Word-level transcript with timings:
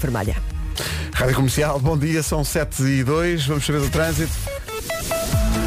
vermelha. 0.00 0.36
Rádio 1.12 1.34
Comercial, 1.34 1.78
bom 1.78 1.98
dia, 1.98 2.22
são 2.22 2.42
7 2.42 2.82
e 2.82 3.04
2, 3.04 3.46
vamos 3.46 3.64
saber 3.64 3.80
do 3.80 3.90
trânsito. 3.90 4.32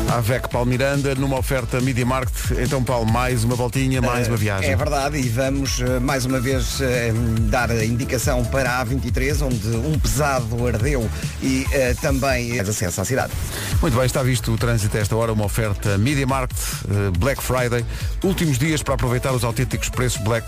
A 0.10 0.22
VEC 0.22 0.48
Paulo 0.48 0.70
Miranda, 0.70 1.16
numa 1.16 1.40
oferta 1.40 1.82
Media 1.82 2.06
Market. 2.06 2.52
Então, 2.60 2.84
Paulo, 2.84 3.12
mais 3.12 3.44
uma 3.44 3.56
voltinha, 3.56 4.00
mais 4.00 4.28
uma 4.28 4.38
viagem. 4.38 4.70
É 4.70 4.76
verdade, 4.76 5.18
e 5.18 5.28
vamos 5.28 5.82
eh, 5.82 6.00
mais 6.00 6.24
uma 6.24 6.40
vez 6.40 6.80
eh, 6.82 7.12
dar 7.50 7.72
a 7.72 7.84
indicação 7.84 8.46
para 8.46 8.80
a 8.80 8.86
A23, 8.86 9.42
onde 9.42 9.68
um 9.70 9.98
pesado 9.98 10.68
ardeu 10.68 11.10
e 11.42 11.66
eh, 11.72 11.96
também 12.00 12.60
acesso 12.60 13.02
à 13.02 13.06
cidade. 13.06 13.34
Muito 13.82 13.98
bem, 13.98 14.06
está 14.06 14.22
visto 14.22 14.52
o 14.54 14.58
trânsito 14.58 14.96
a 14.96 15.00
esta 15.00 15.16
hora, 15.16 15.34
uma 15.34 15.46
oferta 15.46 15.98
Media 15.98 16.28
Market, 16.28 16.60
eh, 16.60 17.18
Black 17.18 17.42
Friday. 17.42 17.84
Últimos 18.24 18.60
dias 18.60 18.84
para 18.84 18.94
aproveitar 18.94 19.32
os 19.32 19.44
autênticos 19.44 19.90
preços 19.90 20.22
Black. 20.22 20.46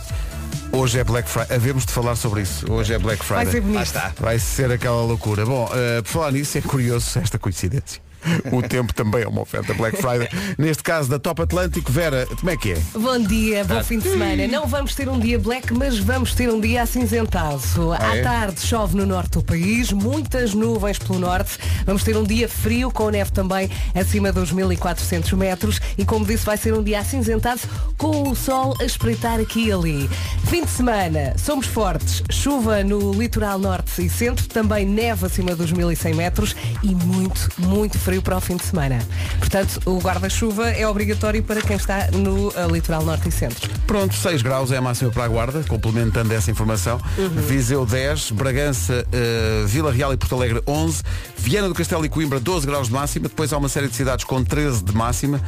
Hoje 0.76 1.00
é 1.00 1.04
Black 1.06 1.30
Friday. 1.30 1.56
Havemos 1.56 1.86
de 1.86 1.94
falar 1.94 2.18
sobre 2.18 2.42
isso. 2.42 2.70
Hoje 2.70 2.94
é 2.94 3.00
Black 3.00 3.24
Friday. 3.24 3.46
Vai 3.46 3.54
ser 3.54 3.62
bonito. 3.62 3.94
Vai 4.20 4.40
ser 4.40 4.72
aquela 4.74 5.02
loucura. 5.04 5.46
Bom, 5.46 5.70
eh, 5.74 6.02
por 6.02 6.10
falar 6.10 6.32
nisso, 6.34 6.58
é 6.58 6.62
curioso 6.62 7.18
esta 7.18 7.40
coincidência. 7.40 8.05
O 8.52 8.62
tempo 8.62 8.94
também 8.94 9.24
é 9.24 9.28
uma 9.28 9.42
oferta 9.42 9.74
Black 9.74 9.98
Friday. 9.98 10.30
Neste 10.58 10.84
caso 10.84 11.10
da 11.10 11.20
Top 11.20 11.42
Atlântico, 11.42 11.92
Vera, 11.92 12.28
como 12.40 12.50
é 12.50 12.58
que 12.58 12.74
é? 12.74 12.78
Bom 12.94 13.20
dia, 13.20 13.64
bom 13.64 13.84
fim 13.84 14.00
de 14.00 14.10
semana. 14.10 14.48
Não 14.48 14.68
vamos 14.68 14.96
ter 14.96 15.08
um 15.08 15.20
dia 15.20 15.38
black, 15.38 15.74
mas 15.74 15.98
vamos 15.98 16.34
ter 16.34 16.50
um 16.50 16.60
dia 16.60 16.82
acinzentado. 16.82 17.62
À 17.94 18.16
é? 18.16 18.22
tarde 18.22 18.62
chove 18.62 18.96
no 18.98 19.06
norte 19.06 19.32
do 19.32 19.44
país, 19.44 19.92
muitas 19.92 20.54
nuvens 20.54 20.98
pelo 20.98 21.20
norte. 21.20 21.58
Vamos 21.86 22.04
ter 22.04 22.18
um 22.18 22.24
dia 22.24 22.50
frio, 22.50 22.92
com 22.92 23.10
neve 23.10 23.32
também 23.32 23.70
acima 23.94 24.32
dos 24.32 24.52
1400 24.52 25.32
metros. 25.34 25.80
E 25.98 26.06
como 26.06 26.26
disse, 26.26 26.46
vai 26.46 26.58
ser 26.58 26.74
um 26.74 26.84
dia 26.84 27.00
acinzentado, 27.00 27.62
com 27.98 28.30
o 28.30 28.36
sol 28.36 28.76
a 28.80 28.84
espreitar 28.84 29.40
aqui 29.40 29.68
e 29.68 29.72
ali. 29.72 30.10
Fim 30.48 30.64
de 30.64 30.70
semana, 30.70 31.34
somos 31.38 31.68
fortes. 31.68 32.24
Chuva 32.30 32.84
no 32.84 33.14
litoral 33.14 33.60
norte 33.60 34.06
e 34.06 34.10
centro, 34.10 34.48
também 34.48 34.86
neve 34.86 35.26
acima 35.26 35.56
dos 35.56 35.72
1100 35.72 36.14
metros 36.14 36.56
e 36.84 36.94
muito, 36.96 37.50
muito 37.60 37.98
frio 38.00 38.15
para 38.22 38.38
o 38.38 38.42
fim 38.42 38.56
de 38.56 38.64
semana. 38.64 39.00
Portanto, 39.40 39.82
o 39.86 40.00
guarda-chuva 40.00 40.70
é 40.70 40.88
obrigatório 40.88 41.44
para 41.44 41.62
quem 41.62 41.76
está 41.76 42.10
no 42.12 42.52
eh, 42.56 42.68
litoral 42.72 43.04
norte 43.04 43.30
e 43.30 43.32
centro. 43.32 43.70
Pronto, 43.88 44.16
6 44.16 44.42
graus 44.42 44.72
é 44.72 44.78
a 44.78 44.82
máxima 44.82 45.12
para 45.12 45.26
a 45.26 45.28
Guarda, 45.28 45.64
complementando 45.64 46.34
essa 46.34 46.50
informação. 46.52 47.00
Viseu 47.48 47.86
10, 47.86 48.32
Bragança, 48.32 49.06
eh, 49.12 49.64
Vila 49.68 49.92
Real 49.92 50.14
e 50.14 50.18
Porto 50.18 50.36
Alegre 50.36 50.62
11, 50.68 51.04
Viana 51.38 51.68
do 51.68 51.74
Castelo 51.74 52.06
e 52.06 52.10
Coimbra 52.10 52.40
12 52.40 52.66
graus 52.66 52.88
de 52.88 52.94
máxima, 52.94 53.28
depois 53.28 53.54
há 53.54 53.58
uma 53.58 53.70
série 53.70 53.88
de 53.88 53.96
cidades 53.96 54.26
com 54.26 54.44
13 54.44 54.84
de 54.84 54.94
máxima, 54.96 55.40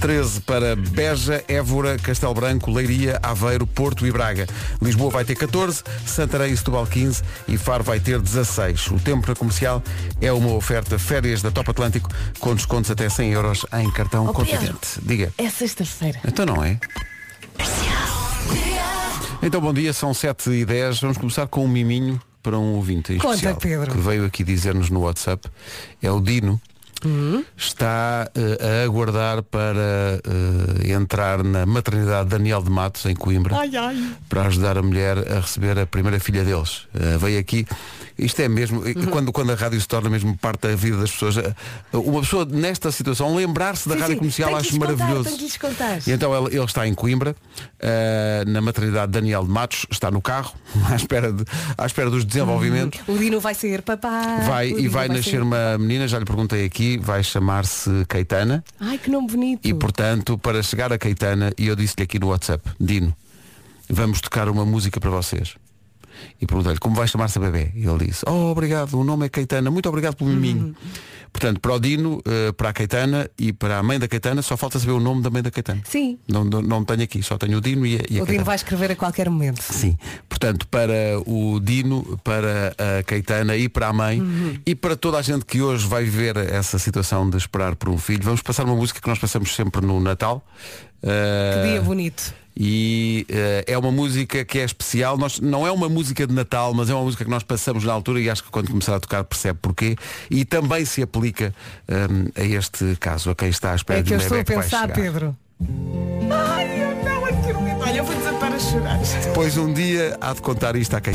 13 0.00 0.40
para 0.40 0.76
Beja, 0.76 1.42
Évora, 1.48 1.96
Castelo 1.98 2.34
Branco, 2.34 2.70
Leiria, 2.70 3.18
Aveiro, 3.22 3.66
Porto 3.66 4.06
e 4.06 4.12
Braga. 4.12 4.46
Lisboa 4.82 5.10
vai 5.10 5.24
ter 5.24 5.34
14, 5.34 5.82
Santarém 6.06 6.52
e 6.52 6.56
Setúbal 6.56 6.86
15 6.86 7.22
e 7.48 7.56
Faro 7.56 7.82
vai 7.82 8.00
ter 8.00 8.20
16. 8.20 8.88
O 8.88 8.98
tempo 8.98 9.26
na 9.28 9.34
comercial 9.34 9.82
é 10.20 10.32
uma 10.32 10.52
oferta 10.52 10.98
férias 10.98 11.42
da 11.42 11.50
Top 11.50 11.70
Atlântico 11.70 12.10
com 12.40 12.54
descontos 12.54 12.90
até 12.90 13.08
100 13.08 13.32
euros 13.32 13.66
em 13.74 13.90
cartão 13.90 14.26
Oh. 14.26 14.32
Continente. 14.32 15.00
Diga. 15.02 15.32
É 15.38 15.48
sexta-feira. 15.48 16.20
Então 16.26 16.44
não 16.46 16.62
é? 16.64 16.78
Então 19.42 19.60
bom 19.60 19.72
dia, 19.72 19.92
são 19.92 20.12
7 20.12 20.50
e 20.50 20.64
10 20.64 21.00
Vamos 21.00 21.18
começar 21.18 21.46
com 21.46 21.64
um 21.64 21.68
miminho 21.68 22.20
para 22.42 22.58
um 22.58 22.74
ouvinte 22.74 23.14
Conta, 23.16 23.34
especial 23.36 23.56
Pedro. 23.56 23.92
Que 23.92 23.98
veio 23.98 24.24
aqui 24.24 24.42
dizer-nos 24.42 24.90
no 24.90 25.00
WhatsApp 25.00 25.48
É 26.02 26.10
o 26.10 26.20
Dino 26.20 26.60
Hum? 27.06 27.44
Está 27.56 28.28
eh, 28.34 28.82
a 28.82 28.84
aguardar 28.84 29.42
para 29.44 30.20
eh, 30.82 30.92
entrar 30.92 31.44
na 31.44 31.64
maternidade 31.64 32.28
Daniel 32.28 32.62
de 32.62 32.70
Matos 32.70 33.04
em 33.06 33.14
Coimbra 33.14 33.54
para 34.28 34.46
ajudar 34.46 34.76
a 34.76 34.82
mulher 34.82 35.16
a 35.32 35.40
receber 35.40 35.78
a 35.78 35.86
primeira 35.86 36.18
filha 36.18 36.42
deles. 36.44 36.88
Eh, 36.94 37.16
veio 37.18 37.38
aqui, 37.38 37.64
isto 38.18 38.40
é 38.40 38.48
mesmo, 38.48 38.80
Uhum. 38.80 39.06
quando, 39.10 39.32
quando 39.32 39.52
a 39.52 39.54
rádio 39.54 39.80
se 39.80 39.86
torna 39.86 40.10
mesmo 40.10 40.36
parte 40.36 40.62
da 40.68 40.74
vida 40.74 40.96
das 40.96 41.10
pessoas, 41.12 41.36
uma 41.92 42.20
pessoa 42.20 42.44
nesta 42.44 42.90
situação 42.90 43.34
lembrar-se 43.36 43.88
da 43.88 43.94
Sim, 43.94 44.00
rádio 44.00 44.14
sim, 44.14 44.18
comercial 44.18 44.56
acho 44.56 44.70
contar, 44.78 44.96
maravilhoso. 44.96 45.38
E 46.06 46.12
então 46.12 46.34
ele, 46.46 46.56
ele 46.56 46.64
está 46.64 46.86
em 46.88 46.94
Coimbra, 46.94 47.36
na 48.46 48.60
maternidade 48.60 49.12
Daniel 49.12 49.44
de 49.44 49.50
Matos, 49.50 49.86
está 49.90 50.10
no 50.10 50.20
carro, 50.20 50.52
à 50.90 50.96
espera, 50.96 51.32
de, 51.32 51.44
à 51.76 51.86
espera 51.86 52.10
dos 52.10 52.24
desenvolvimentos. 52.24 53.00
O 53.06 53.16
Dino 53.18 53.38
vai 53.40 53.54
ser 53.54 53.82
papá. 53.82 54.38
Vai 54.46 54.70
e 54.70 54.74
Dino 54.74 54.90
vai 54.90 55.08
nascer 55.08 55.22
ser- 55.30 55.42
uma 55.42 55.76
menina, 55.78 56.08
já 56.08 56.18
lhe 56.18 56.24
perguntei 56.24 56.64
aqui, 56.64 56.95
vai 57.04 57.22
chamar-se 57.22 58.04
Caetana 58.08 58.64
Ai, 58.80 58.98
que 58.98 59.10
nome 59.10 59.28
bonito. 59.28 59.66
e 59.66 59.74
portanto 59.74 60.36
para 60.38 60.62
chegar 60.62 60.92
a 60.92 60.98
Caetana 60.98 61.52
e 61.58 61.66
eu 61.66 61.76
disse-lhe 61.76 62.02
aqui 62.04 62.18
no 62.18 62.28
WhatsApp, 62.28 62.68
Dino, 62.80 63.14
vamos 63.88 64.20
tocar 64.20 64.48
uma 64.48 64.64
música 64.64 64.98
para 65.00 65.10
vocês. 65.10 65.54
E 66.40 66.46
perguntei-lhe 66.46 66.78
como 66.78 66.94
vai 66.96 67.06
chamar-se 67.08 67.38
a 67.38 67.40
bebê? 67.40 67.70
E 67.74 67.86
ele 67.86 68.06
disse, 68.06 68.24
oh 68.28 68.50
obrigado, 68.50 68.94
o 68.98 69.04
nome 69.04 69.26
é 69.26 69.28
Caetana, 69.28 69.70
muito 69.70 69.88
obrigado 69.88 70.14
pelo 70.16 70.30
miminho. 70.30 70.66
Uhum. 70.66 70.74
Portanto, 71.32 71.60
para 71.60 71.74
o 71.74 71.78
Dino, 71.78 72.22
eh, 72.26 72.52
para 72.52 72.70
a 72.70 72.72
Caetana 72.72 73.28
e 73.38 73.52
para 73.52 73.78
a 73.78 73.82
mãe 73.82 73.98
da 73.98 74.08
Caetana, 74.08 74.40
só 74.40 74.56
falta 74.56 74.78
saber 74.78 74.92
o 74.92 75.00
nome 75.00 75.20
da 75.20 75.28
mãe 75.28 75.42
da 75.42 75.50
Caetana. 75.50 75.82
Sim. 75.84 76.18
Não, 76.26 76.44
não, 76.44 76.62
não 76.62 76.82
tenho 76.84 77.02
aqui, 77.02 77.22
só 77.22 77.36
tenho 77.36 77.58
o 77.58 77.60
Dino 77.60 77.84
e 77.84 77.96
a, 77.96 77.98
e 77.98 78.00
a 78.00 78.04
O 78.04 78.08
Dino 78.08 78.26
Caetana. 78.26 78.44
vai 78.44 78.56
escrever 78.56 78.92
a 78.92 78.96
qualquer 78.96 79.28
momento. 79.28 79.60
Sim. 79.60 79.98
Portanto, 80.30 80.66
para 80.68 80.92
o 81.26 81.60
Dino, 81.60 82.18
para 82.24 82.74
a 82.98 83.02
Caetana 83.02 83.54
e 83.54 83.68
para 83.68 83.88
a 83.88 83.92
mãe 83.92 84.18
Uhum. 84.20 84.58
e 84.64 84.74
para 84.74 84.96
toda 84.96 85.18
a 85.18 85.22
gente 85.22 85.44
que 85.44 85.60
hoje 85.60 85.86
vai 85.86 86.04
viver 86.04 86.36
essa 86.38 86.78
situação 86.78 87.28
de 87.28 87.36
esperar 87.36 87.76
por 87.76 87.90
um 87.90 87.98
filho, 87.98 88.22
vamos 88.22 88.40
passar 88.40 88.64
uma 88.64 88.74
música 88.76 88.98
que 88.98 89.08
nós 89.08 89.18
passamos 89.18 89.54
sempre 89.54 89.84
no 89.84 90.00
Natal. 90.00 90.42
Que 91.02 91.70
dia 91.70 91.82
bonito. 91.82 92.32
E 92.56 93.26
uh, 93.28 93.70
é 93.70 93.76
uma 93.76 93.90
música 93.90 94.44
que 94.44 94.58
é 94.58 94.64
especial. 94.64 95.18
Nós, 95.18 95.38
não 95.40 95.66
é 95.66 95.70
uma 95.70 95.88
música 95.88 96.26
de 96.26 96.32
Natal, 96.32 96.72
mas 96.72 96.88
é 96.88 96.94
uma 96.94 97.04
música 97.04 97.24
que 97.24 97.30
nós 97.30 97.42
passamos 97.42 97.84
na 97.84 97.92
altura 97.92 98.20
e 98.20 98.30
acho 98.30 98.42
que 98.42 98.50
quando 98.50 98.68
começar 98.70 98.96
a 98.96 99.00
tocar 99.00 99.24
percebe 99.24 99.58
porquê. 99.60 99.96
E 100.30 100.44
também 100.44 100.84
se 100.84 101.02
aplica 101.02 101.54
um, 101.88 102.40
a 102.40 102.44
este 102.44 102.96
caso, 102.96 103.30
a 103.30 103.34
quem 103.34 103.48
está 103.48 103.72
à 103.72 103.74
espera 103.74 104.00
É 104.00 104.02
de 104.02 104.08
que 104.08 104.14
eu 104.14 104.18
um 104.18 104.22
estou 104.22 104.38
a 104.38 104.42
bebé 104.42 104.44
que 104.44 104.54
vai 104.54 104.64
pensar, 104.64 104.80
chegar. 104.82 104.94
Pedro. 104.94 105.36
Ai, 106.30 106.82
eu 106.82 107.04
não 107.04 107.24
acredito. 107.24 107.82
Olha, 107.82 107.96
eu 107.98 108.04
vou 108.04 108.14
desatar 108.14 108.52
a 108.52 108.58
chorar. 108.58 109.00
Pois 109.34 109.56
um 109.56 109.72
dia 109.72 110.16
há 110.20 110.32
de 110.32 110.40
contar 110.40 110.76
isto 110.76 110.96
a 110.96 111.00
quem. 111.00 111.14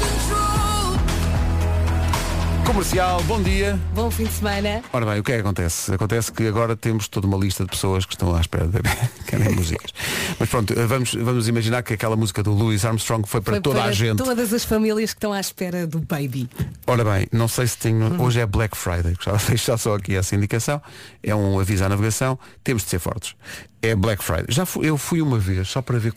Comercial, 2.66 3.22
bom 3.24 3.42
dia. 3.42 3.78
Bom 3.94 4.10
fim 4.10 4.24
de 4.24 4.32
semana. 4.32 4.82
Ora 4.94 5.06
bem, 5.06 5.20
o 5.20 5.24
que 5.24 5.32
é 5.32 5.36
que 5.36 5.42
acontece? 5.42 5.94
Acontece 5.94 6.32
que 6.32 6.48
agora 6.48 6.76
temos 6.76 7.08
toda 7.08 7.28
uma 7.28 7.38
lista 7.38 7.64
de 7.64 7.70
pessoas 7.72 8.06
que 8.06 8.14
estão 8.14 8.34
à 8.36 8.40
espera 8.40 8.68
de 8.68 8.80
querem 9.28 9.54
músicas. 9.54 9.92
Mas 10.40 10.48
pronto, 10.50 10.74
vamos, 10.88 11.14
vamos 11.14 11.48
imaginar 11.48 11.84
que 11.84 11.94
aquela 11.94 12.16
música 12.16 12.42
do 12.42 12.52
Louis 12.54 12.86
Armstrong 12.86 13.28
foi 13.28 13.42
para 13.42 13.54
Foi 13.54 13.62
toda 13.62 13.80
para 13.80 13.90
a 13.90 13.92
gente. 13.92 14.18
todas 14.18 14.54
as 14.54 14.64
famílias 14.64 15.12
que 15.12 15.18
estão 15.18 15.34
à 15.34 15.40
espera 15.40 15.86
do 15.86 16.00
baby. 16.00 16.50
Ora 16.88 17.04
bem, 17.04 17.28
não 17.32 17.48
sei 17.48 17.68
se 17.68 17.78
tenho. 17.78 18.06
Uhum. 18.14 18.22
Hoje 18.22 18.40
é 18.40 18.46
Black 18.46 18.78
Friday, 18.78 19.16
gostava 19.16 19.38
de 19.38 19.46
deixar 19.50 19.78
só 19.78 19.96
aqui 19.96 20.16
essa 20.16 20.36
indicação. 20.36 20.82
É 21.22 21.36
um 21.36 21.60
aviso 21.60 21.84
à 21.84 21.90
navegação, 21.90 22.40
temos 22.64 22.84
de 22.84 22.90
ser 22.90 23.00
fortes. 23.00 23.36
É 23.82 23.96
Black 23.96 24.24
Friday. 24.24 24.46
Já 24.50 24.66
fui, 24.66 24.88
eu 24.88 24.98
fui 24.98 25.22
uma 25.22 25.40
vez, 25.40 25.68
só 25.68 25.82
para 25.82 25.98
ver, 25.98 26.14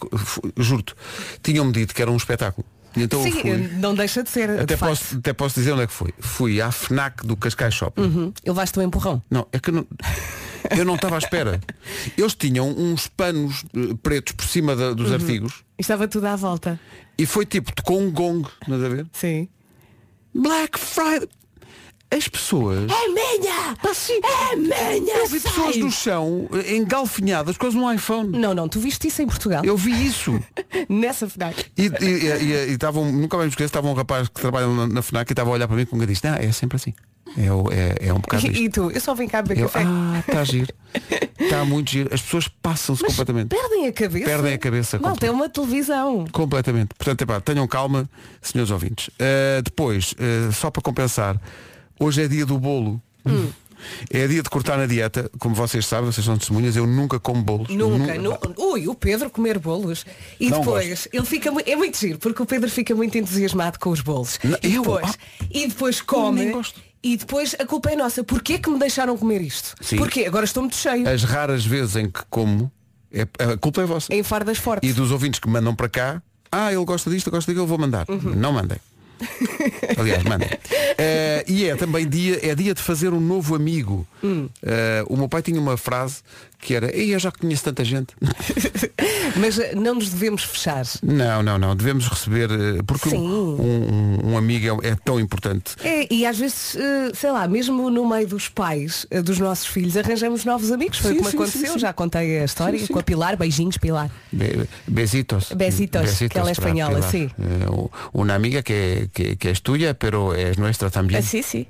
juro-te, 0.57 0.95
tinham-me 1.43 1.73
dito 1.73 1.95
que 1.95 2.03
era 2.03 2.11
um 2.11 2.17
espetáculo. 2.17 2.65
Então 2.97 3.23
Sim, 3.23 3.33
fui. 3.33 3.57
não 3.79 3.95
deixa 3.95 4.23
de 4.23 4.31
ser. 4.31 4.51
Até 4.51 4.75
de 4.75 4.77
posso, 4.77 5.17
até 5.17 5.33
posso 5.33 5.55
dizer 5.59 5.73
onde 5.73 5.83
é 5.83 5.87
que 5.87 5.93
foi. 5.93 6.13
Fui 6.21 6.61
à 6.61 6.71
FNAC 6.71 7.27
do 7.27 7.37
Cascais 7.37 7.75
Shopping. 7.75 8.03
Uhum. 8.03 8.33
Ele 8.45 8.55
vais-te 8.55 8.79
um 8.79 8.83
empurrão. 8.83 9.23
Não, 9.31 9.47
é 9.53 9.59
que 9.59 9.71
eu 9.71 9.75
não, 9.75 9.87
eu 10.77 10.85
não 10.85 10.95
estava 10.95 11.17
à 11.17 11.19
espera. 11.19 11.61
Eles 12.17 12.35
tinham 12.35 12.69
uns 12.69 13.09
panos 13.09 13.65
eh, 13.75 13.95
pretos 14.03 14.33
por 14.35 14.47
cima 14.47 14.77
da- 14.77 14.89
Uhum. 14.91 14.95
dos 14.95 15.11
artigos 15.13 15.65
E 15.79 15.83
Estava 15.83 16.07
tudo 16.07 16.27
à 16.27 16.37
volta. 16.37 16.79
e 17.19 17.27
foi 17.27 17.45
tipo, 17.47 17.73
tocou 17.75 18.01
um 18.01 18.11
gong, 18.11 18.47
estás 18.63 18.83
a 18.85 18.89
ver? 18.89 19.07
Sim. 19.13 19.49
Black 20.35 20.79
Friday. 20.79 21.29
As 22.15 22.29
pessoas. 22.29 22.91
É 22.91 23.09
minha! 23.09 23.77
Assim, 23.91 24.21
É 24.53 24.55
minha! 24.55 25.17
eu 25.17 25.27
vi 25.27 25.41
pessoas 25.41 25.77
no 25.77 25.91
chão 25.91 26.49
eh, 26.53 26.77
engalfinhadas, 26.77 27.57
quase 27.57 27.77
num 27.77 27.93
iPhone. 27.93 28.39
Não, 28.39 28.55
não, 28.55 28.69
tu 28.69 28.79
viste 28.79 29.09
isso 29.09 29.21
em 29.21 29.27
Portugal? 29.27 29.65
Eu 29.65 29.77
vi 29.77 30.07
isso. 30.07 30.41
Nessa 30.89 31.29
FNAC. 31.29 31.73
E, 31.77 31.91
estavam, 32.73 33.11
nunca 33.11 33.37
mais 33.37 33.47
me 33.49 33.51
esqueço, 33.51 33.67
estava 33.67 33.89
um 33.89 33.95
rapaz 33.95 34.29
que 34.29 34.41
trabalha 34.41 34.69
na, 34.69 34.87
na 34.87 35.03
FNAC 35.03 35.31
e 35.31 35.33
estava 35.33 35.51
a 35.51 35.53
olhar 35.55 35.67
para 35.67 35.77
mim 35.77 35.87
com 35.87 35.97
um 35.97 36.07
disse, 36.07 36.25
não, 36.25 36.35
é 36.35 36.53
sempre 36.53 36.77
assim. 36.77 36.95
É, 37.37 38.07
é, 38.07 38.09
é 38.09 38.13
um 38.13 38.21
bocado. 38.21 38.47
E, 38.55 38.65
e 38.65 38.69
tu? 38.69 38.91
Eu 38.93 39.01
só 39.01 39.13
vim 39.15 39.27
cá 39.27 39.43
beber 39.43 39.63
Eu, 39.63 39.69
café. 39.69 39.85
ah, 39.85 40.21
está 40.21 40.45
giro. 40.45 40.73
Está 41.41 41.65
muito 41.67 41.91
giro. 41.91 42.15
As 42.15 42.23
pessoas 42.23 42.47
passam-se 42.47 43.03
completamente. 43.03 43.49
Perdem 43.49 43.89
a 43.89 43.93
cabeça. 43.93 44.25
Perdem 44.25 44.53
a 44.55 44.59
cabeça 44.59 44.99
Mal, 45.01 45.17
tem 45.17 45.31
uma 45.31 45.49
televisão. 45.49 46.27
Completamente. 46.31 46.95
Portanto, 46.97 47.23
epá, 47.23 47.41
tenham 47.41 47.67
calma, 47.67 48.09
senhores 48.41 48.71
ouvintes. 48.71 49.09
Uh, 49.09 49.63
depois, 49.65 50.13
uh, 50.13 50.53
só 50.53 50.71
para 50.71 50.83
compensar, 50.83 51.41
hoje 51.99 52.23
é 52.23 52.29
dia 52.29 52.45
do 52.47 52.59
bolo. 52.59 53.01
Hum. 53.27 53.49
É 54.11 54.27
dia 54.27 54.43
de 54.43 54.49
cortar 54.49 54.79
na 54.79 54.87
dieta, 54.87 55.31
como 55.39 55.55
vocês 55.55 55.85
sabem, 55.87 56.11
vocês 56.11 56.25
são 56.25 56.39
testemunhas, 56.39 56.75
eu 56.75 56.87
nunca 56.87 57.21
como 57.21 57.43
bolos. 57.43 57.69
Nunca, 57.69 58.15
Nu- 58.15 58.31
nu- 58.57 58.73
Ui, 58.73 58.89
o 58.89 58.95
Pedro 58.95 59.29
comer 59.29 59.59
bolos. 59.59 60.07
E 60.41 60.49
Não 60.49 60.61
depois, 60.61 61.07
ele 61.13 61.27
fica 61.27 61.51
é 61.67 61.77
muito 61.77 61.99
giro, 61.99 62.19
porque 62.19 62.43
o 62.43 62.47
Pedro 62.47 62.71
fica 62.71 62.95
muito 62.95 63.19
entusiasmado 63.19 63.79
com 63.79 63.91
os 63.91 64.01
bolos. 64.01 64.39
Não, 64.43 64.57
e, 64.63 64.75
eu? 64.77 64.83
depois, 64.83 65.11
Ah. 65.11 65.45
e 65.51 65.67
depois 65.69 66.01
come. 66.01 66.47
gosto. 66.53 66.81
E 67.03 67.19
depois 67.19 67.55
a 67.59 67.67
culpa 67.67 67.91
é 67.91 67.97
nossa. 67.97 68.25
Porquê 68.25 68.59
que 68.59 68.71
me 68.71 68.79
deixaram 68.79 69.19
comer 69.19 69.43
isto? 69.43 69.75
Sim. 69.83 69.97
Porquê? 69.99 70.25
Agora 70.25 70.47
estou 70.47 70.63
muito 70.63 70.77
cheio. 70.77 71.07
As 71.07 71.23
raras 71.23 71.67
vezes 71.67 71.97
em 71.97 72.09
que 72.11 72.21
como, 72.31 72.73
é, 73.13 73.23
a 73.53 73.57
culpa 73.59 73.83
é 73.83 73.85
vossa. 73.85 74.15
Em 74.15 74.23
fardas 74.23 74.57
fortes. 74.57 74.89
E 74.89 74.95
dos 74.95 75.11
ouvintes 75.11 75.39
que 75.39 75.47
mandam 75.47 75.75
para 75.75 75.91
cá, 75.91 76.23
ah, 76.51 76.73
ele 76.73 76.83
gosta 76.87 77.11
disto, 77.11 77.27
eu 77.27 77.33
gosto 77.33 77.49
daquilo, 77.49 77.67
vou 77.67 77.77
mandar. 77.77 78.07
Uhum. 78.09 78.35
Não 78.35 78.53
mandem. 78.55 78.79
Aliás, 79.97 80.23
mandem. 80.25 80.49
Eh, 80.99 81.45
e 81.49 81.67
é 81.67 81.77
também 81.77 82.09
dia, 82.09 82.39
é 82.43 82.55
dia 82.55 82.75
de 82.75 82.81
fazer 82.83 83.13
um 83.13 83.21
novo 83.21 83.55
amigo. 83.55 84.07
Eh, 84.63 85.05
o 85.09 85.17
meu 85.17 85.29
pai 85.29 85.43
tinha 85.43 85.61
uma 85.61 85.77
frase 85.77 86.23
que 86.65 86.75
era, 86.75 86.95
Ei, 86.97 87.15
eu 87.15 87.19
já 87.19 87.31
conheço 87.31 87.63
tanta 87.65 87.85
gente. 87.85 88.15
Mas 89.37 89.59
eh, 89.59 89.75
não 89.75 89.95
nos 89.97 90.09
devemos 90.11 90.43
fechar. 90.45 90.85
não, 91.03 91.43
não, 91.43 91.59
não. 91.59 91.77
Devemos 91.77 92.07
receber, 92.09 92.51
eh, 92.51 92.83
porque 92.87 93.11
Sim. 93.11 93.19
um, 93.19 93.61
um- 93.61 94.33
um 94.33 94.39
amigo 94.39 94.81
é, 94.83 94.89
é 94.91 94.95
tão 95.05 95.21
importante. 95.21 95.75
É, 95.83 96.13
e 96.13 96.25
às 96.27 96.39
vezes, 96.39 96.77
eh, 96.77 97.13
sei 97.15 97.31
lá, 97.31 97.47
mesmo 97.47 97.91
no 97.91 98.09
meio 98.09 98.27
dos 98.27 98.49
pais 98.49 99.07
dos 99.25 99.39
nossos 99.39 99.67
filhos, 99.67 99.97
arranjamos 99.97 100.45
novos 100.45 100.71
amigos. 100.73 100.99
Foi 100.99 101.13
Sim, 101.13 101.19
como 101.19 101.31
sim, 101.31 101.37
aconteceu, 101.37 101.67
sim, 101.67 101.73
sim. 101.75 101.79
já 101.79 101.93
contei 101.93 102.39
a 102.41 102.45
história 102.45 102.79
Sim, 102.79 102.87
sim. 102.87 102.93
com 102.93 102.99
a 102.99 103.03
Pilar. 103.03 103.37
Beijinhos, 103.37 103.77
Pilar. 103.77 104.11
Be- 104.33 104.67
Besitos. 104.87 105.53
Besitos, 105.53 106.19
que 106.31 106.39
ela 106.39 106.49
é 106.49 106.53
espanhola, 106.53 106.97
Pilar. 106.97 107.11
sí. 107.11 107.31
Eh, 107.39 107.67
u- 107.71 107.91
una 108.13 108.35
amiga 108.35 108.63
que, 108.63 109.09
que, 109.13 109.37
que 109.37 109.51
es 109.51 109.61
tuya, 109.63 109.95
pero 109.95 110.35
es 110.35 110.57
nuestra 110.59 110.89
también. 110.91 111.23
sim, 111.23 111.43
sim. 111.43 111.67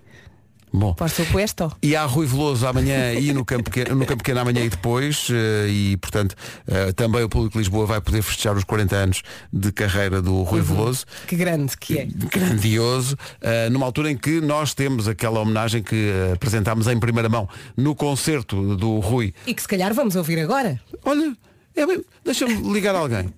Bom. 0.77 0.93
Por 0.93 1.09
supuesto. 1.09 1.71
E 1.81 1.95
há 1.95 2.05
Rui 2.05 2.27
Veloso 2.27 2.67
amanhã 2.67 3.13
e 3.15 3.33
no 3.33 3.45
Campo 3.45 3.71
Pequeno, 3.71 3.95
no 3.95 4.05
Campo 4.05 4.25
Pequeno 4.25 4.41
amanhã 4.41 4.65
e 4.65 4.69
depois 4.69 5.29
eh, 5.31 5.69
e 5.69 5.97
portanto 5.99 6.35
eh, 6.67 6.91
também 6.93 7.23
o 7.23 7.29
público 7.29 7.53
de 7.53 7.59
Lisboa 7.59 7.87
vai 7.87 8.01
poder 8.01 8.23
festejar 8.23 8.57
os 8.57 8.65
40 8.65 8.97
anos 8.97 9.23
de 9.53 9.71
carreira 9.71 10.21
do 10.21 10.43
Rui 10.43 10.59
Uhum. 10.59 10.67
Veloso 10.67 11.07
Que 11.29 11.37
grande 11.37 11.77
que 11.79 11.97
é. 11.99 12.07
grandioso 12.07 13.17
eh, 13.41 13.71
numa 13.71 13.87
altura 13.87 14.11
em 14.11 14.17
que 14.17 14.41
nós 14.41 14.75
temos 14.75 15.07
aquela 15.07 15.39
homenagem 15.39 15.81
que 15.81 16.11
apresentámos 16.35 16.89
em 16.89 16.99
primeira 16.99 17.29
mão 17.29 17.49
no 17.77 17.95
concerto 17.95 18.75
do 18.77 18.99
Rui 18.99 19.33
E 19.47 19.55
que 19.55 19.63
se 19.63 19.69
calhar 19.69 19.95
vamos 19.95 20.17
ouvir 20.17 20.41
agora. 20.41 20.81
olha 21.05 21.37
é 21.77 21.87
bem, 21.87 22.05
deixa-me 22.25 22.55
ligar 22.73 22.97
alguém 22.97 23.33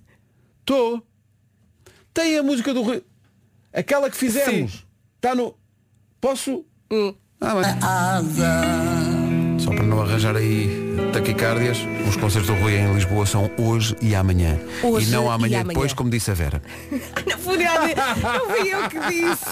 estou 0.61 1.03
tem 2.15 2.35
a 2.39 2.41
música 2.41 2.73
do 2.73 2.81
Rui 2.81 3.03
aquela 3.71 4.09
que 4.09 4.17
fizemos 4.17 4.83
está 5.17 5.35
no 5.35 5.53
posso 6.19 6.65
ah, 7.81 8.21
bem. 8.23 9.59
Só 9.59 9.71
para 9.71 9.83
não 9.83 10.01
arranjar 10.01 10.35
aí 10.35 10.86
taquicardias, 11.13 11.77
os 12.07 12.15
concertos 12.15 12.47
do 12.47 12.61
Rui 12.61 12.75
em 12.77 12.93
Lisboa 12.93 13.25
são 13.25 13.49
hoje 13.57 13.95
e 14.01 14.15
amanhã. 14.15 14.57
Hoje 14.83 15.07
e 15.07 15.11
não 15.11 15.25
e 15.25 15.27
amanhã, 15.29 15.59
amanhã. 15.61 15.63
depois, 15.67 15.93
como 15.93 16.09
disse 16.09 16.31
a 16.31 16.33
Vera. 16.33 16.61
Não 17.27 17.37
fui 17.39 17.57
nada. 17.63 17.87
Não 17.87 18.49
fui 18.49 18.73
eu 18.73 18.89
que 18.89 18.99
disse. 19.07 19.45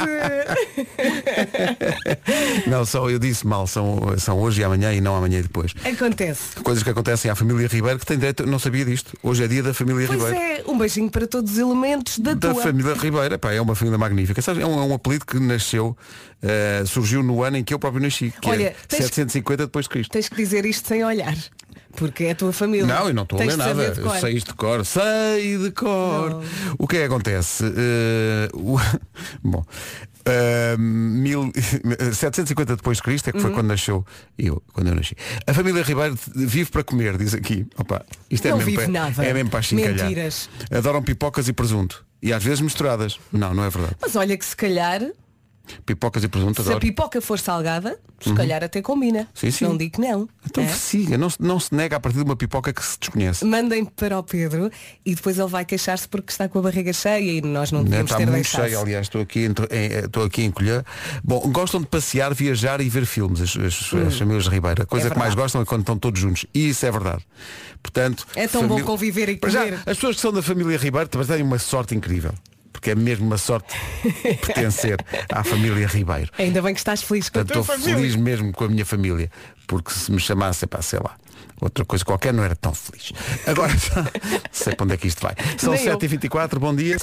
Não, 2.70 2.86
só 2.86 3.10
eu 3.10 3.18
disse 3.20 3.46
mal, 3.48 3.68
são, 3.68 4.00
são 4.18 4.40
hoje 4.40 4.62
e 4.62 4.64
amanhã 4.64 4.94
e 4.94 5.00
não 5.02 5.16
amanhã 5.16 5.40
e 5.40 5.44
depois. 5.44 5.74
Acontece. 5.84 6.56
Coisas 6.64 6.84
que 6.84 6.90
acontecem 6.90 7.30
à 7.32 7.36
família 7.36 7.68
Ribeiro 7.68 8.00
que 8.00 8.06
tem 8.06 8.18
direito, 8.18 8.46
não 8.46 8.60
sabia 8.60 8.84
disto. 8.86 9.18
Hoje 9.24 9.44
é 9.44 9.48
dia 9.48 9.64
da 9.64 9.74
família 9.74 10.08
Pois 10.08 10.22
Ribeiro. 10.22 10.40
é, 10.40 10.64
um 10.70 10.78
beijinho 10.78 11.10
para 11.10 11.26
todos 11.28 11.54
os 11.54 11.58
elementos 11.58 12.20
da, 12.20 12.34
Da 12.34 12.54
tua. 12.54 12.64
família 12.64 12.94
Ribeiro, 12.94 13.34
Epá, 13.36 13.54
é 13.54 13.62
uma 13.62 13.76
família 13.76 13.98
magnífica. 13.98 14.42
É, 14.52 14.66
um, 14.66 14.80
é 14.80 14.84
um 14.86 14.94
apelido 14.94 15.26
que 15.26 15.40
nasceu, 15.40 15.96
eh, 16.42 16.84
surgiu 16.86 17.22
no 17.24 17.44
ano 17.44 17.58
em 17.58 17.64
que 17.64 17.74
eu 17.74 17.80
próprio 17.80 18.02
nasci, 18.02 18.34
que 18.42 18.50
Olha, 18.50 18.64
é 18.68 18.76
tens- 18.88 19.04
750 19.06 19.66
depois 19.66 19.86
de 19.86 19.90
Cristo. 19.90 20.12
Tes 20.12 20.28
que 20.30 20.36
dizer 20.36 20.66
isto 20.66 20.88
sem 20.88 21.04
olhar. 21.04 21.35
Porque 21.96 22.26
é 22.26 22.32
a 22.32 22.36
tua 22.36 22.52
família. 22.52 22.86
Não, 22.86 23.08
eu 23.08 23.14
não 23.14 23.24
estou 23.24 23.40
a 23.40 23.44
ler 23.46 23.56
nada. 23.56 23.92
de 23.92 24.02
cor. 24.02 24.18
sei 24.20 24.34
de 24.36 24.54
cor. 24.54 24.86
Sei 24.86 25.58
de 25.58 25.72
cor. 25.72 26.30
Não. 26.32 26.44
O 26.78 26.88
que 26.88 26.98
é 26.98 27.00
que 27.00 27.06
acontece? 27.06 27.64
Eh, 27.66 28.50
o- 28.54 28.78
Bom. 29.42 29.64
eh, 30.26 30.76
mil- 30.78 31.52
750 32.12 32.76
depois 32.76 32.98
de 32.98 33.04
Cristo 33.04 33.30
é 33.30 33.32
que 33.32 33.40
foi 33.40 33.50
Uhum. 33.50 33.56
quando 33.56 33.68
nasceu 33.68 34.06
eu, 34.38 34.62
quando 34.74 34.88
eu 34.88 34.96
nasci. 34.96 35.16
A 35.48 35.54
família 35.54 35.82
Ribeiro 35.84 36.18
vive 36.36 36.70
para 36.70 36.84
comer, 36.84 37.18
diz 37.18 37.34
aqui. 37.34 37.66
Opa, 37.78 38.04
isto 38.30 38.46
é 38.46 38.52
Não 38.52 38.58
mesmo 38.58 38.72
vive 38.72 38.84
para, 38.84 38.92
nada. 38.92 39.26
É 39.26 39.34
mesmo 39.34 39.50
para 39.50 39.62
chincalhar. 39.62 39.94
Mentiras. 40.10 40.50
Adoram 40.72 41.02
pipocas 41.02 41.48
e 41.48 41.54
presunto. 41.54 42.06
E 42.22 42.34
às 42.34 42.44
vezes 42.44 42.60
misturadas. 42.60 43.18
Não, 43.32 43.54
não 43.54 43.64
é 43.64 43.70
verdade. 43.70 43.96
Mas 44.02 44.16
olha 44.18 44.36
que 44.36 44.44
se 44.46 44.56
calhar, 44.56 45.02
Pipocas 45.86 46.24
e 46.24 46.28
presunto 46.28 46.62
se 46.62 46.68
a 46.70 46.72
adoro. 46.72 46.80
pipoca 46.86 47.22
for 47.22 47.40
salgada, 47.40 48.00
se 48.20 48.34
calhar 48.34 48.64
até 48.64 48.82
combina. 48.82 49.28
Sim, 49.34 49.52
sim. 49.52 49.66
Não 49.66 49.78
digo 49.78 49.94
que 49.96 50.02
não. 50.02 50.28
Então 50.46 50.64
É? 50.64 50.68
siga, 50.68 51.18
não, 51.18 51.30
se- 51.30 51.38
não 51.42 51.60
se 51.60 51.74
nega 51.74 51.96
a 51.98 52.00
partir 52.00 52.18
de 52.20 52.24
uma 52.24 52.36
pipoca 52.36 52.72
que 52.74 52.84
se 52.84 52.98
desconhece. 53.00 53.44
Mandem 53.46 53.86
para 53.86 54.18
o 54.18 54.24
Pedro 54.24 54.70
e 55.06 55.14
depois 55.16 55.38
ele 55.38 55.48
vai 55.50 55.66
queixar-se 55.66 56.08
porque 56.08 56.32
está 56.32 56.48
com 56.48 56.60
a 56.60 56.62
barriga 56.62 56.92
cheia 56.94 57.32
e 57.32 57.42
nós 57.42 57.72
não 57.72 57.80
Né, 57.84 57.90
devemos 57.90 58.12
Está 58.12 58.18
ter 58.18 58.26
muito 58.26 58.36
deixado. 58.36 58.66
cheio, 58.66 58.80
aliás, 58.80 59.06
estou 59.08 59.22
aqui, 59.22 59.40
em- 59.46 59.76
em- 59.76 60.06
estou 60.06 60.24
aqui 60.24 60.42
a 60.42 60.46
encolher. 60.46 60.86
Bom, 61.24 61.40
gostam 61.52 61.82
de 61.82 61.88
passear, 61.88 62.34
viajar 62.34 62.82
e 62.82 62.90
ver 62.90 63.06
filmes, 63.06 63.42
as, 63.42 63.56
as, 63.58 63.94
as 64.08 64.18
famílias 64.18 64.44
de 64.46 64.50
Ribeira. 64.50 64.84
A 64.84 64.86
coisa 64.86 65.08
É 65.08 65.10
que 65.12 65.18
mais 65.18 65.30
verdade. 65.30 65.44
gostam 65.46 65.62
é 65.62 65.66
quando 65.66 65.82
estão 65.82 65.98
todos 65.98 66.20
juntos. 66.20 66.46
E 66.54 66.70
isso 66.70 66.86
é 66.86 66.92
verdade. 66.92 67.26
Portanto, 67.82 68.26
É 68.36 68.48
tão 68.48 68.68
bom 68.68 68.82
conviver 68.82 69.30
e 69.30 69.38
Para 69.38 69.50
já, 69.50 69.64
comer. 69.64 69.76
as 69.86 69.98
pessoas 69.98 70.16
que 70.16 70.22
são 70.22 70.32
da 70.34 70.42
família 70.42 70.78
Ribeiro 70.78 71.08
também 71.08 71.28
têm 71.28 71.42
uma 71.44 71.60
sorte 71.60 71.94
incrível. 71.96 72.34
Porque 72.76 72.92
é 72.92 72.96
mesmo 72.96 73.26
uma 73.26 73.38
sorte 73.38 73.74
pertencer 74.46 74.98
à 75.32 75.44
família 75.46 75.88
Ribeiro. 75.88 76.30
Ainda 76.38 76.62
bem 76.62 76.74
que 76.74 76.80
estás 76.82 77.02
feliz 77.02 77.30
com 77.30 77.40
a 77.40 77.46
Portanto, 77.46 77.54
tua 77.66 77.74
estou 77.74 77.76
família. 77.78 77.96
feliz 77.96 78.16
mesmo 78.18 78.52
com 78.52 78.66
a 78.66 78.68
minha 78.68 78.86
família. 78.86 79.32
Porque 79.66 79.92
se 79.92 80.12
me 80.12 80.20
chamasse, 80.20 80.68
pá, 80.68 80.82
sei 80.82 81.00
lá, 81.00 81.16
outra 81.62 81.86
coisa 81.86 82.04
qualquer, 82.04 82.34
não 82.34 82.44
era 82.44 82.56
tão 82.56 82.74
feliz. 82.74 83.14
Agora, 83.48 83.72
sei 84.52 84.76
para 84.76 84.84
onde 84.84 84.94
é 84.94 84.98
que 84.98 85.08
isto 85.08 85.22
vai. 85.22 85.34
São 85.58 85.74
Nem 85.74 85.86
eu. 85.86 85.98
7h24, 85.98 86.60
bom 86.60 86.76
dia. 86.76 86.98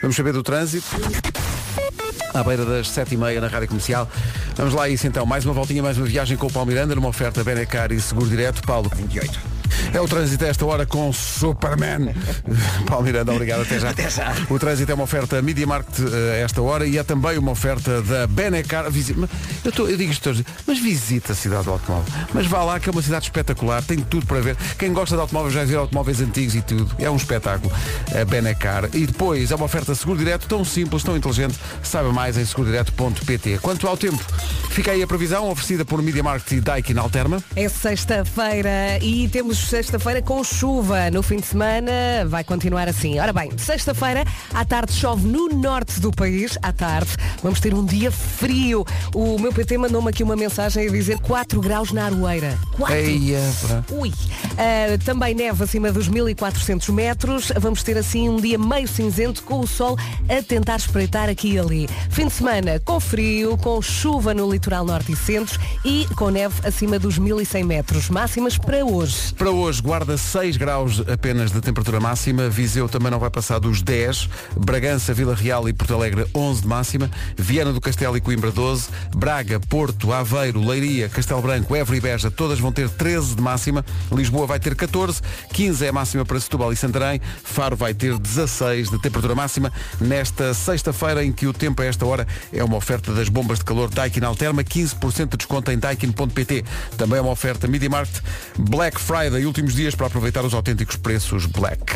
Vamos 0.00 0.14
saber 0.16 0.32
do 0.32 0.42
trânsito. 0.42 0.86
À 2.32 2.44
beira 2.44 2.64
das 2.64 2.88
7h30 2.88 3.40
na 3.40 3.48
Rádio 3.48 3.66
Comercial. 3.68 4.08
Vamos 4.54 4.72
lá 4.72 4.88
isso 4.88 5.04
então. 5.06 5.26
Mais 5.26 5.44
uma 5.44 5.52
voltinha, 5.52 5.82
mais 5.82 5.98
uma 5.98 6.06
viagem 6.06 6.36
com 6.36 6.46
o 6.46 6.52
Paulo 6.52 6.68
Miranda, 6.68 6.94
numa 6.94 7.08
oferta 7.08 7.42
Benecar 7.42 7.90
e 7.90 8.00
Seguro 8.00 8.28
Direto. 8.28 8.62
Paulo. 8.62 8.88
28. 8.94 9.49
É 9.92 10.00
o 10.00 10.06
trânsito 10.08 10.44
a 10.44 10.48
esta 10.48 10.64
hora 10.66 10.86
com 10.86 11.12
Superman. 11.12 12.14
Paulo 12.86 13.04
Miranda, 13.04 13.32
obrigado. 13.32 13.62
Até 13.62 13.78
já. 13.78 13.90
Até 13.90 14.10
já. 14.10 14.34
O 14.48 14.58
trânsito 14.58 14.90
é 14.90 14.94
uma 14.94 15.04
oferta 15.04 15.40
Media 15.42 15.66
Market 15.66 15.98
eh, 16.00 16.32
a 16.32 16.36
esta 16.44 16.60
hora 16.62 16.86
e 16.86 16.98
é 16.98 17.02
também 17.02 17.38
uma 17.38 17.52
oferta 17.52 18.02
da 18.02 18.26
Benecar. 18.26 18.86
Eu, 19.64 19.72
tô- 19.72 19.86
eu 19.88 19.96
digo 19.96 20.10
isto 20.12 20.22
todos, 20.22 20.42
mas 20.66 20.78
visita 20.78 21.32
a 21.32 21.34
cidade 21.36 21.64
do 21.64 21.70
automóvel. 21.72 22.12
Mas 22.34 22.46
vá 22.46 22.62
lá 22.64 22.78
que 22.80 22.88
é 22.88 22.92
uma 22.92 23.02
cidade 23.02 23.24
espetacular, 23.24 23.82
tem 23.82 23.98
tudo 23.98 24.26
para 24.26 24.40
ver. 24.40 24.56
Quem 24.78 24.92
gosta 24.92 25.14
de 25.14 25.20
automóveis 25.20 25.54
vai 25.54 25.64
ver 25.66 25.76
automóveis 25.76 26.20
antigos 26.20 26.54
e 26.54 26.62
tudo. 26.62 26.90
É 26.98 27.10
um 27.10 27.16
espetáculo. 27.16 27.72
A 28.20 28.24
Benecar. 28.24 28.88
E 28.92 29.06
depois 29.06 29.50
é 29.50 29.54
uma 29.54 29.64
oferta 29.66 29.94
seguro 29.94 30.18
direto 30.18 30.46
tão 30.46 30.64
simples, 30.64 31.02
tão 31.02 31.16
inteligente. 31.16 31.58
Saiba 31.82 32.12
mais 32.12 32.36
em 32.36 32.44
segurodireto.pt. 32.44 33.58
Quanto 33.58 33.86
ao 33.86 33.96
tempo, 33.96 34.22
fica 34.70 34.92
aí 34.92 35.02
a 35.02 35.06
previsão 35.06 35.48
oferecida 35.50 35.84
por 35.84 36.02
Media 36.02 36.22
Market 36.22 36.52
e 36.52 36.60
Daikin 36.60 36.96
Alterma. 36.98 37.42
É 37.56 37.68
sexta-feira 37.68 38.98
e 39.02 39.28
temos 39.28 39.58
sexta-feira 39.62 40.22
com 40.22 40.42
chuva. 40.42 41.10
No 41.10 41.22
fim 41.22 41.36
de 41.36 41.46
semana 41.46 41.92
vai 42.26 42.42
continuar 42.42 42.88
assim. 42.88 43.18
Ora 43.18 43.32
bem, 43.32 43.50
sexta-feira 43.58 44.24
à 44.54 44.64
tarde 44.64 44.92
chove 44.92 45.26
no 45.26 45.48
norte 45.48 46.00
do 46.00 46.10
país. 46.10 46.58
À 46.62 46.72
tarde 46.72 47.10
vamos 47.42 47.60
ter 47.60 47.74
um 47.74 47.84
dia 47.84 48.10
frio. 48.10 48.84
O 49.14 49.38
meu 49.38 49.52
PT 49.52 49.76
mandou-me 49.78 50.08
aqui 50.08 50.22
uma 50.22 50.36
mensagem 50.36 50.88
a 50.88 50.90
dizer 50.90 51.18
4 51.18 51.60
graus 51.60 51.92
na 51.92 52.06
Aroeira. 52.06 52.58
4. 52.76 52.96
Eia. 52.96 53.40
Ui. 53.90 54.12
Ah, 54.56 54.98
também 55.04 55.34
neve 55.34 55.64
acima 55.64 55.92
dos 55.92 56.08
1400 56.08 56.88
metros. 56.88 57.52
Vamos 57.58 57.82
ter 57.82 57.98
assim 57.98 58.28
um 58.28 58.36
dia 58.36 58.58
meio 58.58 58.88
cinzento 58.88 59.42
com 59.42 59.60
o 59.60 59.66
sol 59.66 59.96
a 60.28 60.42
tentar 60.42 60.76
espreitar 60.76 61.28
aqui 61.28 61.52
e 61.52 61.58
ali. 61.58 61.88
Fim 62.10 62.26
de 62.26 62.32
semana 62.32 62.80
com 62.84 63.00
frio, 63.00 63.56
com 63.58 63.82
chuva 63.82 64.32
no 64.32 64.50
litoral 64.50 64.84
norte 64.84 65.12
e 65.12 65.16
centro 65.16 65.58
e 65.84 66.06
com 66.16 66.30
neve 66.30 66.54
acima 66.66 66.98
dos 66.98 67.18
1100 67.18 67.64
metros. 67.64 68.08
Máximas 68.08 68.56
para 68.56 68.84
hoje. 68.84 69.34
Para 69.34 69.49
hoje, 69.50 69.82
Guarda 69.82 70.16
6 70.16 70.56
graus 70.56 71.02
apenas 71.12 71.50
de 71.50 71.60
temperatura 71.60 72.00
máxima. 72.00 72.48
Viseu 72.48 72.88
também 72.88 73.10
não 73.10 73.18
vai 73.18 73.30
passar 73.30 73.58
dos 73.58 73.82
10. 73.82 74.28
Bragança, 74.56 75.12
Vila 75.12 75.34
Real 75.34 75.68
e 75.68 75.72
Porto 75.72 75.94
Alegre 75.94 76.26
11 76.34 76.62
de 76.62 76.68
máxima. 76.68 77.10
Viana 77.36 77.72
do 77.72 77.80
Castelo 77.80 78.16
e 78.16 78.20
Coimbra 78.20 78.50
12. 78.50 78.88
Braga, 79.14 79.58
Porto, 79.60 80.12
Aveiro, 80.12 80.64
Leiria, 80.64 81.08
Castelo 81.08 81.42
Branco, 81.42 81.74
Évora 81.74 81.96
e 81.96 82.00
Beja, 82.00 82.30
todas 82.30 82.58
vão 82.58 82.72
ter 82.72 82.88
13 82.88 83.36
de 83.36 83.42
máxima. 83.42 83.84
Lisboa 84.12 84.46
vai 84.46 84.60
ter 84.60 84.74
14. 84.74 85.20
15 85.52 85.84
é 85.84 85.88
a 85.88 85.92
máxima 85.92 86.24
para 86.24 86.38
Setúbal 86.38 86.72
e 86.72 86.76
Santarém. 86.76 87.20
Faro 87.42 87.76
vai 87.76 87.94
ter 87.94 88.18
16 88.18 88.90
de 88.90 88.98
temperatura 89.00 89.34
máxima. 89.34 89.72
Nesta 90.00 90.54
sexta-feira 90.54 91.24
em 91.24 91.32
que 91.32 91.46
o 91.46 91.52
tempo 91.52 91.82
a 91.82 91.84
esta 91.84 92.06
hora 92.06 92.26
é 92.52 92.62
uma 92.62 92.76
oferta 92.76 93.12
das 93.12 93.28
bombas 93.28 93.58
de 93.58 93.64
calor 93.64 93.88
Daikin 93.88 94.24
Alterma. 94.24 94.62
15% 94.62 95.28
de 95.28 95.36
desconto 95.36 95.70
em 95.70 95.78
daikin.pt. 95.78 96.64
Também 96.96 97.18
é 97.18 97.22
uma 97.22 97.32
oferta 97.32 97.66
Media 97.66 97.90
Market. 97.90 98.22
Black 98.58 99.00
Friday, 99.00 99.39
últimos 99.46 99.74
dias 99.74 99.94
para 99.94 100.06
aproveitar 100.06 100.44
os 100.44 100.54
autênticos 100.54 100.96
preços 100.96 101.46
Black. 101.46 101.94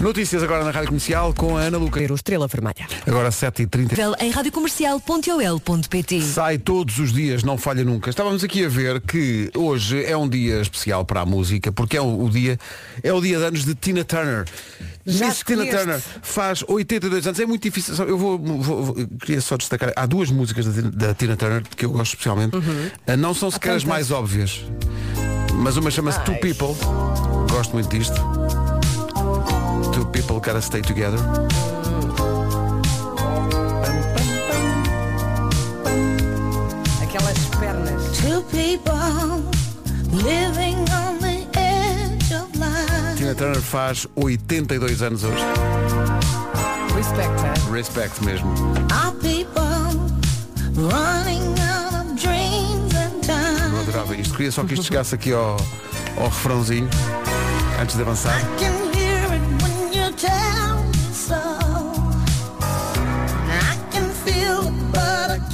Notícias 0.00 0.42
agora 0.42 0.64
na 0.64 0.70
Rádio 0.70 0.88
Comercial 0.88 1.34
com 1.34 1.58
a 1.58 1.60
Ana 1.60 1.76
Luca. 1.76 2.00
O 2.10 2.14
Estrela 2.14 2.46
Vermelha. 2.48 2.86
Agora 3.06 3.28
7h30. 3.28 4.16
em 4.20 4.30
radiocomercial.ol.pt 4.30 6.22
Sai 6.22 6.56
todos 6.56 6.98
os 6.98 7.12
dias, 7.12 7.42
não 7.44 7.58
falha 7.58 7.84
nunca. 7.84 8.08
Estávamos 8.08 8.42
aqui 8.42 8.64
a 8.64 8.68
ver 8.68 9.00
que 9.02 9.50
hoje 9.54 10.02
é 10.04 10.16
um 10.16 10.26
dia 10.28 10.60
especial 10.62 11.04
para 11.04 11.20
a 11.20 11.26
música, 11.26 11.70
porque 11.70 11.98
é 11.98 12.00
o, 12.00 12.24
o 12.24 12.30
dia 12.30 12.58
é 13.02 13.12
o 13.12 13.20
dia 13.20 13.36
de 13.38 13.44
anos 13.44 13.64
de 13.66 13.74
Tina 13.74 14.02
Turner. 14.02 14.46
Já 15.04 15.26
Miss 15.28 15.42
Tina? 15.44 15.66
Turner 15.66 16.00
faz 16.22 16.64
82 16.66 17.26
anos. 17.26 17.38
É 17.40 17.44
muito 17.46 17.62
difícil. 17.62 17.94
Eu 18.06 18.16
vou, 18.16 18.38
vou- 18.38 18.82
vou- 18.84 18.94
queria 19.20 19.40
só 19.42 19.56
destacar. 19.58 19.92
Há 19.96 20.06
duas 20.06 20.30
músicas 20.30 20.64
da, 20.64 20.72
Tina- 20.72 20.90
da 20.90 21.14
Tina 21.14 21.36
Turner 21.36 21.62
que 21.76 21.84
eu 21.84 21.90
gosto 21.90 22.12
especialmente. 22.14 22.56
Ah, 23.06 23.16
Não 23.18 23.34
são 23.34 23.50
sequer 23.50 23.72
as 23.76 23.84
mais 23.84 24.10
óbvias. 24.10 24.62
Mas 25.54 25.76
uma 25.76 25.90
chama-se 25.90 26.20
Two. 26.20 26.36
People. 26.36 26.74
Gosto 27.50 27.72
muito 27.74 27.88
disto. 27.90 28.39
Two 29.92 30.04
people 30.06 30.40
gotta 30.40 30.60
stay 30.60 30.82
together. 30.82 31.18
Aquelas 37.02 37.38
pernas. 37.58 38.18
Two 38.18 38.42
people 38.50 39.42
living 40.12 40.78
on 40.90 41.18
the 41.18 41.46
edge 41.58 42.32
of 42.32 42.48
life. 42.58 43.16
Tina 43.16 43.34
Turner 43.34 43.60
faz 43.60 44.06
82 44.16 45.02
anos 45.02 45.24
hoje. 45.24 45.44
Respect, 46.94 47.40
hein? 47.42 47.72
Respect 47.72 48.20
mesmo. 48.24 48.52
Our 48.92 49.12
people 49.20 49.62
running 50.76 51.58
out 51.60 51.94
of 51.94 52.16
dreams 52.20 52.94
and 52.94 53.22
time. 53.22 53.74
Eu 53.74 53.80
adorava 53.80 54.16
isto. 54.16 54.34
Queria 54.34 54.52
só 54.52 54.64
que 54.64 54.74
isto 54.74 54.86
chegasse 54.86 55.14
aqui 55.14 55.32
ao, 55.32 55.56
ao 56.16 56.28
refrãozinho 56.28 56.88
antes 57.80 57.96
de 57.96 58.02
avançar. 58.02 58.38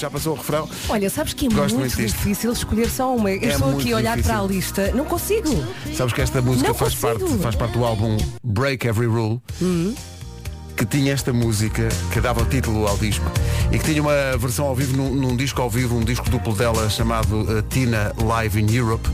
já 0.00 0.10
passou 0.10 0.32
o 0.34 0.36
refrão. 0.36 0.68
Olha, 0.88 1.10
sabes 1.10 1.32
que 1.34 1.46
é 1.46 1.48
Gosto 1.48 1.76
muito 1.78 1.96
muito 1.96 1.96
difícil 2.12 2.52
escolher 2.52 2.88
só 2.90 3.14
uma. 3.14 3.30
Eu 3.30 3.50
É 3.50 3.52
estou 3.52 3.78
aqui 3.78 3.92
a 3.92 3.96
olhar 3.96 4.16
difícil. 4.16 4.32
para 4.34 4.42
a 4.42 4.46
lista. 4.46 4.92
Não 4.94 5.04
consigo. 5.04 5.64
Sabes 5.94 6.12
que 6.12 6.20
esta 6.22 6.40
música 6.40 6.68
Não 6.68 6.74
faz 6.74 6.94
consigo. 6.94 7.20
parte, 7.28 7.42
faz 7.42 7.54
parte 7.54 7.72
do 7.78 7.84
álbum 7.84 8.16
Break 8.42 8.86
Every 8.86 9.06
Rule, 9.06 9.40
que 10.76 10.86
tinha 10.86 11.12
esta 11.12 11.32
música 11.32 11.88
que 12.12 12.20
dava 12.20 12.44
título 12.46 12.86
ao 12.86 12.96
disco 12.96 13.24
e 13.70 13.78
que 13.78 13.84
tinha 13.84 14.00
uma 14.00 14.36
versão 14.38 14.66
ao 14.66 14.74
vivo 14.74 14.96
num, 14.96 15.14
num 15.14 15.36
disco 15.36 15.60
ao 15.60 15.68
vivo, 15.68 15.96
um 15.96 16.04
disco 16.04 16.28
duplo 16.30 16.54
dela 16.54 16.88
chamado 16.88 17.42
uh, 17.42 17.62
Tina 17.62 18.12
Live 18.24 18.58
in 18.60 18.74
Europe. 18.74 19.06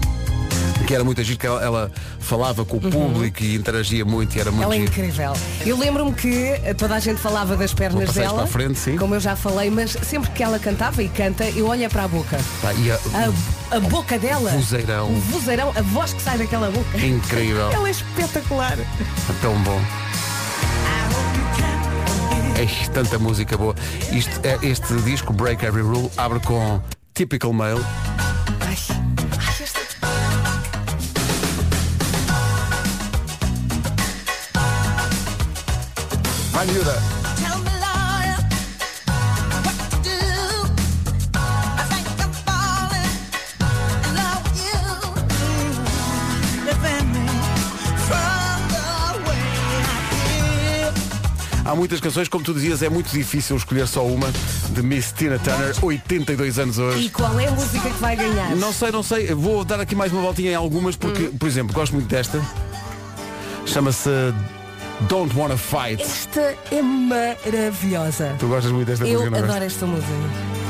Que 0.87 0.95
era 0.95 1.03
muito 1.03 1.21
agir, 1.21 1.37
que 1.37 1.47
ela, 1.47 1.61
ela 1.63 1.91
falava 2.21 2.65
com 2.65 2.77
o 2.77 2.81
público 2.81 3.43
e 3.43 3.57
interagia 3.57 4.05
muito 4.05 4.37
e 4.37 4.41
era 4.41 4.51
muito 4.53 4.63
Ela 4.65 4.75
é 4.77 4.79
giro. 4.79 4.91
incrível. 4.91 5.33
Eu 5.65 5.77
lembro-me 5.77 6.13
que 6.13 6.53
toda 6.79 6.95
a 6.95 7.01
gente 7.01 7.21
falava 7.21 7.57
das 7.57 7.75
pernas 7.75 8.13
dela. 8.13 8.39
para 8.39 8.47
frente, 8.47 8.79
sim. 8.79 8.97
Como 8.97 9.15
eu 9.15 9.21
já 9.21 9.35
falei, 9.35 9.69
mas 9.69 9.91
sempre 10.03 10.31
que 10.31 10.43
ela 10.45 10.59
cantava 10.61 11.03
e 11.03 11.09
canta, 11.09 11.45
eu 11.51 11.67
olho 11.67 11.89
para 11.91 12.05
a 12.05 12.09
boca. 12.09 12.39
Pá, 12.63 12.73
e 12.75 12.91
a- 12.91 12.99
A, 13.73 13.77
a 13.77 13.81
boca 13.81 14.17
dela. 14.19 14.51
Vozeirão. 14.51 15.09
O 15.11 15.21
vozeirão, 15.23 15.73
a 15.77 15.83
voz 15.83 16.13
que 16.13 16.23
sai 16.23 16.39
daquela 16.39 16.71
boca. 16.71 16.99
incrível, 16.99 17.71
Ela 17.75 17.89
é 17.89 17.91
espetacular. 17.91 18.79
tão 19.43 19.55
bom. 19.65 19.81
Ei, 22.59 22.69
tanta 22.95 23.19
música 23.19 23.57
boa. 23.57 23.75
Isto, 24.13 24.41
é- 24.45 24.59
este 24.63 24.95
disco, 25.03 25.33
Break 25.33 25.65
Every 25.65 25.83
Rule, 25.83 26.11
abre 26.17 26.39
com 26.41 26.81
Typical 27.13 27.53
Male. 27.53 27.85
Ai, 28.61 28.77
I 36.59 36.65
feel. 36.65 37.17
Há 51.67 51.75
muitas 51.75 52.01
canções, 52.01 52.29
como 52.29 52.45
tu 52.45 52.55
dizias, 52.55 52.81
é 52.81 52.89
muito 52.89 53.11
difícil 53.11 53.57
escolher 53.57 53.89
só 53.89 54.07
uma 54.07 54.29
de 54.71 54.83
Miss 54.83 55.11
Tina 55.11 55.37
Turner, 55.37 55.75
82 55.83 56.59
anos 56.61 56.79
E 56.79 56.81
hoje. 56.81 57.09
qual 57.11 57.39
é 57.41 57.49
a 57.49 57.51
música 57.51 57.91
que 57.91 58.01
vai 58.01 58.15
ganhar? 58.15 58.55
Não 58.55 58.73
sei, 58.73 58.93
não 58.93 59.03
sei, 59.03 59.35
vou 59.35 59.65
dar 59.65 59.81
aqui 59.81 59.97
mais 59.97 60.13
uma 60.13 60.23
voltinha 60.23 60.53
em 60.53 60.55
algumas, 60.55 60.95
porque, 60.95 61.25
por 61.25 61.49
exemplo, 61.49 61.75
gosto 61.75 61.93
muito 61.93 62.07
desta. 62.07 62.41
Chama-se 63.67 64.09
Don't 65.03 65.33
Wanna 65.37 65.57
Fight. 65.57 66.03
Esta 66.03 66.55
é 66.73 66.83
maravilhosa. 66.83 68.35
Tu 68.39 68.49
gostas 68.49 68.73
muito 68.73 68.89
desta 68.89 69.07
Eu 69.07 69.21
música, 69.21 69.39
não 69.39 69.49
adoro 69.49 69.65
esta 69.65 69.87
música. 69.87 70.13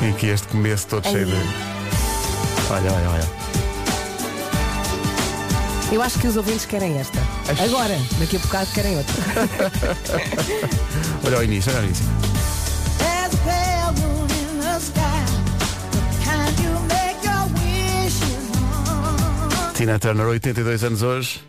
é? 0.03 0.07
E 0.07 0.11
aqui 0.11 0.27
este 0.27 0.49
começo 0.49 0.87
todo 0.89 1.05
cheio 1.09 1.27
de. 1.27 1.33
Olha, 1.33 2.93
olha, 2.93 3.11
olha. 3.11 3.47
Eu 5.93 6.03
acho 6.03 6.19
que 6.19 6.27
os 6.27 6.37
ouvintes 6.37 6.67
querem 6.67 6.99
esta. 6.99 7.19
Agora, 7.63 7.97
daqui 8.19 8.37
a 8.37 8.41
bocado 8.41 8.71
querem 8.73 8.97
outra. 8.99 9.15
Olha 11.25 11.39
o 11.39 11.43
início, 11.45 11.73
olha 11.73 11.83
o 11.83 11.85
início. 11.85 12.05
Tina 19.75 19.99
Turner, 19.99 20.27
82 20.27 20.85
anos 20.85 21.03
hoje. 21.03 21.41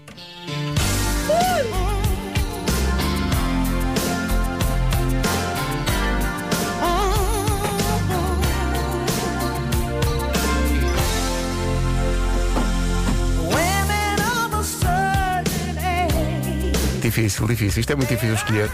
Difícil, 17.08 17.48
difícil. 17.48 17.80
Isto 17.80 17.94
é 17.94 17.96
muito 17.96 18.10
difícil 18.10 18.36
escolher. 18.36 18.70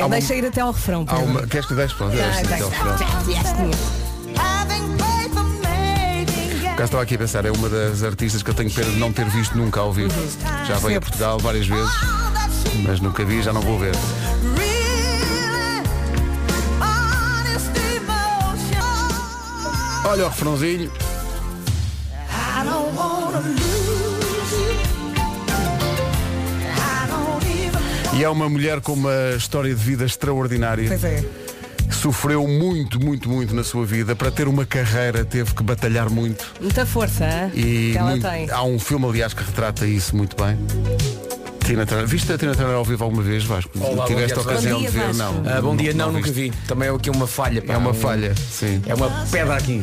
Há 0.00 0.06
uma- 0.06 0.08
Deixa 0.16 0.34
ir 0.34 0.46
até 0.46 0.62
ao 0.62 0.72
refrão. 0.72 1.04
há 1.06 1.16
Pedro. 1.16 1.30
uma... 1.30 1.46
Queres 1.46 1.66
que 1.66 1.74
deixe? 1.74 1.94
Pronto, 1.94 2.12
deixa 2.16 2.40
até 2.40 2.60
ao 2.62 2.70
mating 2.70 3.76
Cá 6.78 6.84
estava 6.84 7.02
aqui 7.02 7.16
a 7.16 7.18
pensar, 7.18 7.44
é 7.44 7.50
uma 7.50 7.68
das 7.68 8.02
artistas 8.02 8.42
que 8.42 8.48
eu 8.48 8.54
tenho 8.54 8.70
pena 8.70 8.90
de 8.90 8.98
não 8.98 9.12
ter 9.12 9.26
visto 9.28 9.54
nunca 9.58 9.80
ao 9.80 9.92
vivo. 9.92 10.14
Já 10.66 10.76
veio 10.78 10.96
a. 10.96 11.00
Portugal 11.00 11.38
várias 11.38 11.66
vezes, 11.66 11.90
mas 12.86 13.00
nunca 13.00 13.22
vi, 13.24 13.42
já 13.42 13.52
não 13.52 13.60
vou 13.60 13.78
ver. 13.78 13.94
Olha 20.04 20.24
o 20.24 20.28
refrãozinho. 20.28 20.90
I 22.30 22.64
don't 22.64 22.96
wanna 22.96 23.67
E 28.18 28.24
é 28.24 28.28
uma 28.28 28.48
mulher 28.48 28.80
com 28.80 28.94
uma 28.94 29.12
história 29.36 29.72
de 29.72 29.80
vida 29.80 30.04
extraordinária. 30.04 30.88
Pois 30.88 31.04
é. 31.04 31.24
Sofreu 31.90 32.46
muito, 32.46 32.98
muito, 33.02 33.28
muito 33.28 33.54
na 33.54 33.62
sua 33.64 33.86
vida. 33.86 34.14
Para 34.16 34.30
ter 34.30 34.48
uma 34.48 34.66
carreira 34.66 35.24
teve 35.24 35.54
que 35.54 35.62
batalhar 35.62 36.10
muito. 36.10 36.44
Muita 36.60 36.84
força, 36.84 37.24
hein? 37.24 37.50
E 37.54 37.92
que 37.92 37.98
ela 37.98 38.10
muito- 38.10 38.28
tem. 38.28 38.50
há 38.50 38.62
um 38.64 38.78
filme, 38.78 39.06
aliás, 39.06 39.32
que 39.32 39.42
retrata 39.42 39.86
isso 39.86 40.16
muito 40.16 40.36
bem. 40.36 40.58
Tina 41.68 41.84
Turner. 41.84 42.06
Viste 42.06 42.32
a 42.32 42.38
Tina 42.38 42.54
Turner 42.54 42.74
ao 42.76 42.84
vivo 42.84 43.04
alguma 43.04 43.22
vez, 43.22 43.44
Vasco? 43.44 43.70
Olá, 43.78 44.06
Tiveste 44.06 44.32
a 44.32 44.36
dia, 44.36 44.42
ocasião 44.42 44.78
Bom 44.80 44.86
de 44.86 44.90
dia, 44.90 45.00
ver? 45.02 45.12
Vasco. 45.12 45.22
Não. 45.22 45.42
Ah, 45.52 45.60
bom 45.60 45.76
dia, 45.76 45.92
não, 45.92 46.06
viste. 46.06 46.18
nunca 46.20 46.32
vi. 46.32 46.50
Também 46.66 46.88
é 46.88 46.92
aqui 46.94 47.10
uma 47.10 47.26
falha. 47.26 47.60
pá, 47.60 47.74
É 47.74 47.76
uma 47.76 47.90
um- 47.90 47.94
falha, 47.94 48.34
sim. 48.50 48.80
É 48.86 48.94
uma 48.94 49.10
pedra 49.30 49.54
aqui. 49.56 49.82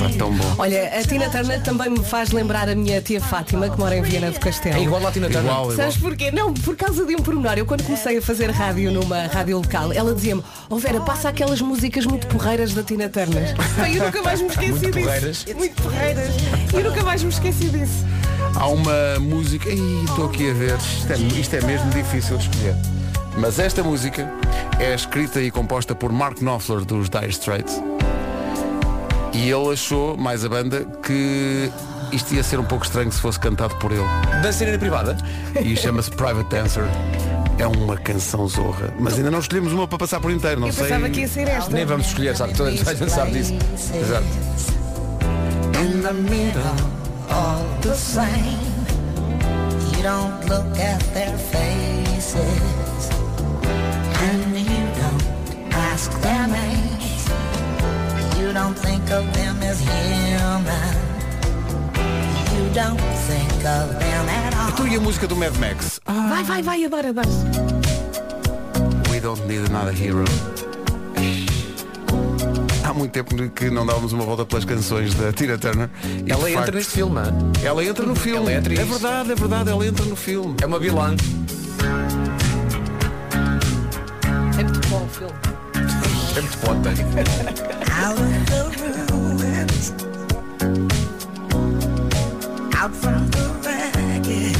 Pá, 0.00 0.10
tão 0.16 0.32
bom. 0.32 0.54
Olha, 0.56 0.98
a 0.98 1.02
Tina 1.02 1.28
Turner 1.28 1.62
também 1.62 1.90
me 1.90 2.02
faz 2.02 2.30
lembrar 2.30 2.66
a 2.70 2.74
minha 2.74 3.02
tia 3.02 3.20
Fátima, 3.20 3.68
que 3.68 3.78
mora 3.78 3.94
em 3.94 4.00
Viena 4.00 4.30
do 4.30 4.40
Castelo. 4.40 4.76
É 4.78 4.82
igual 4.82 5.06
a 5.06 5.12
Tina 5.12 5.26
Turner. 5.28 5.42
Igual, 5.52 5.62
igual. 5.72 5.76
Sabes 5.76 5.96
porquê? 5.98 6.30
Não, 6.30 6.54
por 6.54 6.74
causa 6.76 7.04
de 7.04 7.14
um 7.14 7.18
pormenor. 7.18 7.58
Eu 7.58 7.66
quando 7.66 7.82
comecei 7.84 8.16
a 8.16 8.22
fazer 8.22 8.50
rádio 8.50 8.90
numa 8.90 9.26
rádio 9.26 9.58
local, 9.58 9.92
ela 9.92 10.14
dizia-me, 10.14 10.42
oh 10.70 10.78
Vera, 10.78 11.00
passa 11.02 11.28
aquelas 11.28 11.60
músicas 11.60 12.06
muito 12.06 12.26
porreiras 12.28 12.72
da 12.72 12.82
Tina 12.82 13.06
Turner. 13.06 13.54
Bem, 13.78 13.96
eu 13.96 14.04
nunca 14.06 14.22
mais 14.22 14.40
me 14.40 14.48
esqueci 14.48 14.70
Muito 14.72 14.90
disso. 14.92 15.04
porreiras. 15.06 15.44
Muito 15.54 15.82
porreiras. 15.82 16.30
Eu 16.72 16.84
nunca 16.84 17.02
mais 17.02 17.22
me 17.22 17.28
esqueci 17.28 17.68
disso. 17.68 18.06
Há 18.58 18.66
uma 18.66 19.20
música. 19.20 19.68
Ih, 19.70 20.04
estou 20.04 20.26
aqui 20.26 20.50
a 20.50 20.54
ver. 20.54 20.76
Isto 20.76 21.12
é, 21.12 21.16
isto 21.40 21.54
é 21.54 21.60
mesmo 21.62 21.90
difícil 21.90 22.36
de 22.36 22.48
escolher. 22.48 22.74
Mas 23.36 23.58
esta 23.60 23.84
música 23.84 24.28
é 24.80 24.94
escrita 24.94 25.40
e 25.40 25.48
composta 25.48 25.94
por 25.94 26.10
Mark 26.10 26.38
Knopfler 26.40 26.84
dos 26.84 27.08
Dire 27.08 27.28
Straits. 27.30 27.80
E 29.32 29.48
ele 29.48 29.72
achou, 29.72 30.16
mais 30.16 30.44
a 30.44 30.48
banda, 30.48 30.84
que 31.04 31.70
isto 32.10 32.34
ia 32.34 32.42
ser 32.42 32.58
um 32.58 32.64
pouco 32.64 32.84
estranho 32.84 33.12
se 33.12 33.20
fosse 33.20 33.38
cantado 33.38 33.76
por 33.76 33.92
ele. 33.92 34.02
Dançarina 34.42 34.76
privada? 34.76 35.16
E 35.62 35.76
chama-se 35.76 36.10
Private 36.10 36.50
Dancer. 36.50 36.82
É 37.58 37.66
uma 37.66 37.96
canção 37.96 38.48
zorra. 38.48 38.92
Mas 38.98 39.14
ainda 39.14 39.30
não 39.30 39.38
escolhemos 39.38 39.72
uma 39.72 39.86
para 39.86 39.98
passar 39.98 40.18
por 40.18 40.32
inteiro, 40.32 40.60
não 40.60 40.66
Eu 40.68 40.72
sei. 40.72 40.84
pensava 40.84 41.08
que 41.08 41.20
ia 41.20 41.28
ser 41.28 41.46
esta. 41.46 41.70
Nem 41.72 41.86
vamos 41.86 42.08
escolher, 42.08 42.36
sabe? 42.36 42.54
Toda 42.54 42.70
a 42.70 42.72
gente 42.72 43.10
sabe 43.10 43.30
disso. 43.32 43.54
Exato. 43.94 44.26
In 47.28 47.34
the 47.34 47.36
middle, 47.36 47.36
all 47.36 47.64
the 47.80 47.94
same. 47.94 48.58
You 49.96 50.02
don't 50.02 50.44
look 50.48 50.78
at 50.78 51.00
their 51.14 51.36
faces, 51.38 53.10
and 54.20 54.56
you 54.56 54.86
don't 55.00 55.24
ask 55.74 56.10
their 56.20 56.46
names. 56.46 57.28
You 58.38 58.52
don't 58.52 58.78
think 58.78 59.10
of 59.10 59.32
them 59.34 59.62
as 59.62 59.80
human. 59.80 60.96
You 62.56 62.70
don't 62.74 63.00
think 63.26 63.64
of 63.64 63.98
them 63.98 64.28
at 64.28 64.54
all. 64.54 64.72
Tu 64.76 64.86
e 64.86 64.96
a 64.96 65.00
música 65.00 65.26
do 65.26 65.36
Mad 65.36 65.56
Max? 65.58 66.00
Ah, 66.06 66.28
Vai, 66.30 66.44
vai, 66.44 66.62
vai, 66.62 66.84
adoro, 66.84 67.08
adoro. 67.08 67.28
We 69.10 69.20
don't 69.20 69.44
need 69.46 69.64
another 69.68 69.92
hero. 69.92 70.24
Há 72.98 73.00
muito 73.00 73.12
tempo 73.12 73.48
que 73.50 73.70
não 73.70 73.86
dávamos 73.86 74.12
uma 74.12 74.24
volta 74.24 74.44
pelas 74.44 74.64
canções 74.64 75.14
da 75.14 75.32
Tina 75.32 75.56
Turner. 75.56 75.88
E, 76.26 76.32
Ela 76.32 76.50
entra 76.50 76.62
facto, 76.62 76.74
neste 76.74 76.92
filme. 76.94 77.16
hã? 77.20 77.32
Ela 77.62 77.84
entra 77.84 78.04
no 78.04 78.16
filme. 78.16 78.38
Ela 78.40 78.50
é 78.50 78.56
atriz. 78.58 78.80
é 78.80 78.84
verdade, 78.84 79.30
é 79.30 79.34
verdade, 79.36 79.70
ela 79.70 79.86
entra 79.86 80.04
no 80.04 80.16
filme. 80.16 80.56
É 80.60 80.66
uma 80.66 80.80
vilã. 80.80 81.14
É 84.58 84.64
muito 84.64 84.88
bom 84.88 85.04
o 85.04 85.08
filme. 85.10 85.32
É 86.36 86.40
muito 86.40 86.58
ponta. 86.58 86.88
Out 88.02 88.20
of 88.52 88.76
the 88.76 89.12
ruins. 89.12 89.92
Out 92.76 92.96
from 92.96 93.28
the 93.30 93.44
wreckage. 93.62 94.58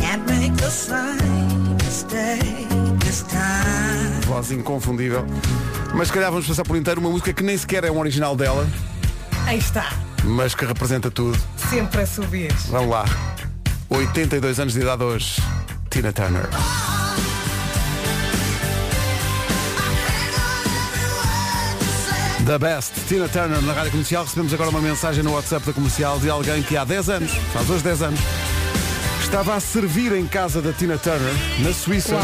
Can't 0.00 0.26
make 0.26 0.56
the 0.56 0.68
same 0.68 1.76
mistake. 1.76 2.57
Voz 4.38 4.52
inconfundível. 4.52 5.26
Mas 5.92 6.06
se 6.06 6.14
calhar 6.14 6.30
vamos 6.30 6.46
passar 6.46 6.62
por 6.62 6.76
inteiro 6.76 7.00
uma 7.00 7.10
música 7.10 7.32
que 7.32 7.42
nem 7.42 7.58
sequer 7.58 7.82
é 7.82 7.90
um 7.90 7.98
original 7.98 8.36
dela, 8.36 8.64
Aí 9.46 9.58
está. 9.58 9.90
mas 10.22 10.54
que 10.54 10.64
representa 10.64 11.10
tudo. 11.10 11.36
Sempre 11.68 12.02
a 12.02 12.06
subir. 12.06 12.52
Vamos 12.68 12.88
lá. 12.90 13.04
82 13.90 14.60
anos 14.60 14.74
de 14.74 14.80
idade 14.80 15.02
hoje. 15.02 15.42
Tina 15.90 16.12
Turner. 16.12 16.48
The 22.46 22.58
Best, 22.58 22.92
Tina 23.08 23.28
Turner 23.28 23.60
na 23.62 23.72
Rádio 23.72 23.90
Comercial. 23.90 24.22
Recebemos 24.22 24.54
agora 24.54 24.70
uma 24.70 24.80
mensagem 24.80 25.24
no 25.24 25.32
WhatsApp 25.32 25.66
da 25.66 25.72
Comercial 25.72 26.18
de 26.20 26.30
alguém 26.30 26.62
que 26.62 26.76
há 26.76 26.84
10 26.84 27.08
anos, 27.10 27.32
faz 27.52 27.68
hoje 27.68 27.82
10 27.82 28.02
anos, 28.02 28.20
estava 29.20 29.54
a 29.56 29.60
servir 29.60 30.12
em 30.12 30.26
casa 30.26 30.62
da 30.62 30.72
Tina 30.72 30.96
Turner, 30.96 31.34
na 31.58 31.72
Suíça. 31.72 32.14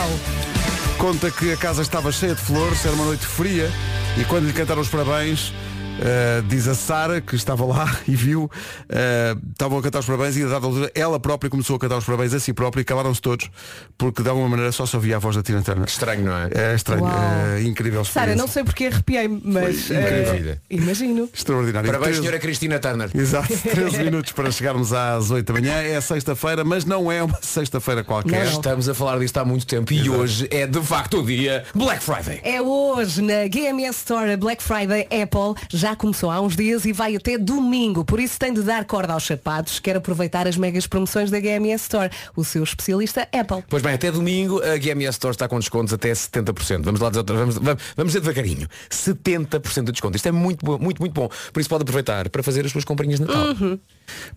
Conta 0.99 1.31
que 1.31 1.53
a 1.53 1.57
casa 1.57 1.83
estava 1.83 2.11
cheia 2.11 2.35
de 2.35 2.41
flores, 2.41 2.85
era 2.85 2.95
uma 2.95 3.05
noite 3.05 3.27
fria 3.27 3.71
e 4.17 4.25
quando 4.25 4.47
lhe 4.47 4.53
cantaram 4.53 4.81
os 4.81 4.89
parabéns, 4.89 5.53
eh, 6.01 6.43
diz 6.49 6.67
a 6.67 6.75
Sara, 6.75 7.21
que 7.21 7.37
estava 7.37 7.65
lá 7.65 7.99
e 8.07 8.17
viu, 8.17 8.51
eh, 8.89 9.37
estavam 9.53 9.79
a 9.79 9.83
cantar 9.83 10.01
os 10.01 10.07
parabéns 10.07 10.37
e 10.37 10.43
a 10.43 10.49
dada 10.49 10.67
altura 10.67 10.91
ela 10.95 11.21
própria 11.21 11.49
começou 11.49 11.77
a 11.77 11.79
cantar 11.79 11.99
os 11.99 12.05
parabéns 12.05 12.35
a 12.35 12.41
si 12.41 12.53
própria 12.53 12.83
e 12.83 12.85
calaram-se 12.85 13.21
todos, 13.21 13.49
porque 13.97 14.23
de 14.23 14.29
alguma 14.29 14.49
maneira 14.49 14.73
só 14.73 14.87
se 14.87 14.97
ouvia 14.97 15.17
a 15.17 15.19
voz 15.19 15.37
da 15.37 15.43
Tina 15.43 15.63
Turner. 15.63 15.87
Estranho, 15.87 16.25
não 16.25 16.37
é? 16.37 16.49
É 16.53 16.75
estranho, 16.75 17.05
é 17.07 17.63
incrível. 17.63 18.05
Sara, 18.05 18.35
não 18.35 18.49
sei 18.49 18.65
porque 18.65 18.87
arrepiei-me, 18.87 19.41
mas 19.45 19.91
eh, 19.91 20.59
imagino. 20.71 21.29
Extraordinário. 21.33 21.87
Parabéns, 21.87 22.17
13 22.17 22.21
senhora 22.21 22.39
Cristina 22.39 22.79
Turner. 22.79 23.11
Exato, 23.15 23.49
13 23.71 24.05
minutos 24.05 24.33
para 24.33 24.51
chegarmos 24.51 24.93
às 24.93 25.31
8 25.31 25.47
da 25.47 25.61
manhã. 25.61 25.75
É 25.75 26.01
sexta-feira, 26.01 26.65
mas 26.65 26.85
não 26.85 27.11
é 27.11 27.23
uma 27.23 27.39
sexta-feira 27.41 28.03
qualquer. 28.03 28.47
Não. 28.47 28.53
Estamos 28.53 28.89
a 28.89 28.95
falar 28.95 29.19
disto 29.19 29.37
há 29.39 29.45
muito 29.45 29.67
tempo 29.67 29.93
e 29.93 30.09
hoje 30.11 30.49
é 30.51 30.67
de 30.67 30.81
facto 30.83 31.21
o 31.21 31.27
dia 31.27 31.65
Black 31.75 32.03
Friday. 32.03 32.41
É 32.43 32.61
hoje 32.61 33.23
na 33.23 33.47
GMS 33.49 33.99
Store 33.99 34.37
Black 34.37 34.63
Friday 34.63 35.07
Apple. 35.11 35.63
Já 35.71 35.84
começou 35.97 36.31
há 36.31 36.41
uns 36.41 36.55
dias 36.57 36.85
e 36.85 36.93
vai 36.93 37.17
até 37.17 37.37
domingo. 37.37 38.05
Por 38.05 38.21
isso 38.21 38.38
tem 38.38 38.53
de 38.53 38.62
dar 38.62 38.85
corda 38.85 39.12
aos 39.12 39.25
sapatos. 39.25 39.81
Quer 39.81 39.97
aproveitar 39.97 40.47
as 40.47 40.57
megas 40.57 40.87
promoções 40.87 41.31
da 41.31 41.41
GMS 41.41 41.83
Store. 41.83 42.11
O 42.37 42.45
seu 42.45 42.62
especialista 42.62 43.29
Apple. 43.33 43.64
Pois 43.69 43.83
bem, 43.83 43.95
até 43.95 44.12
domingo 44.12 44.62
a 44.62 44.76
GMS 44.79 45.17
Store 45.17 45.35
está 45.35 45.49
com 45.49 45.59
descontos 45.59 45.93
até 45.93 46.12
70%. 46.12 46.83
Vamos 46.83 47.00
lá 47.00 47.11
vamos, 47.11 47.59
vamos, 47.59 47.83
vamos 47.97 48.12
dizer 48.12 48.21
devagarinho. 48.21 48.69
70% 48.88 49.85
de 49.85 49.93
desconto. 49.93 50.17
Isto 50.17 50.29
é 50.29 50.33
muito 50.33 50.64
bom, 50.64 50.79
muito, 50.79 51.00
muito 51.00 51.12
bom. 51.12 51.29
Por 51.53 51.61
isso 51.61 51.69
pode 51.69 51.83
aproveitar 51.83 52.29
para 52.31 52.43
fazer 52.43 52.64
as 52.64 52.73
suas 52.73 52.85
comprinhas 52.85 53.19
de 53.19 53.26
Natal. 53.26 53.79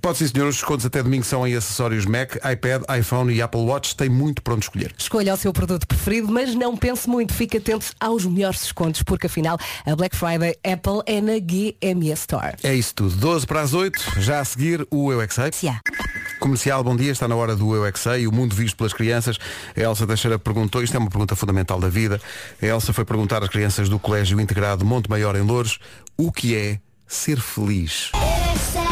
Pode 0.02 0.18
sim, 0.18 0.28
senhor. 0.28 0.48
Os 0.48 0.56
descontos 0.56 0.86
até 0.86 1.04
domingo 1.04 1.24
são 1.24 1.48
em 1.48 1.56
acessórios 1.56 2.06
Mac, 2.06 2.36
iPad, 2.36 2.84
iPhone 3.00 3.34
e 3.34 3.42
Apple 3.42 3.62
Watch. 3.62 3.96
Tem 3.96 4.10
muito 4.10 4.42
pronto 4.42 4.64
escolher. 4.64 4.94
Escolha 4.98 5.34
o 5.34 5.38
seu 5.38 5.54
produto 5.54 5.86
preferido, 5.88 6.32
mas 6.32 6.56
não 6.56 6.76
pense 6.76 7.10
muito. 7.10 7.34
Fique 7.34 7.58
atento 7.58 7.88
aos 8.00 8.26
melhores 8.26 8.62
descontos, 8.62 9.04
porque 9.04 9.28
afinal 9.28 9.58
a 9.86 9.96
Black 9.96 10.16
Friday 10.16 10.56
Apple 10.64 11.02
é 11.06 11.22
na 11.22 11.37
GMS 11.40 12.22
Store. 12.22 12.56
É 12.64 12.74
isso 12.74 12.94
tudo. 12.96 13.16
12 13.16 13.46
para 13.46 13.62
as 13.62 13.74
8. 13.74 14.22
Já 14.22 14.40
a 14.40 14.46
seguir 14.46 14.88
o 14.92 15.12
Eu 15.12 15.22
é. 15.22 15.28
Comercial, 16.40 16.84
bom 16.84 16.96
dia. 16.96 17.12
Está 17.12 17.28
na 17.28 17.36
hora 17.36 17.56
do 17.56 17.76
Eu 17.76 17.86
é. 17.86 17.92
O 18.28 18.32
mundo 18.32 18.56
visto 18.56 18.78
pelas 18.78 18.94
crianças. 18.94 19.38
A 19.76 19.80
Elsa 19.80 20.06
Teixeira 20.06 20.40
perguntou. 20.40 20.84
Isto 20.84 20.96
é 20.96 21.00
uma 21.00 21.10
pergunta 21.10 21.36
fundamental 21.36 21.80
da 21.80 21.90
vida. 21.90 22.22
A 22.62 22.66
Elsa 22.66 22.94
foi 22.94 23.06
perguntar 23.06 23.44
às 23.44 23.50
crianças 23.50 23.90
do 23.90 24.00
Colégio 24.00 24.40
Integrado 24.40 24.86
Monte 24.86 25.10
Maior 25.10 25.36
em 25.36 25.42
Louros 25.42 25.80
o 26.18 26.32
que 26.32 26.56
é 26.56 26.80
ser 27.08 27.40
feliz. 27.40 28.12
Eu 28.14 28.20
é 28.20 28.54
que 28.54 28.60
sei, 28.60 28.82
eu 28.82 28.87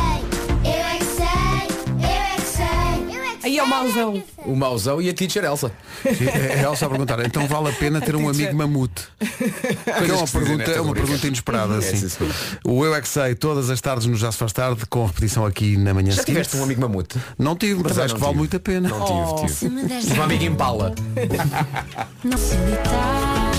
mauzão. 3.84 4.24
O 4.46 4.56
Mauzão 4.56 5.02
e 5.02 5.10
a 5.10 5.14
Teacher 5.14 5.44
Elsa. 5.44 5.72
A 6.06 6.62
Elsa 6.64 6.86
a 6.86 6.90
perguntar, 6.90 7.26
então 7.26 7.48
vale 7.48 7.70
a 7.70 7.74
pena 7.74 8.00
ter 8.02 8.16
um 8.16 8.30
amigo 8.30 8.56
mamute? 8.56 9.04
Que 9.86 10.12
é 10.12 10.14
uma 10.14 10.28
se 10.28 10.34
pergunta, 10.34 10.72
é 10.72 10.82
uma 10.82 10.94
pergunta 10.94 11.28
inesperada, 11.28 11.76
É, 11.76 11.78
assim. 11.78 11.98
sim, 11.98 12.10
sim. 12.10 12.30
O 12.66 12.84
Eu 12.86 12.94
é 12.96 13.02
que 13.02 13.08
sei, 13.08 13.36
todas 13.36 13.70
as 13.70 13.80
tardes 13.82 14.06
no 14.08 14.16
Já 14.16 14.32
se 14.32 14.38
faz 14.38 14.52
tarde, 14.54 14.86
com 14.88 15.06
repetição 15.06 15.46
aqui 15.46 15.78
na 15.78 15.94
manhã 15.94 16.12
Já 16.12 16.22
seguinte. 16.22 16.26
tiveste 16.44 16.58
um 16.58 16.64
amigo 16.64 16.82
mamute? 16.82 17.18
Não 17.38 17.56
tive, 17.56 17.82
mas 17.84 17.98
acho 17.98 18.14
que 18.16 18.20
vale 18.20 18.32
tive. 18.34 18.40
muito 18.40 18.58
a 18.58 18.60
pena. 18.60 18.90
Não 18.90 19.36
tive. 19.38 19.50
Se 19.50 19.70
deres 19.70 20.06
Tive 20.06 20.20
um 20.20 20.24
amigo 20.24 20.44
Impala. 20.44 20.94
não 22.24 22.38
facilitar. 22.38 23.55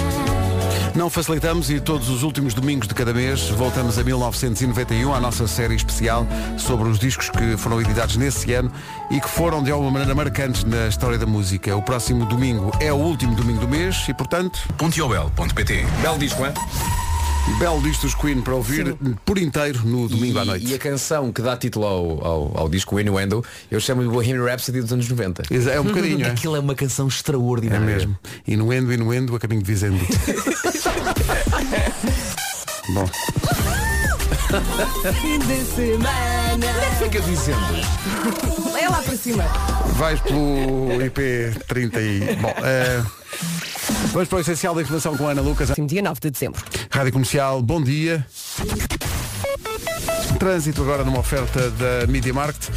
Não 0.95 1.11
facilitamos 1.11 1.71
e 1.71 1.81
todos 1.81 2.09
os 2.09 2.23
últimos 2.23 2.55
domingos 2.55 2.89
de 2.89 2.95
cada 2.95 3.13
mês 3.13 3.49
voltamos 3.51 3.99
a 3.99 4.05
1991, 4.05 5.15
à 5.15 5.21
nossa 5.21 5.47
série 5.47 5.75
especial 5.75 6.27
sobre 6.57 6.89
os 6.89 6.99
discos 6.99 7.29
que 7.31 7.57
foram 7.57 7.81
editados 7.81 8.17
nesse 8.17 8.53
ano 8.53 8.71
e 9.11 9.21
que 9.21 9.29
foram 9.29 9.63
de 9.63 9.71
alguma 9.71 9.91
maneira 9.91 10.15
marcantes 10.15 10.65
na 10.65 10.89
história 10.89 11.19
da 11.19 11.27
música. 11.27 11.77
O 11.77 11.83
próximo 11.83 12.25
domingo 12.27 12.73
é 12.81 12.93
o 12.93 12.97
último 12.97 13.35
domingo 13.35 13.61
do 13.61 13.69
mês 13.69 14.05
e, 14.09 14.15
portanto, 14.15 14.59
Pontiobel.pt 14.77 15.87
Belo 16.03 16.19
disco, 16.19 16.45
é? 16.45 16.55
Belo 17.59 17.81
disco 17.81 18.03
dos 18.03 18.15
Queen 18.15 18.41
para 18.43 18.55
ouvir 18.55 18.95
por 19.25 19.39
inteiro 19.39 19.81
no 19.85 20.09
domingo 20.09 20.39
e, 20.39 20.41
à 20.41 20.45
noite. 20.45 20.67
E 20.67 20.75
a 20.75 20.79
canção 20.79 21.33
que 21.33 21.41
dá 21.41 21.57
título 21.57 21.87
ao, 21.87 22.25
ao, 22.27 22.59
ao 22.59 22.69
disco 22.69 22.99
Innuendo, 23.01 23.45
eu 23.71 23.81
chamo 23.81 24.03
de 24.03 24.09
Bohemian 24.09 24.45
Rhapsody 24.45 24.81
dos 24.83 24.93
anos 24.93 25.09
90. 25.09 25.45
Exa- 25.51 25.71
É 25.73 25.81
um 25.81 25.85
bocadinho, 25.89 26.27
é? 26.27 26.31
Aquilo 26.31 26.57
é 26.57 26.61
uma 26.61 26.75
canção 26.75 27.07
É 27.07 27.09
extraordinária. 27.09 27.85
mesmo. 27.85 28.17
Inuendo, 28.47 28.93
inuendo, 28.93 29.35
a 29.35 29.39
caminho 29.41 29.63
de 29.63 29.67
Vizendo. 29.67 29.99
Bom, 32.91 33.07
Fim 35.21 35.39
de 35.41 35.65
semana. 35.65 36.67
Fica 36.99 37.21
dizendo. 37.21 37.59
É 38.81 38.89
lá 38.89 39.03
para 39.03 39.17
cima. 39.17 39.45
vais 39.97 40.21
pelo 40.21 41.03
IP 41.05 41.21
30 41.67 42.01
e... 42.01 42.37
Bom, 42.37 42.55
eh, 42.63 43.03
vamos 44.13 44.29
para 44.29 44.39
o 44.39 44.41
essencial 44.41 44.75
da 44.75 44.83
informação 44.83 45.17
com 45.17 45.27
a 45.27 45.33
Ana 45.33 45.43
Lucas. 45.43 45.71
Dia 45.87 46.03
9 46.03 46.21
de 46.21 46.31
dezembro. 46.31 46.63
Rádio 46.91 47.13
Comercial, 47.13 47.63
bom 47.63 47.83
dia. 47.83 48.25
Trânsito 50.39 50.83
agora 50.83 51.05
numa 51.05 51.19
oferta 51.19 51.71
da 51.71 52.07
Media 52.07 52.33
Market. 52.33 52.69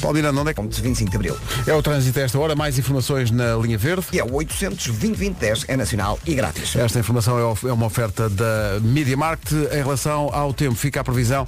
Paulo 0.00 0.16
Miranda, 0.16 0.40
onde 0.40 0.50
é 0.50 0.54
que 0.54 0.66
De 0.66 0.80
25 0.80 1.10
de 1.10 1.16
Abril. 1.16 1.36
é 1.66 1.74
o 1.74 1.82
trânsito 1.82 2.18
a 2.18 2.22
esta 2.22 2.38
hora? 2.38 2.54
Mais 2.54 2.78
informações 2.78 3.30
na 3.30 3.56
linha 3.56 3.76
verde. 3.76 4.06
E 4.12 4.18
é 4.18 4.24
o 4.24 4.32
800 4.34 4.86
2010 4.86 5.64
é 5.68 5.76
nacional 5.76 6.18
e 6.24 6.34
grátis. 6.34 6.74
Esta 6.76 6.98
informação 6.98 7.38
é 7.38 7.68
é 7.68 7.72
uma 7.72 7.86
oferta 7.86 8.28
da 8.30 8.78
Media 8.80 9.16
Market. 9.16 9.52
Em 9.52 9.76
relação 9.82 10.30
ao 10.32 10.54
tempo, 10.54 10.74
fica 10.74 11.00
a 11.00 11.04
previsão 11.04 11.46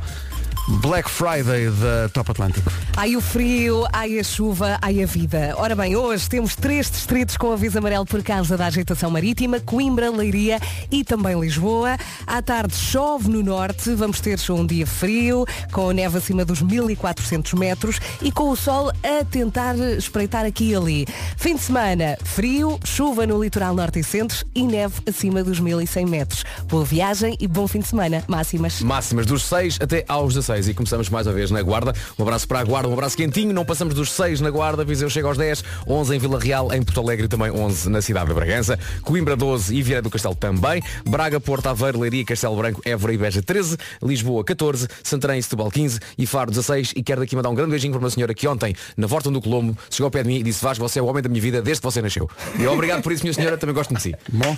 Black 0.68 1.10
Friday 1.10 1.68
da 1.70 2.08
Top 2.10 2.30
Atlântico. 2.30 2.70
Ai 2.96 3.16
o 3.16 3.20
frio, 3.20 3.84
ai 3.92 4.18
a 4.18 4.22
chuva, 4.22 4.78
ai 4.80 5.02
a 5.02 5.06
vida. 5.06 5.54
Ora 5.56 5.74
bem, 5.74 5.96
hoje 5.96 6.28
temos 6.28 6.54
três 6.54 6.88
distritos 6.88 7.36
com 7.36 7.52
aviso 7.52 7.78
amarelo 7.78 8.06
por 8.06 8.22
causa 8.22 8.56
da 8.56 8.66
agitação 8.66 9.10
marítima, 9.10 9.58
Coimbra, 9.58 10.08
Leiria 10.10 10.60
e 10.90 11.02
também 11.02 11.38
Lisboa. 11.38 11.96
À 12.26 12.40
tarde 12.40 12.76
chove 12.76 13.28
no 13.28 13.42
norte, 13.42 13.92
vamos 13.94 14.20
ter 14.20 14.38
um 14.50 14.64
dia 14.64 14.86
frio, 14.86 15.44
com 15.72 15.90
neve 15.90 16.18
acima 16.18 16.44
dos 16.44 16.62
1400 16.62 17.52
metros 17.54 18.00
e 18.20 18.30
com 18.30 18.50
o 18.50 18.56
sol 18.56 18.90
a 19.02 19.24
tentar 19.24 19.76
espreitar 19.98 20.46
aqui 20.46 20.70
e 20.70 20.76
ali. 20.76 21.06
Fim 21.36 21.56
de 21.56 21.62
semana, 21.62 22.16
frio, 22.22 22.78
chuva 22.84 23.26
no 23.26 23.42
litoral 23.42 23.74
norte 23.74 23.98
e 23.98 24.04
centro 24.04 24.46
e 24.54 24.62
neve 24.62 24.94
acima 25.08 25.42
dos 25.42 25.58
1100 25.58 26.06
metros. 26.06 26.44
Boa 26.68 26.84
viagem 26.84 27.36
e 27.40 27.48
bom 27.48 27.66
fim 27.66 27.80
de 27.80 27.88
semana. 27.88 28.22
Máximas. 28.28 28.80
Máximas 28.80 29.26
dos 29.26 29.44
6 29.44 29.78
até 29.80 30.04
aos 30.06 30.34
16 30.34 30.51
e 30.60 30.74
começamos 30.74 31.08
mais 31.08 31.26
uma 31.26 31.32
vez 31.32 31.50
na 31.50 31.62
Guarda. 31.62 31.94
Um 32.18 32.22
abraço 32.22 32.46
para 32.46 32.60
a 32.60 32.64
Guarda, 32.64 32.88
um 32.88 32.92
abraço 32.92 33.16
quentinho. 33.16 33.54
Não 33.54 33.64
passamos 33.64 33.94
dos 33.94 34.12
6 34.12 34.40
na 34.42 34.50
Guarda, 34.50 34.84
Viseu 34.84 35.08
chega 35.08 35.26
aos 35.26 35.38
10, 35.38 35.64
11 35.86 36.14
em 36.14 36.18
Vila 36.18 36.38
Real, 36.38 36.72
em 36.72 36.82
Porto 36.82 37.00
Alegre 37.00 37.26
também 37.26 37.50
11 37.50 37.88
na 37.88 38.02
cidade 38.02 38.26
de 38.26 38.34
Bragança. 38.34 38.78
Coimbra 39.02 39.34
12 39.34 39.74
e 39.74 39.82
Vieira 39.82 40.02
do 40.02 40.10
Castelo 40.10 40.34
também. 40.34 40.82
Braga, 41.08 41.40
Porto 41.40 41.68
Aveiro, 41.68 42.00
Leiria, 42.00 42.24
Castelo 42.24 42.56
Branco, 42.56 42.82
Évora 42.84 43.14
e 43.14 43.18
Beja 43.18 43.42
13. 43.42 43.78
Lisboa 44.02 44.44
14, 44.44 44.88
Santarém 45.02 45.38
e 45.38 45.42
Setúbal 45.42 45.70
15 45.70 45.98
e 46.18 46.26
Faro 46.26 46.50
16. 46.50 46.92
E 46.94 47.02
quero 47.02 47.22
daqui 47.22 47.34
mandar 47.34 47.48
um 47.48 47.54
grande 47.54 47.70
beijinho 47.70 47.92
para 47.92 48.00
uma 48.00 48.10
senhora 48.10 48.34
que 48.34 48.46
ontem, 48.46 48.74
na 48.96 49.06
volta 49.06 49.30
do 49.30 49.40
Colombo, 49.40 49.76
chegou 49.88 50.06
ao 50.06 50.10
pé 50.10 50.22
de 50.22 50.28
mim 50.28 50.36
e 50.36 50.42
disse 50.42 50.62
Vasco, 50.62 50.86
você 50.86 50.98
é 50.98 51.02
o 51.02 51.06
homem 51.06 51.22
da 51.22 51.28
minha 51.28 51.40
vida 51.40 51.62
desde 51.62 51.80
que 51.80 51.84
você 51.84 52.02
nasceu. 52.02 52.28
E 52.58 52.66
obrigado 52.66 53.02
por 53.02 53.12
isso, 53.12 53.22
minha 53.22 53.32
senhora, 53.32 53.56
também 53.56 53.74
gosto 53.74 53.94
de 53.94 54.02
si. 54.02 54.14
Bom, 54.30 54.56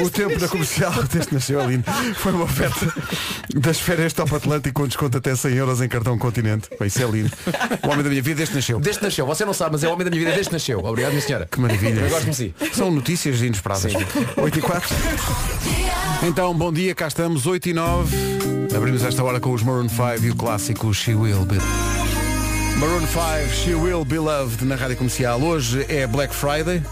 o 0.00 0.10
tempo 0.10 0.38
da 0.38 0.48
comercial 0.48 0.92
desde 1.10 1.32
nasceu 1.32 1.60
ali 1.60 1.82
foi 2.16 2.32
uma 2.32 2.44
oferta 2.44 2.92
das 3.54 3.78
férias 3.78 4.12
Top 4.12 4.34
Atlântico 4.34 4.82
com 4.82 4.86
desconto 4.86 5.16
até 5.22 5.36
100 5.36 5.54
euros 5.54 5.80
em 5.80 5.88
cartão 5.88 6.18
continente. 6.18 6.68
Bem, 6.78 6.88
isso 6.88 7.00
é 7.02 7.06
lindo. 7.06 7.30
O 7.82 7.88
homem 7.88 8.02
da 8.02 8.10
minha 8.10 8.22
vida 8.22 8.36
desde 8.36 8.54
nasceu. 8.54 8.80
Desde 8.80 8.98
que 9.00 9.04
nasceu, 9.04 9.26
você 9.26 9.44
não 9.44 9.52
sabe, 9.52 9.72
mas 9.72 9.84
é 9.84 9.88
o 9.88 9.92
homem 9.92 10.04
da 10.04 10.10
minha 10.10 10.20
vida 10.20 10.32
desde 10.32 10.48
que 10.48 10.54
nasceu. 10.54 10.80
Obrigado, 10.80 11.12
minha 11.12 11.22
senhora. 11.22 11.48
Que 11.50 11.60
maravilha. 11.60 12.00
Eu 12.00 12.10
gosto 12.10 12.30
de 12.30 12.36
si. 12.36 12.54
São 12.72 12.90
notícias 12.90 13.40
inesperadas. 13.40 13.92
8 14.36 14.58
e 14.58 14.62
4. 14.62 14.96
Então, 16.24 16.54
bom 16.54 16.72
dia, 16.72 16.94
cá 16.94 17.08
estamos, 17.08 17.46
8 17.46 17.70
e 17.70 17.72
9. 17.72 18.16
Abrimos 18.76 19.02
esta 19.02 19.22
hora 19.22 19.40
com 19.40 19.52
os 19.52 19.62
Maroon 19.62 19.88
5 19.88 20.24
e 20.24 20.30
o 20.30 20.36
clássico 20.36 20.92
She 20.94 21.14
Will 21.14 21.44
Be. 21.44 21.58
Maroon 22.78 23.06
5, 23.06 23.54
She 23.54 23.74
Will 23.74 24.04
Be 24.04 24.18
Loved 24.18 24.64
na 24.64 24.74
rádio 24.76 24.96
comercial. 24.96 25.40
Hoje 25.40 25.84
é 25.88 26.06
Black 26.06 26.34
Friday. 26.34 26.82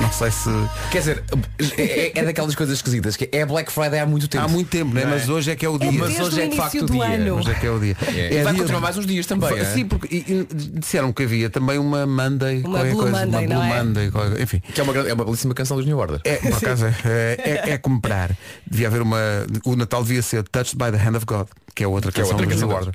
Não 0.00 0.12
sei 0.12 0.30
se. 0.30 0.48
Quer 0.90 0.98
dizer, 0.98 1.24
é, 1.78 2.18
é 2.18 2.24
daquelas 2.24 2.54
coisas 2.54 2.76
esquisitas 2.76 3.16
que 3.16 3.28
é 3.32 3.44
Black 3.44 3.70
Friday 3.72 3.98
há 4.00 4.06
muito 4.06 4.28
tempo. 4.28 4.44
Há 4.44 4.48
muito 4.48 4.68
tempo, 4.68 4.94
né? 4.94 5.04
Não 5.04 5.12
é? 5.12 5.14
mas 5.16 5.28
hoje 5.28 5.50
é 5.50 5.56
que 5.56 5.64
é 5.64 5.68
o 5.68 5.78
dia. 5.78 5.88
É 5.88 5.92
Mas 5.92 6.20
hoje 6.20 6.40
é 6.42 6.46
de 6.48 6.56
facto 6.56 6.74
início 6.74 6.82
o 6.84 6.86
do 6.86 6.92
dia. 6.92 7.14
ano. 7.16 7.34
Hoje 7.36 7.50
é 7.50 7.54
que 7.54 7.66
é 7.66 7.70
o 7.70 7.78
dia. 7.80 7.96
É. 8.06 8.20
É 8.20 8.40
E 8.40 8.42
vai 8.44 8.52
dia- 8.52 8.62
continuar 8.62 8.80
mais 8.80 8.96
uns 8.96 9.06
dias 9.06 9.26
também. 9.26 9.58
É? 9.58 9.64
Sim, 9.64 9.86
porque 9.86 10.14
e- 10.14 10.24
e 10.32 10.46
disseram 10.78 11.12
que 11.12 11.22
havia 11.22 11.50
também 11.50 11.78
uma 11.78 12.06
Monday, 12.06 12.60
Uma 12.62 12.78
qualquer 12.78 12.90
Blue 12.92 13.02
coisa, 13.02 13.26
Monday, 13.26 13.46
uma 13.46 13.54
não 13.54 13.62
Blue 13.62 13.74
é? 13.74 13.82
Monday, 13.84 14.10
qualquer- 14.10 14.40
enfim. 14.40 14.62
Que 14.74 14.80
é 14.80 14.84
uma, 14.84 14.92
é 14.96 15.12
uma 15.14 15.24
belíssima 15.24 15.54
canção 15.54 15.76
dos 15.76 15.86
New 15.86 15.98
Order. 15.98 16.20
É, 16.24 16.36
por 16.36 16.54
acaso 16.54 16.86
é, 17.04 17.36
é, 17.66 17.70
é 17.72 17.78
comprar. 17.78 18.30
Devia 18.66 18.88
haver 18.88 19.02
uma. 19.02 19.18
O 19.64 19.76
Natal 19.76 20.02
devia 20.02 20.22
ser 20.22 20.42
Touched 20.44 20.76
by 20.76 20.90
the 20.96 21.02
Hand 21.02 21.16
of 21.16 21.24
God, 21.26 21.46
que 21.76 21.84
é 21.84 21.86
outra 21.86 22.10
Que 22.10 22.20
é 22.20 22.22
canção 22.22 22.36
outra 22.38 22.46
do 22.46 22.50
canção 22.54 22.68
Order. 22.70 22.94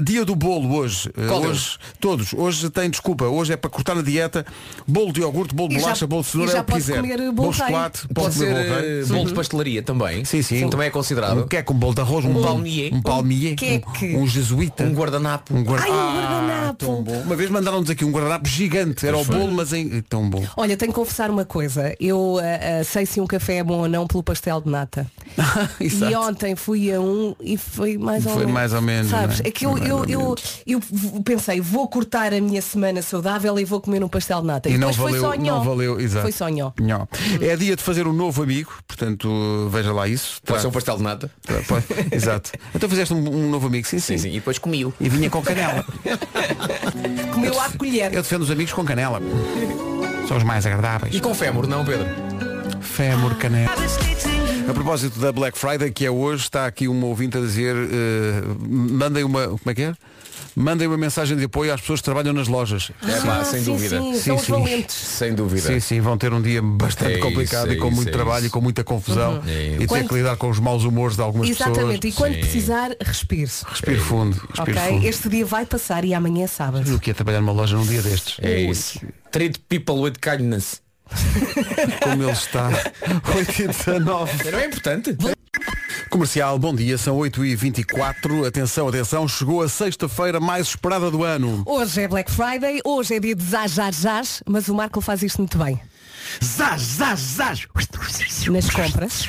Uh, 0.00 0.02
dia 0.02 0.24
do 0.24 0.34
bolo 0.34 0.74
hoje. 0.74 1.10
Uh, 1.10 1.28
Qual 1.28 1.42
hoje 1.42 1.76
todos. 2.00 2.32
Hoje 2.32 2.70
tem 2.70 2.88
desculpa. 2.88 3.26
Hoje 3.26 3.52
é 3.52 3.56
para 3.58 3.68
cortar 3.68 3.94
na 3.94 4.00
dieta. 4.00 4.44
Bolo 4.88 5.12
de 5.12 5.20
iogurte, 5.20 5.54
bolo 5.54 5.68
de 5.68 5.74
já- 5.74 5.80
bolacha, 5.82 6.06
bolo 6.06 6.22
de 6.22 6.28
cenoura, 6.28 6.52
é 6.52 6.54
o 6.60 6.64
que 6.64 6.70
pode 6.72 6.82
quiser. 6.82 6.96
comer 6.96 7.16
bolo 7.18 7.32
bolo 7.32 7.50
de 7.52 7.56
chocolate, 7.58 8.08
Pode 8.08 8.34
comer 8.34 8.54
ser 8.54 8.54
bolo 8.54 8.86
eh, 8.86 9.04
bolo 9.04 9.24
de 9.28 9.34
pastelaria 9.34 9.82
também. 9.82 10.24
Sim, 10.24 10.40
sim. 10.42 10.68
Também 10.70 10.86
é 10.86 10.90
considerado. 10.90 11.40
Um 11.42 11.46
que 11.46 11.56
é 11.58 11.62
com 11.62 11.74
bolo 11.74 11.94
de 11.94 12.00
arroz, 12.00 12.24
um, 12.24 12.42
palmier. 12.42 12.94
um 12.94 13.02
palmier, 13.02 13.52
Um 13.52 13.56
queque. 13.56 14.16
um, 14.16 14.22
um 14.22 14.26
jesuíta. 14.26 14.82
Um 14.84 14.94
guardanapo. 14.94 15.54
Um 15.54 15.62
guarda- 15.62 15.84
Ai, 15.84 15.90
um 15.90 15.94
Ah, 15.94 16.12
guardanapo. 16.30 17.02
bom. 17.02 17.20
Uma 17.20 17.36
vez 17.36 17.50
mandaram-nos 17.50 17.90
aqui 17.90 18.02
um 18.04 18.10
guardanapo 18.10 18.48
gigante. 18.48 19.06
Era 19.06 19.18
o 19.18 19.24
bolo, 19.26 19.52
mas 19.52 19.74
em. 19.74 20.00
Tão 20.08 20.28
bom. 20.28 20.42
Olha, 20.56 20.74
tenho 20.76 20.90
que 20.90 20.98
confessar 20.98 21.30
uma 21.30 21.44
coisa. 21.44 21.94
Eu 22.00 22.38
ah, 22.40 22.80
ah, 22.80 22.84
sei 22.84 23.04
se 23.04 23.20
um 23.20 23.26
café 23.26 23.56
é 23.58 23.64
bom 23.64 23.80
ou 23.80 23.88
não 23.88 24.06
pelo 24.06 24.22
pastel 24.22 24.60
de 24.62 24.70
nata. 24.70 25.06
E 25.80 26.14
ontem 26.16 26.56
fui 26.56 26.92
a 26.92 26.98
um 27.00 27.34
e 27.40 27.56
foi 27.58 27.98
mais 28.06 28.24
ou 28.24 28.32
Foi 28.32 28.40
menos. 28.40 28.54
mais 28.54 28.72
ou 28.72 28.82
menos, 28.82 29.10
Sabes? 29.10 29.38
não 29.40 29.44
é? 29.44 29.48
É 29.48 29.50
que 29.50 29.66
eu, 29.66 29.78
eu, 29.78 29.96
ou 29.98 30.04
eu, 30.06 30.36
eu 30.66 30.80
pensei, 31.24 31.60
vou 31.60 31.88
cortar 31.88 32.32
a 32.32 32.40
minha 32.40 32.62
semana 32.62 33.02
saudável 33.02 33.58
e 33.58 33.64
vou 33.64 33.80
comer 33.80 34.02
um 34.02 34.08
pastel 34.08 34.40
de 34.40 34.46
nata. 34.46 34.68
E 34.68 34.78
não 34.78 34.90
depois 34.90 35.14
valeu, 35.14 35.28
foi 35.28 35.36
só 35.36 35.42
nhó. 35.42 35.56
não 35.58 35.64
valeu, 35.64 36.00
exato. 36.00 36.22
Foi 36.22 36.32
só 36.32 36.48
nhó. 36.48 36.70
Nhó. 36.80 37.06
É 37.40 37.56
dia 37.56 37.76
de 37.76 37.82
fazer 37.82 38.06
um 38.06 38.12
novo 38.12 38.42
amigo, 38.42 38.72
portanto, 38.86 39.68
veja 39.70 39.92
lá 39.92 40.08
isso. 40.08 40.40
Pode 40.44 40.60
ser 40.60 40.68
um 40.68 40.70
pastel 40.72 40.96
de 40.96 41.02
nata. 41.02 41.30
Exato. 42.12 42.52
Então 42.74 42.88
fizeste 42.88 43.12
um, 43.12 43.18
um 43.18 43.50
novo 43.50 43.66
amigo, 43.66 43.86
sim, 43.86 43.98
sim. 43.98 44.16
Sim, 44.16 44.18
sim. 44.18 44.28
E 44.30 44.34
depois 44.34 44.58
comi-o. 44.58 44.92
E 45.00 45.08
vinha 45.08 45.28
com 45.28 45.42
canela. 45.42 45.84
Comeu 47.32 47.60
à 47.60 47.68
colher. 47.70 48.12
Eu 48.12 48.22
defendo 48.22 48.42
os 48.42 48.50
amigos 48.50 48.72
com 48.72 48.84
canela. 48.84 49.20
São 50.28 50.36
os 50.36 50.42
mais 50.42 50.64
agradáveis. 50.66 51.14
E 51.14 51.20
com 51.20 51.34
fémur, 51.34 51.66
não, 51.66 51.84
Pedro? 51.84 52.06
Fémur, 52.80 53.34
canela. 53.36 53.74
A 54.68 54.72
propósito 54.74 55.18
da 55.20 55.30
Black 55.32 55.56
Friday, 55.58 55.90
que 55.92 56.04
é 56.04 56.10
hoje, 56.10 56.42
está 56.44 56.66
aqui 56.66 56.88
uma 56.88 57.06
ouvinte 57.06 57.36
a 57.38 57.40
dizer, 57.40 57.74
eh, 57.76 58.42
mandem 58.68 59.22
uma. 59.24 59.46
Como 59.48 59.60
é 59.66 59.74
que 59.74 59.82
é? 59.82 59.94
Mandem 60.54 60.86
uma 60.88 60.96
mensagem 60.96 61.36
de 61.36 61.44
apoio 61.44 61.72
às 61.72 61.80
pessoas 61.80 62.00
que 62.00 62.04
trabalham 62.04 62.32
nas 62.32 62.48
lojas. 62.48 62.90
É 63.06 63.20
pá, 63.20 63.38
Ah, 63.40 63.44
sem 63.44 63.60
sim, 63.60 63.72
dúvida. 63.72 63.98
Sim, 64.00 64.14
Sim, 64.14 64.20
são 64.20 64.36
os 64.36 64.42
sim. 64.42 64.52
valentes. 64.52 64.94
Sem 64.96 65.34
dúvida. 65.34 65.60
Sim, 65.66 65.80
sim, 65.80 66.00
vão 66.00 66.16
ter 66.16 66.32
um 66.32 66.40
dia 66.40 66.62
bastante 66.62 67.12
É 67.12 67.18
isso, 67.18 67.22
complicado 67.22 67.70
é 67.70 67.74
e 67.74 67.76
com 67.76 67.86
isso, 67.88 67.96
muito 67.96 68.08
é 68.08 68.12
trabalho 68.12 68.38
isso. 68.38 68.46
e 68.46 68.50
com 68.50 68.60
muita 68.62 68.82
confusão. 68.84 69.42
É 69.46 69.74
E 69.74 69.78
ter 69.78 69.86
Quando- 69.86 70.08
que 70.08 70.14
lidar 70.14 70.36
com 70.36 70.48
os 70.50 70.58
maus 70.58 70.84
humores 70.84 71.16
de 71.16 71.22
algumas 71.22 71.48
Exatamente. 71.48 72.08
E 72.08 72.10
pessoas. 72.10 72.14
quando 72.16 72.34
Sim. 72.34 72.40
precisar, 72.40 72.90
respire-se. 73.00 73.64
Respire 73.66 73.98
fundo. 73.98 74.36
Respire 74.48 74.78
Ok? 74.78 74.92
fundo. 74.94 75.06
Este 75.06 75.28
dia 75.28 75.44
vai 75.46 75.66
passar 75.66 76.04
e 76.04 76.14
amanhã 76.14 76.44
é 76.44 76.48
sábado. 76.48 76.94
O 76.94 76.98
que 77.00 77.10
é 77.10 77.14
trabalhar 77.14 77.40
numa 77.40 77.52
loja 77.52 77.76
num 77.76 77.86
dia 77.86 78.00
destes? 78.02 78.36
É 78.42 78.58
isso. 78.60 79.00
Treat 79.30 79.58
people 79.68 79.96
with 79.96 80.14
kindness. 80.20 80.80
Como 82.02 82.22
ele 82.22 82.32
está. 82.32 82.68
8 83.36 83.62
e 83.62 83.68
19. 83.68 84.50
Não 84.50 84.58
é 84.58 84.66
importante? 84.66 85.16
Comercial, 86.10 86.58
bom 86.58 86.74
dia, 86.74 86.96
são 86.96 87.16
8h24. 87.18 88.46
Atenção, 88.46 88.88
atenção, 88.88 89.28
chegou 89.28 89.62
a 89.62 89.68
sexta-feira 89.68 90.40
mais 90.40 90.68
esperada 90.68 91.10
do 91.10 91.24
ano. 91.24 91.62
Hoje 91.66 92.02
é 92.02 92.08
Black 92.08 92.30
Friday, 92.30 92.80
hoje 92.84 93.14
é 93.14 93.20
dia 93.20 93.34
de 93.34 93.44
zás, 93.44 94.42
mas 94.46 94.68
o 94.68 94.74
Marco 94.74 95.00
faz 95.00 95.22
isto 95.22 95.38
muito 95.38 95.58
bem. 95.58 95.80
Zaz, 96.42 96.82
zaz, 96.82 97.20
zaz. 97.20 97.66
Nas 98.50 98.70
compras. 98.70 99.28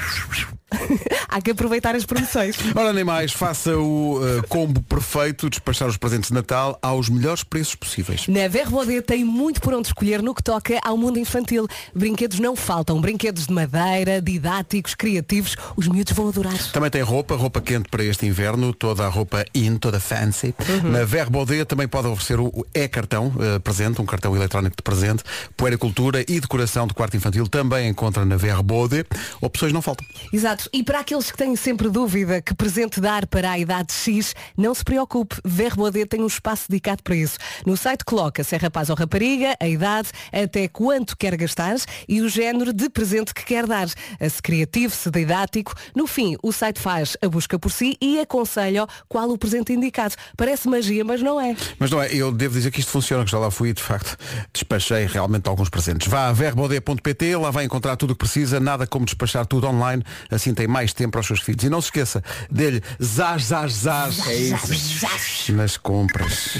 Há 1.30 1.42
que 1.42 1.52
aproveitar 1.52 1.96
as 1.96 2.06
promoções. 2.06 2.58
Ora, 2.76 2.92
nem 2.92 3.04
mais, 3.04 3.32
faça 3.32 3.78
o 3.78 4.20
eh, 4.22 4.42
combo 4.48 4.82
perfeito, 4.82 5.50
despachar 5.50 5.88
os 5.88 5.98
presentes 5.98 6.30
de 6.30 6.34
Natal 6.34 6.78
aos 6.82 7.10
melhores 7.10 7.44
preços 7.44 7.76
possíveis. 7.76 8.28
Na 8.28 8.48
Verbodê 8.48 9.02
tem 9.02 9.24
muito 9.24 9.62
por 9.62 9.74
onde 9.74 9.88
escolher 9.88 10.22
no 10.22 10.34
que 10.34 10.44
toca 10.44 10.80
ao 10.84 10.98
mundo 10.98 11.20
infantil. 11.20 11.68
Brinquedos 11.94 12.40
não 12.40 12.56
faltam. 12.56 13.00
Brinquedos 13.00 13.48
de 13.48 13.54
madeira, 13.54 14.22
didáticos, 14.22 14.96
criativos. 14.96 15.56
Os 15.76 15.88
miúdos 15.88 16.14
vão 16.14 16.28
adorar. 16.30 16.58
Também 16.72 16.90
tem 16.90 17.02
roupa, 17.02 17.36
roupa 17.36 17.62
quente 17.62 17.90
para 17.90 18.04
este 18.04 18.26
inverno, 18.26 18.74
toda 18.74 19.06
a 19.06 19.10
roupa 19.10 19.46
in, 19.54 19.78
toda 19.78 20.00
fancy. 20.00 20.54
Na 20.84 21.06
Verbodê 21.06 21.64
também 21.66 21.88
pode 21.88 22.08
oferecer 22.08 22.40
o 22.40 22.66
e-cartão 22.74 23.34
eh, 23.40 23.60
presente, 23.60 24.02
um 24.02 24.06
cartão 24.06 24.36
eletrónico 24.36 24.76
de 24.76 24.84
presente, 24.84 25.24
puericultura 25.56 26.22
e 26.28 26.40
decoração 26.40 26.88
de 26.88 26.94
quarto 26.94 27.16
infantil 27.16 27.48
também 27.48 27.88
encontra 27.88 28.26
na 28.26 28.36
Verbodê. 28.36 29.06
Opções 29.42 29.72
não 29.72 29.82
faltam. 29.82 30.06
Exato. 30.34 30.57
E 30.74 30.84
para 30.84 31.00
aqueles 31.00 31.30
que 31.30 31.38
têm 31.38 31.56
sempre 31.56 31.90
dúvida 31.90 32.42
que 32.42 32.56
presente 32.56 33.00
dar 33.00 33.28
para 33.28 33.52
a 33.52 33.60
idade 33.60 33.94
X, 33.94 34.34
não 34.56 34.74
se 34.74 34.84
preocupe. 34.84 35.36
Verbodê 35.44 36.06
tem 36.06 36.22
um 36.22 36.28
espaço 36.28 36.66
dedicado 36.70 37.04
para 37.04 37.16
isso. 37.16 37.38
No 37.66 37.76
site 37.76 38.04
coloca 38.06 38.44
se 38.44 38.56
é 38.56 38.58
rapaz 38.58 38.90
ou 38.90 38.96
rapariga, 38.96 39.56
a 39.60 39.68
idade, 39.68 40.10
até 40.32 40.68
quanto 40.68 41.18
quer 41.18 41.36
gastar 41.36 41.68
e 42.08 42.22
o 42.22 42.30
género 42.30 42.72
de 42.72 42.90
presente 42.90 43.34
que 43.34 43.44
quer 43.44 43.66
dar. 43.66 43.88
Se 43.88 44.42
criativo, 44.42 44.94
se 44.96 45.10
didático. 45.12 45.74
No 45.96 46.08
fim, 46.08 46.38
o 46.42 46.52
site 46.52 46.80
faz 46.80 47.18
a 47.22 47.28
busca 47.28 47.60
por 47.60 47.72
si 47.72 47.98
e 48.02 48.20
aconselha 48.20 48.88
qual 49.08 49.30
o 49.30 49.38
presente 49.38 49.74
indicado. 49.74 50.16
Parece 50.36 50.68
magia, 50.68 51.04
mas 51.04 51.22
não 51.22 51.40
é. 51.40 51.56
Mas 51.80 51.92
não 51.92 52.02
é, 52.02 52.14
eu 52.14 52.32
devo 52.32 52.54
dizer 52.54 52.72
que 52.72 52.80
isto 52.80 52.92
funciona, 52.92 53.26
que 53.26 53.32
já 53.32 53.40
lá 53.40 53.52
fui 53.52 53.70
e 53.70 53.74
de 53.74 53.84
facto 53.84 54.18
despachei 54.54 55.06
realmente 55.06 55.48
alguns 55.50 55.70
presentes. 55.70 56.08
Vá 56.08 56.28
a 56.28 56.34
verbode.pt, 56.34 57.36
lá 57.36 57.52
vai 57.52 57.66
encontrar 57.66 57.96
tudo 57.96 58.12
o 58.12 58.16
que 58.16 58.20
precisa, 58.20 58.60
nada 58.60 58.88
como 58.88 59.06
despachar 59.06 59.46
tudo 59.46 59.68
online, 59.68 60.04
assim 60.30 60.47
tem 60.54 60.68
mais 60.68 60.94
tempo 60.94 61.12
para 61.12 61.22
os 61.22 61.28
seus 61.28 61.42
filhos. 61.42 61.64
E 61.64 61.70
não 61.70 61.82
se 61.82 61.88
esqueça, 61.88 62.24
dele 62.50 62.82
zaz, 63.04 63.46
zaz, 63.46 63.74
zaz, 63.74 64.28
é 64.28 64.36
isso. 64.36 65.52
nas 65.54 65.78
compras. 65.78 66.58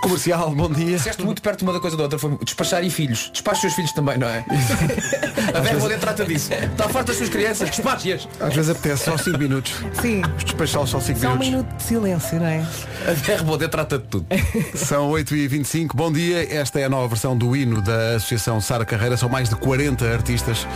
Comercial, 0.00 0.50
bom 0.54 0.68
dia. 0.70 0.96
Disseste 0.96 1.22
muito 1.24 1.40
perto 1.40 1.62
uma 1.62 1.72
da 1.72 1.80
coisa 1.80 1.96
da 1.96 2.02
outra, 2.02 2.18
foi 2.18 2.36
despachar 2.44 2.84
e 2.84 2.90
filhos. 2.90 3.30
Despache 3.32 3.56
os 3.56 3.60
seus 3.62 3.74
filhos 3.74 3.92
também, 3.92 4.18
não 4.18 4.28
é? 4.28 4.44
A 5.54 5.60
Verbolia 5.60 5.98
trata 5.98 6.24
disso. 6.24 6.52
Está 6.52 6.84
farta 6.88 7.04
das 7.08 7.16
suas 7.16 7.28
crianças, 7.30 7.70
despache-as. 7.70 8.28
Às 8.40 8.54
vezes 8.54 8.70
apetece 8.70 9.04
só 9.04 9.16
5 9.16 9.38
minutos. 9.38 9.72
Sim. 10.00 10.22
Despachá-los 10.44 10.90
só 10.90 11.00
5 11.00 11.18
Só 11.18 11.26
um 11.26 11.30
minutos. 11.32 11.48
minuto 11.48 11.76
de 11.76 11.82
silêncio, 11.82 12.38
não 12.40 12.46
é? 12.46 12.64
A 13.08 13.12
Verbolia 13.12 13.68
trata 13.68 13.98
de 13.98 14.04
tudo. 14.04 14.26
São 14.74 15.10
8h25, 15.10 15.90
bom 15.94 16.12
dia. 16.12 16.52
Esta 16.54 16.80
é 16.80 16.84
a 16.84 16.88
nova 16.88 17.08
versão 17.08 17.36
do 17.36 17.54
hino 17.56 17.80
da 17.80 18.16
Associação 18.16 18.60
Sara 18.60 18.84
Carreira. 18.84 19.16
São 19.16 19.28
mais 19.28 19.48
de 19.48 19.56
40 19.56 20.04
artistas 20.12 20.66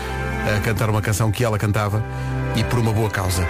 a 0.57 0.61
cantar 0.61 0.89
uma 0.89 1.03
canção 1.03 1.31
que 1.31 1.45
ela 1.45 1.59
cantava 1.59 2.03
e 2.57 2.65
por 2.65 2.79
uma 2.79 2.93
boa 2.93 3.11
causa. 3.11 3.47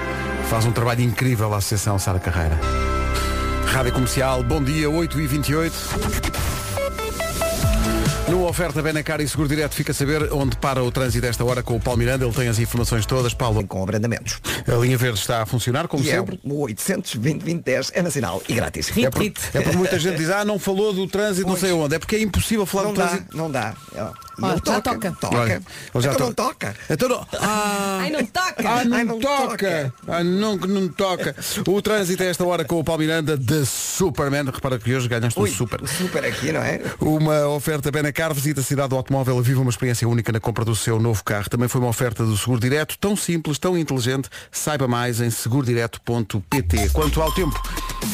Faz 0.48 0.64
um 0.64 0.72
trabalho 0.72 1.02
incrível 1.02 1.52
a 1.54 1.58
Associação 1.58 1.98
Sara 1.98 2.18
Carreira. 2.18 2.58
Rádio 3.68 3.92
Comercial, 3.92 4.42
bom 4.42 4.62
dia, 4.62 4.88
8h28. 4.88 6.67
Oferta 8.48 8.80
Benacar 8.82 9.20
e 9.20 9.28
Seguro 9.28 9.48
Direto, 9.48 9.74
fica 9.74 9.92
a 9.92 9.94
saber 9.94 10.32
onde 10.32 10.56
para 10.56 10.82
o 10.82 10.90
trânsito 10.90 11.26
desta 11.26 11.44
hora 11.44 11.62
com 11.62 11.76
o 11.76 11.80
Paulo 11.80 11.98
Miranda. 11.98 12.24
Ele 12.24 12.34
tem 12.34 12.48
as 12.48 12.58
informações 12.58 13.04
todas. 13.04 13.34
Paulo, 13.34 13.66
Com 13.66 13.82
abrandamentos. 13.82 14.40
A 14.66 14.74
linha 14.76 14.96
verde 14.96 15.18
está 15.18 15.42
a 15.42 15.46
funcionar, 15.46 15.86
como 15.86 16.02
E 16.02 16.10
é 16.10 16.14
sempre. 16.16 16.40
o 16.42 16.60
800 16.62 17.16
2010 17.16 17.92
é 17.94 18.02
nacional 18.02 18.42
e 18.48 18.54
grátis. 18.54 18.90
É 18.96 19.10
porque, 19.10 19.32
é 19.54 19.60
porque 19.60 19.76
muita 19.76 19.98
gente 19.98 20.16
diz, 20.16 20.30
ah, 20.30 20.44
não 20.44 20.58
falou 20.58 20.92
do 20.92 21.06
trânsito, 21.06 21.46
não 21.48 21.56
sei 21.56 21.72
onde. 21.72 21.94
É 21.94 21.98
porque 21.98 22.16
é 22.16 22.20
impossível 22.22 22.64
falar 22.66 22.84
Não 22.84 22.92
do 22.94 22.98
dá, 22.98 23.08
trânsito. 23.08 23.36
não 23.36 23.50
dá. 23.50 23.74
Ó, 23.96 24.46
ele 24.48 24.60
já 24.64 24.80
toca. 24.80 25.10
Toca. 25.20 25.62
Já 26.00 26.12
Então 26.12 26.26
não 26.26 26.34
toca. 26.34 26.74
Então 26.88 27.08
não. 27.08 27.26
Ah, 27.40 27.98
Ai, 28.02 28.10
não 28.10 28.24
toca! 28.26 28.68
Ah, 28.68 28.84
não, 28.84 28.96
Ai, 28.96 29.04
não 29.04 29.18
toca! 29.18 29.48
toca. 29.48 29.94
Ah, 30.06 30.22
não, 30.24 30.56
não 30.56 30.88
toca! 30.88 31.34
O 31.66 31.80
trânsito 31.82 32.22
a 32.22 32.26
esta 32.26 32.44
hora 32.44 32.64
com 32.64 32.78
o 32.78 32.84
Paulo 32.84 33.00
Miranda 33.00 33.36
de 33.36 33.64
Superman. 33.66 34.44
Repara 34.46 34.78
que 34.78 34.94
hoje 34.94 35.08
ganhaste 35.08 35.38
Ui, 35.40 35.50
um 35.50 35.52
super. 35.52 35.82
o 35.82 35.86
super 35.86 36.24
aqui, 36.24 36.52
não 36.52 36.60
é? 36.62 36.80
Uma 37.00 37.48
oferta 37.48 37.90
Benacar, 37.90 38.32
visita 38.38 38.60
a 38.60 38.64
cidade 38.64 38.90
do 38.90 38.96
automóvel, 38.96 39.40
viva 39.42 39.60
uma 39.60 39.70
experiência 39.70 40.08
única 40.08 40.30
na 40.30 40.38
compra 40.38 40.64
do 40.64 40.74
seu 40.74 41.00
novo 41.00 41.24
carro. 41.24 41.50
Também 41.50 41.68
foi 41.68 41.80
uma 41.80 41.90
oferta 41.90 42.24
do 42.24 42.36
Seguro 42.36 42.60
Direto, 42.60 42.96
tão 42.98 43.16
simples, 43.16 43.58
tão 43.58 43.76
inteligente. 43.76 44.28
Saiba 44.52 44.86
mais 44.86 45.20
em 45.20 45.28
segurodireto.pt. 45.30 46.90
Quanto 46.90 47.20
ao 47.20 47.32
tempo, 47.32 47.60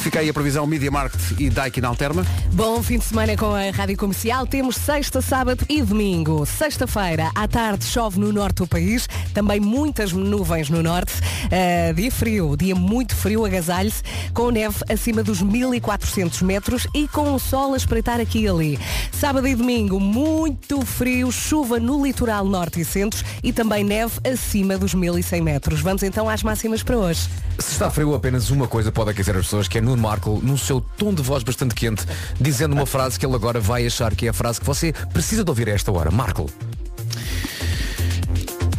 fica 0.02 0.20
aí 0.20 0.28
a 0.28 0.32
previsão 0.32 0.66
Media 0.66 0.90
Market 0.90 1.20
e 1.38 1.50
Daikin 1.50 1.84
Alterma. 1.84 2.24
Bom 2.52 2.82
fim 2.82 2.98
de 2.98 3.04
semana 3.04 3.37
com 3.37 3.54
a 3.54 3.70
Rádio 3.70 3.96
Comercial. 3.98 4.46
Temos 4.46 4.76
sexta, 4.76 5.20
sábado 5.20 5.64
e 5.68 5.82
domingo. 5.82 6.46
Sexta-feira, 6.46 7.30
à 7.34 7.46
tarde, 7.46 7.84
chove 7.84 8.18
no 8.18 8.32
norte 8.32 8.56
do 8.56 8.66
país. 8.66 9.06
Também 9.34 9.60
muitas 9.60 10.12
nuvens 10.12 10.70
no 10.70 10.82
norte. 10.82 11.12
Ah, 11.50 11.92
dia 11.92 12.10
frio, 12.10 12.56
dia 12.56 12.74
muito 12.74 13.14
frio, 13.14 13.44
agasalhe-se, 13.44 14.02
com 14.32 14.50
neve 14.50 14.76
acima 14.88 15.22
dos 15.22 15.42
1400 15.42 16.40
metros 16.42 16.87
e 16.94 17.06
com 17.08 17.34
o 17.34 17.38
sol 17.38 17.74
a 17.74 17.76
espreitar 17.76 18.20
aqui 18.20 18.44
e 18.44 18.48
ali. 18.48 18.78
Sábado 19.12 19.46
e 19.46 19.54
domingo, 19.54 19.98
muito 20.14 20.87
frio, 20.87 21.33
chuva 21.33 21.81
no 21.81 22.07
litoral 22.07 22.44
norte 22.44 22.81
e 22.81 22.85
centro 22.85 23.24
e 23.42 23.53
também 23.53 23.83
neve 23.83 24.20
acima 24.33 24.79
dos 24.79 24.94
1100 24.94 25.40
metros. 25.40 25.81
Vamos 25.81 26.05
então 26.05 26.29
às 26.29 26.40
máximas 26.40 26.85
para 26.85 26.96
hoje. 26.96 27.29
Se 27.59 27.72
está 27.72 27.90
frio, 27.90 28.14
apenas 28.14 28.48
uma 28.48 28.68
coisa 28.68 28.92
pode 28.92 29.11
aquecer 29.11 29.35
as 29.35 29.42
pessoas, 29.42 29.66
que 29.66 29.79
é 29.79 29.81
Nuno 29.81 30.00
Marco, 30.00 30.40
no 30.40 30.57
seu 30.57 30.81
tom 30.81 31.12
de 31.12 31.20
voz 31.20 31.42
bastante 31.42 31.74
quente, 31.74 32.07
dizendo 32.40 32.74
uma 32.74 32.87
frase 32.87 33.18
que 33.18 33.27
ele 33.27 33.35
agora 33.35 33.59
vai 33.59 33.85
achar 33.85 34.14
que 34.14 34.27
é 34.27 34.29
a 34.29 34.33
frase 34.33 34.61
que 34.61 34.66
você 34.66 34.92
precisa 35.12 35.42
de 35.42 35.50
ouvir 35.50 35.68
a 35.68 35.72
esta 35.72 35.90
hora. 35.90 36.12
Marco. 36.12 36.48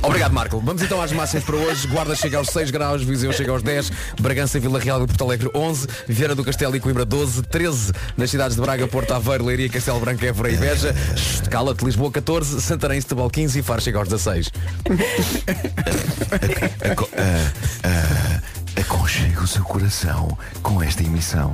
Obrigado, 0.05 0.33
Marco. 0.33 0.59
Vamos 0.59 0.81
então 0.81 1.01
às 1.01 1.11
máximas 1.11 1.43
para 1.43 1.55
hoje. 1.55 1.87
Guarda 1.87 2.15
chega 2.15 2.37
aos 2.37 2.49
6 2.49 2.71
graus, 2.71 3.03
Viseu 3.03 3.31
chega 3.33 3.51
aos 3.51 3.63
10, 3.63 3.91
Bragança, 4.21 4.59
Vila 4.59 4.79
Real 4.79 5.03
e 5.03 5.07
Porto 5.07 5.23
Alegre 5.23 5.49
11, 5.53 5.87
Vieira 6.07 6.35
do 6.35 6.43
Castelo 6.43 6.75
e 6.75 6.79
Coimbra 6.79 7.05
12, 7.05 7.41
13 7.43 7.91
nas 8.15 8.29
cidades 8.29 8.55
de 8.55 8.61
Braga, 8.61 8.87
Porto 8.87 9.13
Aveiro, 9.13 9.45
Leiria, 9.45 9.69
Castelo 9.69 9.99
Branco, 9.99 10.23
Évora 10.23 10.51
e 10.51 10.57
Beja, 10.57 10.93
Shhh, 11.15 11.47
Cala-te, 11.49 11.83
Lisboa 11.83 12.11
14, 12.11 12.61
Santarém, 12.61 13.01
Setúbal 13.01 13.29
15 13.29 13.59
e 13.59 13.63
Faro 13.63 13.81
chega 13.81 13.97
aos 13.99 14.07
16. 14.07 14.51
Aco- 16.91 17.09
ah, 17.17 17.51
ah, 17.83 18.41
Aconchega 18.79 19.41
o 19.41 19.47
seu 19.47 19.63
coração 19.63 20.37
com 20.61 20.81
esta 20.83 21.01
emissão. 21.03 21.53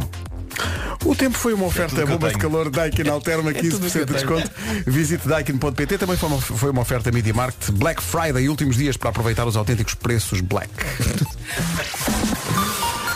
O 1.06 1.16
tempo 1.16 1.38
foi 1.38 1.54
uma 1.54 1.66
oferta 1.66 1.96
tudo 1.96 2.06
que 2.06 2.12
eu 2.12 2.18
bomba 2.18 2.30
de 2.30 2.38
calor 2.38 2.70
Daikin 2.70 3.08
Alterma, 3.10 3.52
15% 3.52 4.06
de 4.06 4.14
desconto. 4.14 4.50
Visite 4.86 5.28
daikin.pt. 5.28 5.98
Também 5.98 6.18
foi 6.18 6.30
uma, 6.30 6.42
foi 6.42 6.70
uma 6.70 6.82
oferta 6.82 7.12
Media 7.12 7.34
Market 7.34 7.72
Black 7.72 8.02
Friday, 8.02 8.48
últimos 8.48 8.76
dias 8.76 8.98
para 8.98 9.10
aproveitar 9.10 9.46
os 9.46 9.56
autênticos 9.56 9.94
preços 9.96 10.42
Black. 10.42 10.70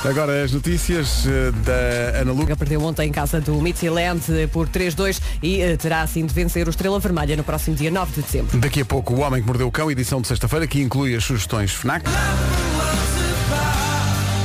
Agora 0.07 0.43
as 0.43 0.51
notícias 0.51 1.25
eh, 1.25 1.51
da 1.65 2.19
Ana 2.19 2.31
Lu. 2.31 2.37
Braga 2.37 2.55
perdeu 2.55 2.79
ontem 2.83 3.09
em 3.09 3.11
casa 3.11 3.41
do 3.41 3.59
Midtjylland 3.59 4.21
eh, 4.29 4.45
por 4.45 4.67
3-2 4.67 5.19
e 5.41 5.61
eh, 5.61 5.77
terá 5.77 6.01
assim 6.01 6.23
de 6.27 6.33
vencer 6.33 6.67
o 6.67 6.69
Estrela 6.69 6.99
Vermelha 6.99 7.35
no 7.35 7.43
próximo 7.43 7.75
dia 7.75 7.89
9 7.89 8.11
de 8.13 8.21
dezembro. 8.21 8.55
Daqui 8.59 8.81
a 8.81 8.85
pouco 8.85 9.15
o 9.15 9.21
Homem 9.21 9.41
que 9.41 9.47
Mordeu 9.47 9.67
o 9.67 9.71
Cão, 9.71 9.89
edição 9.89 10.21
de 10.21 10.27
sexta-feira, 10.27 10.67
que 10.67 10.79
inclui 10.79 11.15
as 11.15 11.23
sugestões 11.23 11.71
FNAC. 11.71 12.05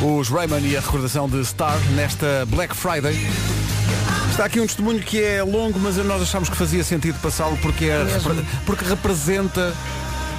Os 0.03 0.31
Rayman 0.31 0.67
e 0.67 0.77
a 0.79 0.81
recordação 0.81 1.29
de 1.29 1.45
Star 1.45 1.79
nesta 1.95 2.47
Black 2.47 2.75
Friday. 2.75 3.15
Está 4.31 4.47
aqui 4.47 4.59
um 4.59 4.67
testemunho 4.67 5.01
que 5.01 5.23
é 5.23 5.43
longo, 5.43 5.79
mas 5.79 5.97
nós 5.99 6.23
achamos 6.23 6.49
que 6.49 6.57
fazia 6.57 6.83
sentido 6.83 7.21
passá-lo 7.21 7.59
porque, 7.59 7.85
é, 7.85 8.07
porque 8.65 8.83
representa 8.83 9.75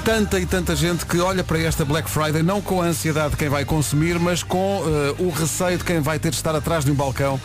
tanta 0.03 0.39
e 0.39 0.47
tanta 0.47 0.75
gente 0.75 1.05
que 1.05 1.19
olha 1.19 1.43
para 1.43 1.59
esta 1.59 1.85
Black 1.85 2.09
Friday 2.09 2.41
não 2.41 2.59
com 2.59 2.81
a 2.81 2.85
ansiedade 2.85 3.31
de 3.31 3.37
quem 3.37 3.49
vai 3.49 3.63
consumir, 3.63 4.17
mas 4.17 4.41
com 4.41 4.83
eh, 4.83 5.21
o 5.21 5.29
receio 5.29 5.77
de 5.77 5.83
quem 5.83 5.99
vai 5.99 6.17
ter 6.17 6.31
de 6.31 6.37
estar 6.37 6.55
atrás 6.55 6.83
de 6.83 6.91
um 6.91 6.95
balcão. 6.95 7.39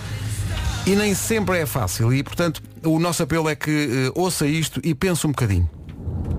E 0.87 0.97
nem 0.97 1.15
sempre 1.15 1.59
é 1.59 1.67
fácil. 1.67 2.15
E, 2.15 2.23
portanto, 2.23 2.63
o 2.83 2.99
nosso 2.99 3.23
apelo 3.23 3.47
é 3.47 3.55
que 3.55 3.71
eh, 3.71 4.13
ouça 4.15 4.47
isto 4.47 4.81
e 4.83 4.95
pense 4.95 5.27
um 5.27 5.31
bocadinho. 5.31 5.69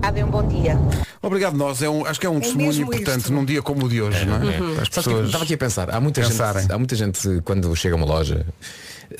Adeus, 0.07 0.27
um 0.29 0.31
bom 0.31 0.47
dia. 0.47 0.79
Obrigado 1.21 1.57
nós, 1.57 1.81
é 1.81 1.89
um, 1.89 2.05
acho 2.05 2.17
que 2.17 2.25
é 2.25 2.29
um 2.29 2.39
testemunho 2.39 2.67
mesmo 2.67 2.85
importante 2.85 3.19
isto. 3.19 3.33
num 3.33 3.43
dia 3.43 3.61
como 3.61 3.85
o 3.85 3.89
de 3.89 4.01
hoje, 4.01 4.25
não 4.25 4.35
é? 4.37 4.57
Para 4.57 4.81
As 4.83 4.89
pessoas 4.89 5.25
estava 5.25 5.43
aqui 5.43 5.53
a 5.53 5.57
pensar, 5.57 5.89
há 5.93 5.99
muita, 5.99 6.21
pensarem. 6.21 6.61
gente, 6.61 6.71
há 6.71 6.77
muita 6.77 6.95
gente 6.95 7.41
quando 7.43 7.75
chega 7.75 7.93
a 7.93 7.97
uma 7.97 8.05
loja, 8.05 8.45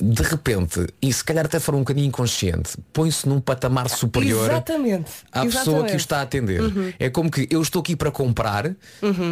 de 0.00 0.22
repente, 0.22 0.86
e 1.00 1.12
se 1.12 1.24
calhar 1.24 1.44
até 1.44 1.58
for 1.58 1.74
um 1.74 1.80
bocadinho 1.80 2.06
inconsciente, 2.06 2.76
põe-se 2.92 3.28
num 3.28 3.40
patamar 3.40 3.88
superior 3.88 4.50
Exatamente. 4.50 5.10
à 5.32 5.40
pessoa 5.42 5.64
que 5.64 5.68
o 5.68 5.72
Exatamente. 5.72 5.96
está 5.96 6.18
a 6.18 6.22
atender. 6.22 6.60
É 6.98 7.08
como 7.10 7.30
que 7.30 7.46
eu 7.50 7.60
estou 7.62 7.80
aqui 7.80 7.96
para 7.96 8.10
comprar 8.10 8.66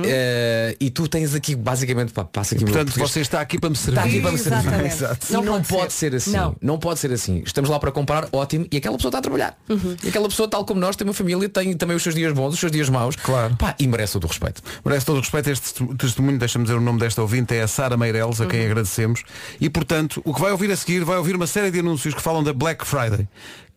eh, 0.04 0.76
e 0.80 0.90
tu 0.90 1.08
tens 1.08 1.34
aqui 1.34 1.54
basicamente, 1.54 2.12
pá, 2.12 2.24
passa 2.24 2.54
aqui 2.54 2.64
meu 2.64 2.72
Portanto, 2.72 2.92
português. 2.92 3.10
você 3.10 3.20
está 3.20 3.40
aqui 3.40 3.58
para 3.58 3.70
me 3.70 3.76
servir. 3.76 3.98
Está 3.98 4.08
aqui 4.08 4.20
para 4.20 4.32
me 4.32 4.38
servir. 4.38 4.58
Exatamente. 4.60 4.94
Exato. 4.96 5.26
E 5.28 5.32
não, 5.32 5.62
pode, 5.62 5.92
ser. 5.92 6.14
assim. 6.14 6.30
Não. 6.32 6.56
Não. 6.60 6.78
pode 6.78 7.00
ser 7.00 7.12
assim. 7.12 7.42
Estamos 7.44 7.70
lá 7.70 7.78
para 7.78 7.92
comprar, 7.92 8.28
ótimo, 8.32 8.66
e 8.70 8.76
aquela 8.76 8.96
pessoa 8.96 9.10
está 9.10 9.18
a 9.18 9.22
trabalhar. 9.22 9.58
E 10.02 10.08
aquela 10.08 10.28
pessoa, 10.28 10.48
tal 10.48 10.64
como 10.64 10.80
nós, 10.80 10.96
tem 10.96 11.06
uma 11.06 11.14
família, 11.14 11.48
tem 11.48 11.76
também 11.76 11.96
os 11.96 12.02
seus 12.02 12.14
dias 12.14 12.32
bons, 12.32 12.54
os 12.54 12.60
seus 12.60 12.72
dias 12.72 12.88
maus. 12.88 13.16
Claro. 13.16 13.56
Pá, 13.56 13.74
e 13.78 13.86
merece 13.86 14.14
todo 14.14 14.24
o 14.24 14.28
respeito. 14.28 14.62
Merece 14.84 15.06
todo 15.06 15.16
o 15.16 15.20
respeito. 15.20 15.50
Este 15.50 15.84
testemunho, 15.96 16.38
deixa-me 16.38 16.64
dizer 16.64 16.76
o 16.76 16.80
nome 16.80 16.98
desta 17.00 17.20
ouvinte, 17.22 17.54
é 17.54 17.62
a 17.62 17.68
Sara 17.68 17.96
Meireles, 17.96 18.40
a 18.40 18.46
quem 18.46 18.64
agradecemos. 18.64 19.22
E, 19.60 19.68
portanto, 19.68 20.20
o 20.24 20.32
que 20.34 20.40
vai 20.40 20.45
ouvir 20.52 20.70
a 20.70 20.76
seguir, 20.76 21.04
vai 21.04 21.16
ouvir 21.16 21.36
uma 21.36 21.46
série 21.46 21.70
de 21.70 21.80
anúncios 21.80 22.14
que 22.14 22.22
falam 22.22 22.42
da 22.42 22.52
Black 22.52 22.86
Friday. 22.86 23.28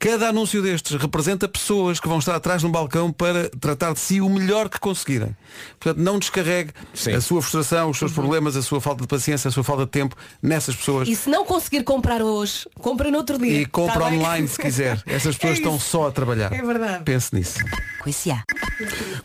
Cada 0.02 0.30
anúncio 0.30 0.62
destes 0.62 0.96
representa 1.02 1.46
pessoas 1.46 2.00
que 2.00 2.08
vão 2.08 2.20
estar 2.20 2.34
atrás 2.34 2.62
de 2.62 2.68
um 2.68 2.72
balcão 2.72 3.12
para 3.12 3.50
tratar 3.60 3.92
de 3.92 4.00
si 4.00 4.22
o 4.22 4.30
melhor 4.30 4.70
que 4.70 4.80
conseguirem. 4.80 5.36
Portanto, 5.78 6.02
não 6.02 6.18
descarregue 6.18 6.72
Sim. 6.94 7.12
a 7.12 7.20
sua 7.20 7.42
frustração, 7.42 7.90
os 7.90 7.98
seus 7.98 8.14
problemas, 8.14 8.56
a 8.56 8.62
sua 8.62 8.80
falta 8.80 9.02
de 9.02 9.08
paciência, 9.08 9.50
a 9.50 9.52
sua 9.52 9.62
falta 9.64 9.84
de 9.84 9.92
tempo 9.92 10.16
nessas 10.42 10.74
pessoas. 10.74 11.06
E 11.10 11.16
se 11.18 11.30
não 11.30 11.44
conseguir 11.44 11.84
comprar 11.84 12.22
hoje, 12.22 12.66
compra 12.80 13.12
no 13.12 13.18
outro 13.18 13.38
dia. 13.38 13.60
E 13.62 13.66
compra 13.66 14.00
Tá 14.00 14.10
bem? 14.10 14.20
online 14.20 14.48
se 14.48 14.58
quiser. 14.58 15.04
Essas 15.06 15.36
pessoas 15.36 15.56
É 15.56 15.62
estão 15.62 15.78
só 15.78 16.08
a 16.08 16.12
trabalhar. 16.14 16.54
É 16.54 16.62
verdade. 16.62 17.04
Pense 17.04 17.36
nisso. 17.36 17.60
Comercial. 18.00 18.40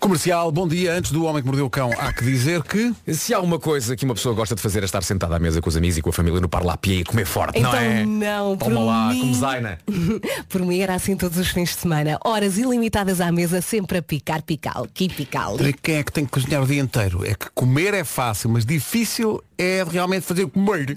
Comercial, 0.00 0.50
bom 0.50 0.66
dia. 0.66 0.92
Antes 0.94 1.12
do 1.12 1.24
Homem 1.24 1.40
que 1.40 1.46
Mordeu 1.46 1.66
o 1.66 1.70
Cão, 1.70 1.90
há 1.96 2.12
que 2.12 2.24
dizer 2.24 2.64
que... 2.64 2.92
Se 3.14 3.32
há 3.32 3.38
uma 3.38 3.60
coisa 3.60 3.94
que 3.94 4.04
uma 4.04 4.14
pessoa 4.14 4.34
gosta 4.34 4.56
de 4.56 4.60
fazer 4.60 4.82
é 4.82 4.86
estar 4.86 5.04
sentada 5.04 5.36
à 5.36 5.38
mesa 5.38 5.60
com 5.62 5.68
os 5.68 5.76
amigos 5.76 5.98
e 5.98 6.02
com 6.02 6.10
a 6.10 6.12
família 6.12 6.40
no 6.40 6.48
parlapié 6.48 6.94
e 6.96 7.04
comer 7.04 7.26
forte, 7.26 7.60
não 7.60 7.68
Então 7.70 7.80
é? 7.80 8.04
não, 8.04 8.56
Toma 8.56 8.80
lá, 8.80 9.08
mim- 9.10 9.20
como 9.20 9.34
zaina. 9.34 9.78
Por 10.64 10.68
mim 10.68 10.80
era 10.80 10.94
assim 10.94 11.14
todos 11.14 11.36
os 11.36 11.48
fins 11.48 11.74
de 11.74 11.82
semana. 11.82 12.18
Horas 12.24 12.56
ilimitadas 12.56 13.20
à 13.20 13.30
mesa, 13.30 13.60
sempre 13.60 13.98
a 13.98 14.02
picar, 14.02 14.40
pical, 14.42 14.88
que 14.94 15.10
pical. 15.10 15.58
Quem 15.82 15.96
é 15.96 16.02
que 16.02 16.10
tem 16.10 16.24
que 16.24 16.30
cozinhar 16.30 16.62
o 16.62 16.66
dia 16.66 16.80
inteiro? 16.80 17.22
É 17.22 17.34
que 17.34 17.50
comer 17.54 17.92
é 17.92 18.02
fácil, 18.02 18.48
mas 18.48 18.64
difícil 18.64 19.44
é 19.58 19.84
realmente 19.88 20.22
fazer 20.22 20.46
comer. 20.46 20.96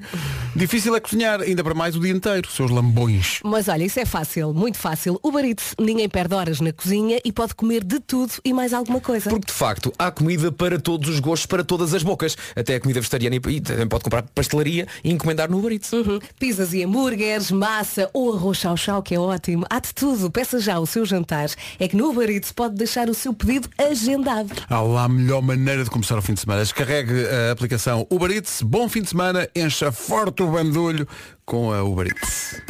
Difícil 0.56 0.96
é 0.96 1.00
cozinhar, 1.00 1.42
ainda 1.42 1.64
para 1.64 1.74
mais 1.74 1.96
o 1.96 2.00
dia 2.00 2.12
inteiro, 2.12 2.50
seus 2.52 2.72
lambões. 2.72 3.40
Mas 3.44 3.68
olha, 3.68 3.84
isso 3.84 4.00
é 4.00 4.06
fácil, 4.06 4.54
muito 4.54 4.78
fácil. 4.78 5.20
O 5.22 5.32
barito, 5.32 5.64
ninguém 5.80 6.10
perde 6.10 6.34
horas 6.34 6.60
na 6.60 6.74
cozinha 6.74 7.20
e 7.24 7.32
pode 7.32 7.54
comer 7.54 7.84
de 7.84 8.00
tudo 8.00 8.34
e 8.44 8.54
mais 8.54 8.74
alguma 8.74 9.00
coisa. 9.00 9.30
Porque 9.30 9.48
de 9.48 9.54
facto 9.54 9.94
há 9.98 10.10
comida 10.10 10.52
para 10.52 10.80
todos 10.80 11.10
os 11.10 11.20
gostos, 11.20 11.46
para 11.46 11.64
todas 11.64 11.94
as 11.94 12.04
bocas. 12.04 12.36
Até 12.56 12.76
a 12.76 12.80
comida 12.80 13.00
vegetariana 13.00 13.36
e, 13.36 13.62
também 13.62 13.88
pode 13.88 14.04
comprar 14.04 14.24
pastelaria 14.24 14.88
e 15.04 15.12
encomendar 15.12 15.50
no 15.50 15.72
Eats. 15.72 15.92
Uhum. 15.94 16.20
Pizzas 16.40 16.74
e 16.74 16.84
hambúrgueres, 16.84 17.52
massa 17.52 18.10
ou 18.14 18.34
arroz 18.34 18.58
chau-chau, 18.58 19.02
que 19.04 19.16
é 19.16 19.20
ótimo. 19.20 19.66
Há 19.70 19.80
de 19.80 19.94
tudo. 19.94 20.32
Peça 20.32 20.60
já 20.60 20.80
o 20.80 20.86
seu 20.86 21.06
jantar. 21.06 21.50
É 21.80 21.88
que 21.88 21.96
no 21.96 22.22
Eats 22.24 22.52
pode 22.52 22.76
deixar 22.76 23.10
o 23.10 23.14
seu 23.14 23.34
pedido 23.34 23.70
agendado. 23.78 24.54
Há 24.70 24.82
lá 24.82 25.04
a 25.04 25.10
melhor 25.10 25.42
maneira 25.42 25.84
de 25.84 25.90
começar 25.90 26.18
o 26.18 26.22
fim 26.22 26.34
de 26.34 26.40
semana. 26.40 26.62
Descarregue 26.62 27.28
a 27.28 27.52
aplicação 27.52 28.08
Uber 28.10 28.32
Eats, 28.32 28.47
bom 28.62 28.88
fim 28.90 29.02
de 29.02 29.10
semana, 29.10 29.48
encha 29.56 29.92
forte 29.92 30.44
o 30.44 30.48
bandulho 30.48 31.08
com 31.46 31.72
a 31.74 31.84
Uber 31.84 32.08
Eats. 32.08 32.62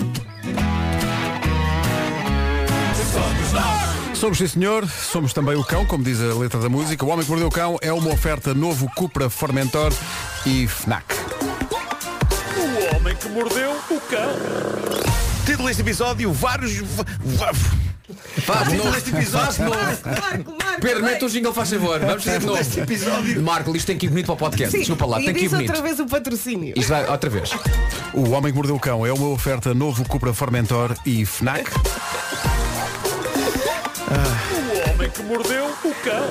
Somos 4.14 4.40
sim 4.40 4.48
senhor, 4.48 4.88
somos 4.90 5.32
também 5.32 5.56
o 5.56 5.64
cão, 5.64 5.86
como 5.86 6.04
diz 6.04 6.20
a 6.20 6.34
letra 6.34 6.60
da 6.60 6.68
música. 6.68 7.06
O 7.06 7.10
Homem 7.10 7.24
que 7.24 7.30
Mordeu 7.30 7.48
o 7.48 7.52
Cão 7.52 7.78
é 7.82 7.94
uma 7.94 8.12
oferta 8.12 8.52
novo 8.52 8.90
Cupra 8.96 9.30
Formentor 9.30 9.94
e 10.44 10.68
FNAC. 10.68 11.06
O 12.58 12.96
homem 12.96 13.16
que 13.16 13.30
mordeu 13.30 13.72
o 13.92 14.00
cão. 14.02 15.27
Título 15.48 15.70
deste 15.70 15.82
episódio, 15.82 16.34
vários. 16.34 16.74
Faz 18.44 18.74
novo. 18.74 18.92
deste 18.92 19.10
episódio. 19.12 19.54
Faz 19.54 19.58
de 19.58 19.64
novo. 19.64 20.58
Pedro, 20.82 21.04
mete 21.06 21.24
o 21.24 21.30
jingle, 21.30 21.54
faz 21.54 21.70
favor. 21.70 22.00
Vamos 22.02 22.24
fazer 22.26 22.40
de 22.40 22.46
novo. 22.46 22.60
Este 22.60 22.80
episódio. 22.82 23.42
Marco, 23.42 23.74
isto 23.74 23.88
tem 23.88 23.98
que 23.98 24.08
ir 24.08 24.10
bonito 24.10 24.26
para 24.26 24.34
o 24.34 24.38
podcast. 24.38 24.72
Sim, 24.74 24.80
Desculpa 24.80 25.06
lá, 25.06 25.22
e 25.22 25.26
tem 25.26 25.34
que 25.34 25.46
ir 25.46 25.50
bonito. 25.50 25.70
outra 25.70 25.82
vez 25.82 26.00
o 26.02 26.06
patrocínio. 26.06 26.74
Isto 26.76 26.90
vai 26.90 27.10
outra 27.10 27.30
vez. 27.30 27.50
O 28.14 28.30
Homem 28.32 28.52
que 28.52 28.58
Mordeu 28.58 28.76
o 28.76 28.80
Cão 28.80 29.06
é 29.06 29.14
uma 29.14 29.30
oferta 29.30 29.74
novo 29.74 30.04
Cupra 30.06 30.34
Formentor 30.34 30.94
e 31.06 31.26
FNAC. 31.26 31.72
O 34.52 34.90
homem 34.92 35.10
que 35.10 35.24
mordeu 35.24 35.66
o 35.66 35.94
cão. 36.04 36.28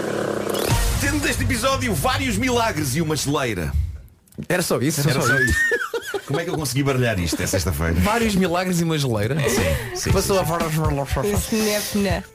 Título 1.00 1.20
deste 1.20 1.42
episódio, 1.42 1.94
vários 1.94 2.36
milagres 2.36 2.94
e 2.96 3.00
uma 3.00 3.16
geleira. 3.16 3.72
Era 4.46 4.62
só 4.62 4.78
isso? 4.80 5.00
Era 5.08 5.22
só 5.22 5.34
isso. 5.38 5.58
Como 6.26 6.40
é 6.40 6.44
que 6.44 6.50
eu 6.50 6.54
consegui 6.54 6.82
baralhar 6.82 7.18
isto? 7.18 7.40
É 7.42 7.46
sexta-feira. 7.46 7.94
Vários 7.94 8.34
milagres 8.34 8.80
e 8.80 8.84
uma 8.84 8.98
geleira. 8.98 9.36
Sim, 9.48 9.96
sim, 9.96 10.12
Passou 10.12 10.36
sim, 10.36 10.42
a 10.42 10.46
fora. 10.46 10.66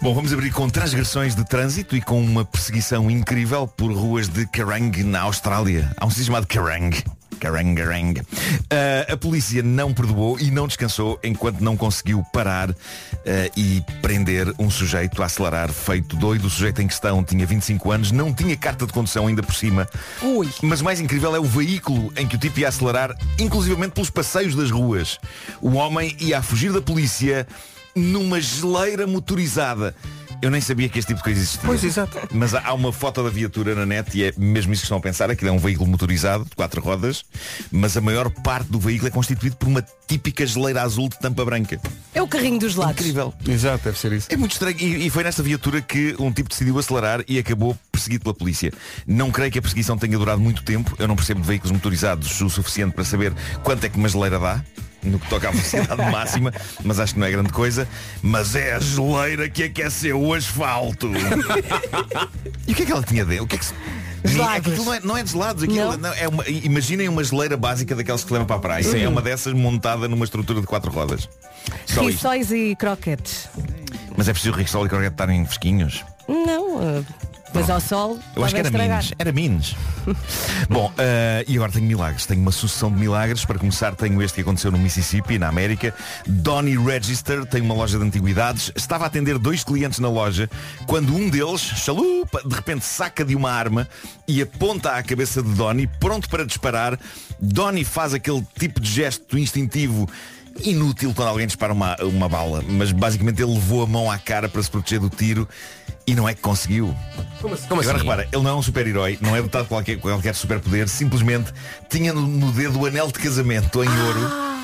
Bom, 0.01 0.13
vamos 0.13 0.33
abrir 0.33 0.51
com 0.51 0.69
transgressões 0.69 1.35
de 1.35 1.45
trânsito 1.45 1.95
e 1.95 2.01
com 2.01 2.21
uma 2.21 2.45
perseguição 2.45 3.09
incrível 3.09 3.67
por 3.67 3.91
ruas 3.91 4.27
de 4.27 4.45
Kerrang, 4.47 5.03
na 5.03 5.21
Austrália. 5.21 5.91
Há 5.97 6.05
um 6.05 6.09
sítio 6.09 6.25
chamado 6.25 6.47
Kerrang. 6.47 7.03
Kerrang, 7.41 7.75
Kerrang. 7.75 8.21
Ah, 8.69 9.13
a 9.13 9.17
polícia 9.17 9.63
não 9.63 9.91
perdoou 9.93 10.39
e 10.39 10.51
não 10.51 10.67
descansou 10.67 11.19
enquanto 11.23 11.59
não 11.59 11.75
conseguiu 11.75 12.23
parar 12.31 12.69
ah, 12.69 13.51
e 13.57 13.83
prender 14.01 14.53
um 14.59 14.69
sujeito 14.69 15.21
a 15.23 15.25
acelerar 15.25 15.73
feito 15.73 16.15
doido. 16.15 16.45
O 16.45 16.49
sujeito 16.49 16.81
em 16.81 16.87
questão 16.87 17.23
tinha 17.23 17.45
25 17.45 17.91
anos, 17.91 18.11
não 18.11 18.31
tinha 18.31 18.55
carta 18.55 18.85
de 18.85 18.93
condução 18.93 19.25
ainda 19.25 19.41
por 19.41 19.55
cima. 19.55 19.89
Ui. 20.21 20.47
Mas 20.61 20.81
o 20.81 20.83
mais 20.83 21.01
incrível 21.01 21.35
é 21.35 21.39
o 21.39 21.43
veículo 21.43 22.13
em 22.15 22.27
que 22.27 22.35
o 22.35 22.39
tipo 22.39 22.59
ia 22.59 22.67
acelerar, 22.67 23.15
inclusivamente 23.39 23.93
pelos 23.93 24.11
passeios 24.11 24.55
das 24.55 24.69
ruas. 24.69 25.17
O 25.59 25.71
homem 25.71 26.15
ia 26.19 26.37
a 26.37 26.41
fugir 26.43 26.71
da 26.71 26.81
polícia 26.81 27.47
numa 27.95 28.39
geleira 28.39 29.07
motorizada. 29.07 29.95
Eu 30.41 30.49
nem 30.49 30.59
sabia 30.59 30.89
que 30.89 30.97
este 30.97 31.09
tipo 31.09 31.19
de 31.19 31.23
coisa 31.23 31.39
existia. 31.39 31.61
Pois, 31.63 31.83
exato. 31.83 32.17
Mas 32.31 32.55
há 32.55 32.73
uma 32.73 32.91
foto 32.91 33.23
da 33.23 33.29
viatura 33.29 33.75
na 33.75 33.85
net 33.85 34.17
e 34.17 34.23
é 34.23 34.33
mesmo 34.37 34.73
isso 34.73 34.81
que 34.81 34.85
estão 34.85 34.97
a 34.97 35.01
pensar. 35.01 35.29
Aquilo 35.29 35.49
é 35.49 35.53
um 35.53 35.59
veículo 35.59 35.89
motorizado 35.89 36.45
de 36.45 36.55
quatro 36.55 36.81
rodas, 36.81 37.23
mas 37.71 37.95
a 37.95 38.01
maior 38.01 38.29
parte 38.29 38.71
do 38.71 38.79
veículo 38.79 39.07
é 39.07 39.11
constituído 39.11 39.55
por 39.55 39.67
uma 39.67 39.85
típica 40.07 40.45
geleira 40.45 40.81
azul 40.81 41.09
de 41.09 41.19
tampa 41.19 41.45
branca. 41.45 41.79
É 42.13 42.21
o 42.21 42.27
carrinho 42.27 42.59
dos 42.59 42.75
lados. 42.75 42.99
Incrível. 42.99 43.33
Exato, 43.47 43.83
deve 43.83 43.99
ser 43.99 44.13
isso. 44.13 44.27
É 44.31 44.35
muito 44.35 44.53
estranho. 44.53 44.77
E, 44.79 45.05
e 45.05 45.09
foi 45.11 45.23
nesta 45.23 45.43
viatura 45.43 45.79
que 45.79 46.15
um 46.17 46.31
tipo 46.31 46.49
decidiu 46.49 46.77
acelerar 46.79 47.23
e 47.27 47.37
acabou 47.37 47.77
perseguido 47.91 48.23
pela 48.23 48.33
polícia. 48.33 48.73
Não 49.05 49.29
creio 49.29 49.51
que 49.51 49.59
a 49.59 49.61
perseguição 49.61 49.95
tenha 49.95 50.17
durado 50.17 50.41
muito 50.41 50.63
tempo. 50.63 50.95
Eu 50.97 51.07
não 51.07 51.15
percebo 51.15 51.41
de 51.41 51.47
veículos 51.47 51.71
motorizados 51.71 52.41
o 52.41 52.49
suficiente 52.49 52.93
para 52.93 53.03
saber 53.05 53.31
quanto 53.63 53.83
é 53.83 53.89
que 53.89 53.97
uma 53.97 54.09
geleira 54.09 54.39
dá. 54.39 54.63
No 55.03 55.19
que 55.19 55.29
toca 55.29 55.49
à 55.49 55.51
velocidade 55.51 56.01
máxima, 56.11 56.53
mas 56.83 56.99
acho 56.99 57.13
que 57.13 57.19
não 57.19 57.27
é 57.27 57.31
grande 57.31 57.51
coisa. 57.51 57.87
Mas 58.21 58.55
é 58.55 58.73
a 58.73 58.79
geleira 58.79 59.49
que 59.49 59.63
aqueceu 59.63 60.21
o 60.21 60.33
asfalto. 60.33 61.11
e 62.67 62.71
o 62.71 62.75
que 62.75 62.83
é 62.83 62.85
que 62.85 62.91
ela 62.91 63.03
tinha 63.03 63.25
dentro? 63.25 63.45
O 63.45 63.47
que 63.47 63.55
é 63.55 63.59
que 63.59 63.65
se... 63.65 63.73
Gelados. 64.23 64.77
Não 64.77 64.93
é, 64.93 64.99
não 64.99 65.17
é 65.17 65.23
de 65.23 65.31
gelados, 65.31 65.63
aquilo 65.63 65.97
Não. 65.97 66.13
é 66.13 66.27
uma, 66.27 66.47
imaginem 66.47 67.09
uma 67.09 67.23
geleira 67.23 67.57
básica 67.57 67.95
daquelas 67.95 68.21
que 68.21 68.27
se 68.27 68.33
levam 68.33 68.45
para 68.45 68.55
a 68.57 68.59
praia. 68.59 68.97
É 68.97 69.07
uma 69.07 69.21
dessas 69.21 69.53
montada 69.53 70.07
numa 70.07 70.25
estrutura 70.25 70.61
de 70.61 70.67
quatro 70.67 70.91
rodas. 70.91 71.27
Só. 71.87 72.01
Rissóis 72.01 72.51
e 72.51 72.75
croquetes. 72.75 73.49
Mas 74.15 74.27
é 74.27 74.33
preciso 74.33 74.55
o 74.55 74.61
e 74.61 74.89
Croquete 74.89 75.07
estarem 75.07 75.45
fresquinhos. 75.45 76.03
Não, 76.27 76.77
uh, 76.77 77.05
mas 77.53 77.69
ao 77.69 77.79
sol 77.79 78.19
Eu 78.35 78.43
acho 78.43 78.53
que 78.53 78.59
era 78.59 78.69
estragar. 78.69 79.03
Minas. 79.03 79.13
Era 79.17 79.31
Minas. 79.31 79.75
Bom, 80.69 80.91
eh, 80.97 81.45
e 81.47 81.55
agora 81.55 81.71
tenho 81.71 81.85
milagres. 81.85 82.25
Tenho 82.25 82.41
uma 82.41 82.51
sucessão 82.51 82.91
de 82.91 82.99
milagres. 82.99 83.45
Para 83.45 83.59
começar, 83.59 83.95
tenho 83.95 84.21
este 84.21 84.35
que 84.35 84.41
aconteceu 84.41 84.71
no 84.71 84.77
Mississippi, 84.77 85.37
na 85.37 85.47
América. 85.47 85.93
Donny 86.25 86.77
Register 86.77 87.45
tem 87.45 87.61
uma 87.61 87.73
loja 87.73 87.97
de 87.97 88.03
antiguidades. 88.03 88.71
Estava 88.75 89.05
a 89.05 89.07
atender 89.07 89.37
dois 89.37 89.63
clientes 89.63 89.99
na 89.99 90.09
loja 90.09 90.49
quando 90.85 91.15
um 91.15 91.29
deles, 91.29 91.61
chalupa, 91.61 92.41
de 92.43 92.55
repente 92.55 92.85
saca 92.85 93.23
de 93.23 93.35
uma 93.35 93.51
arma 93.51 93.87
e 94.27 94.41
aponta 94.41 94.91
à 94.91 95.03
cabeça 95.03 95.41
de 95.41 95.49
Donny, 95.53 95.87
pronto 95.99 96.29
para 96.29 96.45
disparar. 96.45 96.99
Donny 97.39 97.83
faz 97.83 98.13
aquele 98.13 98.45
tipo 98.57 98.79
de 98.79 98.89
gesto 98.89 99.37
instintivo 99.37 100.07
inútil 100.63 101.13
quando 101.15 101.29
alguém 101.29 101.47
dispara 101.47 101.73
uma, 101.73 101.95
uma 102.01 102.27
bala, 102.27 102.63
mas 102.67 102.91
basicamente 102.91 103.41
ele 103.41 103.53
levou 103.53 103.83
a 103.83 103.87
mão 103.87 104.11
à 104.11 104.17
cara 104.17 104.49
para 104.49 104.61
se 104.61 104.69
proteger 104.69 104.99
do 104.99 105.09
tiro 105.09 105.47
e 106.05 106.15
não 106.15 106.27
é 106.27 106.33
que 106.33 106.41
conseguiu. 106.41 106.95
Como 107.41 107.53
assim? 107.53 107.67
Como 107.67 107.81
Agora 107.81 107.97
assim? 107.97 108.05
repara, 108.05 108.27
ele 108.31 108.41
não 108.43 108.51
é 108.51 108.53
um 108.55 108.61
super-herói, 108.61 109.17
não 109.21 109.35
é 109.35 109.41
dotado 109.41 109.63
de 109.63 109.69
qualquer, 109.69 109.97
qualquer 109.99 110.35
superpoder, 110.35 110.87
simplesmente 110.87 111.51
tinha 111.89 112.13
no, 112.13 112.21
no 112.21 112.51
dedo 112.51 112.79
o 112.79 112.85
anel 112.85 113.07
de 113.07 113.13
casamento 113.13 113.83
em 113.83 113.87
ouro. 113.87 114.60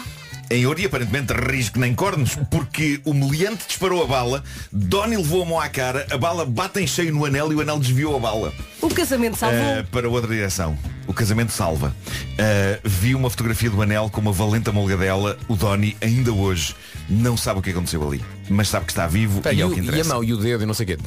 Em 0.49 0.65
ouro 0.65 0.79
e 0.79 0.85
aparentemente 0.85 1.33
risco 1.33 1.77
nem 1.77 1.93
cornos, 1.93 2.35
porque 2.49 3.01
o 3.03 3.13
meliante 3.13 3.65
disparou 3.67 4.01
a 4.01 4.07
bala, 4.07 4.41
Donnie 4.71 5.17
levou 5.17 5.43
a 5.43 5.45
mão 5.45 5.59
à 5.59 5.67
cara, 5.67 6.07
a 6.09 6.17
bala 6.17 6.45
bate 6.45 6.79
em 6.79 6.87
cheio 6.87 7.13
no 7.13 7.25
anel 7.25 7.51
e 7.51 7.55
o 7.55 7.61
anel 7.61 7.77
desviou 7.77 8.15
a 8.15 8.19
bala. 8.19 8.53
O 8.81 8.87
casamento 8.87 9.35
salvou. 9.37 9.59
Uh, 9.59 9.83
para 9.91 10.07
outra 10.09 10.33
direção. 10.33 10.77
O 11.05 11.13
casamento 11.13 11.51
salva. 11.51 11.93
Uh, 12.13 12.79
vi 12.83 13.13
uma 13.13 13.29
fotografia 13.29 13.69
do 13.69 13.81
anel 13.81 14.09
com 14.09 14.21
uma 14.21 14.31
valente 14.31 14.69
amolgadela. 14.69 15.37
O 15.49 15.55
Donnie, 15.55 15.97
ainda 16.01 16.31
hoje, 16.31 16.73
não 17.09 17.35
sabe 17.35 17.59
o 17.59 17.61
que 17.61 17.71
aconteceu 17.71 18.05
ali. 18.07 18.23
Mas 18.49 18.69
sabe 18.69 18.85
que 18.85 18.91
está 18.93 19.05
vivo 19.05 19.41
e 19.51 19.55
e, 19.55 19.61
é 19.61 19.65
o 19.65 19.69
que 19.71 19.77
e 19.77 19.79
a 19.81 19.83
interessa. 19.83 20.13
mão 20.13 20.23
e 20.23 20.33
o 20.33 20.37
dedo 20.37 20.63
e 20.63 20.65
não 20.65 20.73
sei 20.73 20.85
o 20.85 20.87
quê. 20.87 20.97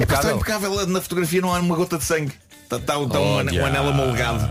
É 0.00 0.06
pá, 0.06 0.14
está 0.14 0.32
Impecável. 0.32 0.86
Na 0.88 1.00
fotografia 1.00 1.40
não 1.40 1.54
há 1.54 1.60
uma 1.60 1.76
gota 1.76 1.98
de 1.98 2.04
sangue. 2.04 2.32
Está, 2.64 2.76
está, 2.76 3.00
está 3.00 3.20
um, 3.20 3.38
ane- 3.38 3.60
um 3.60 3.64
anel 3.66 3.88
amolgado. 3.88 4.48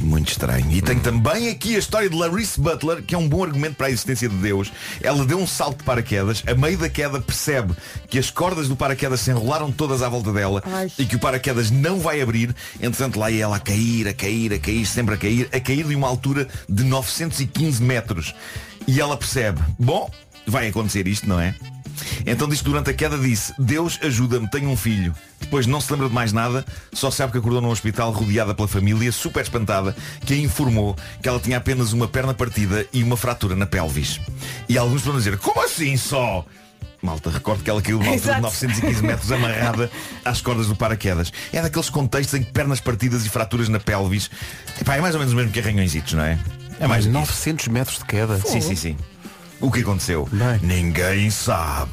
Muito 0.00 0.30
estranho. 0.30 0.70
E 0.70 0.80
tem 0.80 0.98
também 0.98 1.48
aqui 1.48 1.74
a 1.74 1.78
história 1.78 2.08
de 2.08 2.16
Larissa 2.16 2.60
Butler, 2.60 3.02
que 3.02 3.14
é 3.14 3.18
um 3.18 3.28
bom 3.28 3.42
argumento 3.42 3.74
para 3.74 3.88
a 3.88 3.90
existência 3.90 4.28
de 4.28 4.36
Deus. 4.36 4.72
Ela 5.02 5.24
deu 5.24 5.38
um 5.38 5.46
salto 5.46 5.78
de 5.78 5.84
paraquedas, 5.84 6.42
a 6.46 6.54
meio 6.54 6.78
da 6.78 6.88
queda 6.88 7.20
percebe 7.20 7.74
que 8.08 8.18
as 8.18 8.30
cordas 8.30 8.68
do 8.68 8.76
paraquedas 8.76 9.20
se 9.20 9.30
enrolaram 9.30 9.72
todas 9.72 10.02
à 10.02 10.08
volta 10.08 10.32
dela 10.32 10.62
Ai. 10.66 10.90
e 10.98 11.04
que 11.04 11.16
o 11.16 11.18
paraquedas 11.18 11.70
não 11.70 11.98
vai 11.98 12.20
abrir. 12.20 12.54
Entretanto, 12.80 13.18
lá 13.18 13.30
ia 13.30 13.44
ela 13.44 13.56
a 13.56 13.60
cair, 13.60 14.08
a 14.08 14.14
cair, 14.14 14.52
a 14.52 14.58
cair, 14.58 14.86
sempre 14.86 15.14
a 15.14 15.18
cair, 15.18 15.48
a 15.52 15.60
cair 15.60 15.84
de 15.84 15.94
uma 15.94 16.08
altura 16.08 16.48
de 16.68 16.84
915 16.84 17.82
metros. 17.82 18.34
E 18.86 19.00
ela 19.00 19.16
percebe, 19.16 19.60
bom, 19.78 20.10
vai 20.46 20.68
acontecer 20.68 21.06
isto, 21.06 21.28
não 21.28 21.40
é? 21.40 21.54
Então 22.26 22.48
diz 22.48 22.58
que 22.58 22.64
durante 22.64 22.90
a 22.90 22.94
queda 22.94 23.18
disse 23.18 23.52
Deus 23.58 23.98
ajuda-me, 24.02 24.48
tenho 24.48 24.70
um 24.70 24.76
filho 24.76 25.14
Depois 25.40 25.66
não 25.66 25.80
se 25.80 25.92
lembra 25.92 26.08
de 26.08 26.14
mais 26.14 26.32
nada 26.32 26.64
Só 26.92 27.10
sabe 27.10 27.32
que 27.32 27.38
acordou 27.38 27.60
num 27.60 27.70
hospital 27.70 28.10
rodeada 28.12 28.54
pela 28.54 28.68
família 28.68 29.10
Super 29.12 29.42
espantada 29.42 29.96
Que 30.24 30.34
a 30.34 30.36
informou 30.36 30.96
que 31.22 31.28
ela 31.28 31.40
tinha 31.40 31.56
apenas 31.58 31.92
uma 31.92 32.08
perna 32.08 32.34
partida 32.34 32.86
E 32.92 33.02
uma 33.02 33.16
fratura 33.16 33.54
na 33.54 33.66
pelvis 33.66 34.20
E 34.68 34.76
alguns 34.76 35.02
vão 35.02 35.16
dizer, 35.16 35.38
como 35.38 35.62
assim 35.62 35.96
só? 35.96 36.44
Malta, 37.00 37.30
recordo 37.30 37.62
que 37.62 37.70
ela 37.70 37.80
caiu 37.80 37.98
de 37.98 38.04
uma 38.04 38.12
altura 38.12 38.34
de 38.34 38.40
Exato. 38.40 38.42
915 38.42 39.02
metros 39.04 39.30
amarrada 39.30 39.90
às 40.24 40.40
cordas 40.40 40.66
do 40.66 40.74
paraquedas. 40.74 41.32
É 41.52 41.62
daqueles 41.62 41.88
contextos 41.88 42.34
em 42.34 42.42
que 42.42 42.52
pernas 42.52 42.80
partidas 42.80 43.24
e 43.24 43.28
fraturas 43.28 43.68
na 43.68 43.78
pelvis. 43.78 44.28
Epá, 44.80 44.96
é 44.96 45.00
mais 45.00 45.14
ou 45.14 45.20
menos 45.20 45.32
o 45.32 45.36
mesmo 45.36 45.52
que 45.52 45.60
arranhõezitos, 45.60 46.14
não 46.14 46.24
é? 46.24 46.38
É 46.80 46.86
mais 46.86 46.88
Mais 46.88 47.06
do 47.06 47.12
que 47.12 47.18
900 47.18 47.68
metros 47.68 47.98
de 47.98 48.04
queda. 48.04 48.40
Sim, 48.40 48.60
sim, 48.60 48.74
sim. 48.74 48.96
O 49.60 49.70
que 49.72 49.80
aconteceu? 49.80 50.28
Bem. 50.30 50.60
Ninguém 50.62 51.30
sabe. 51.30 51.90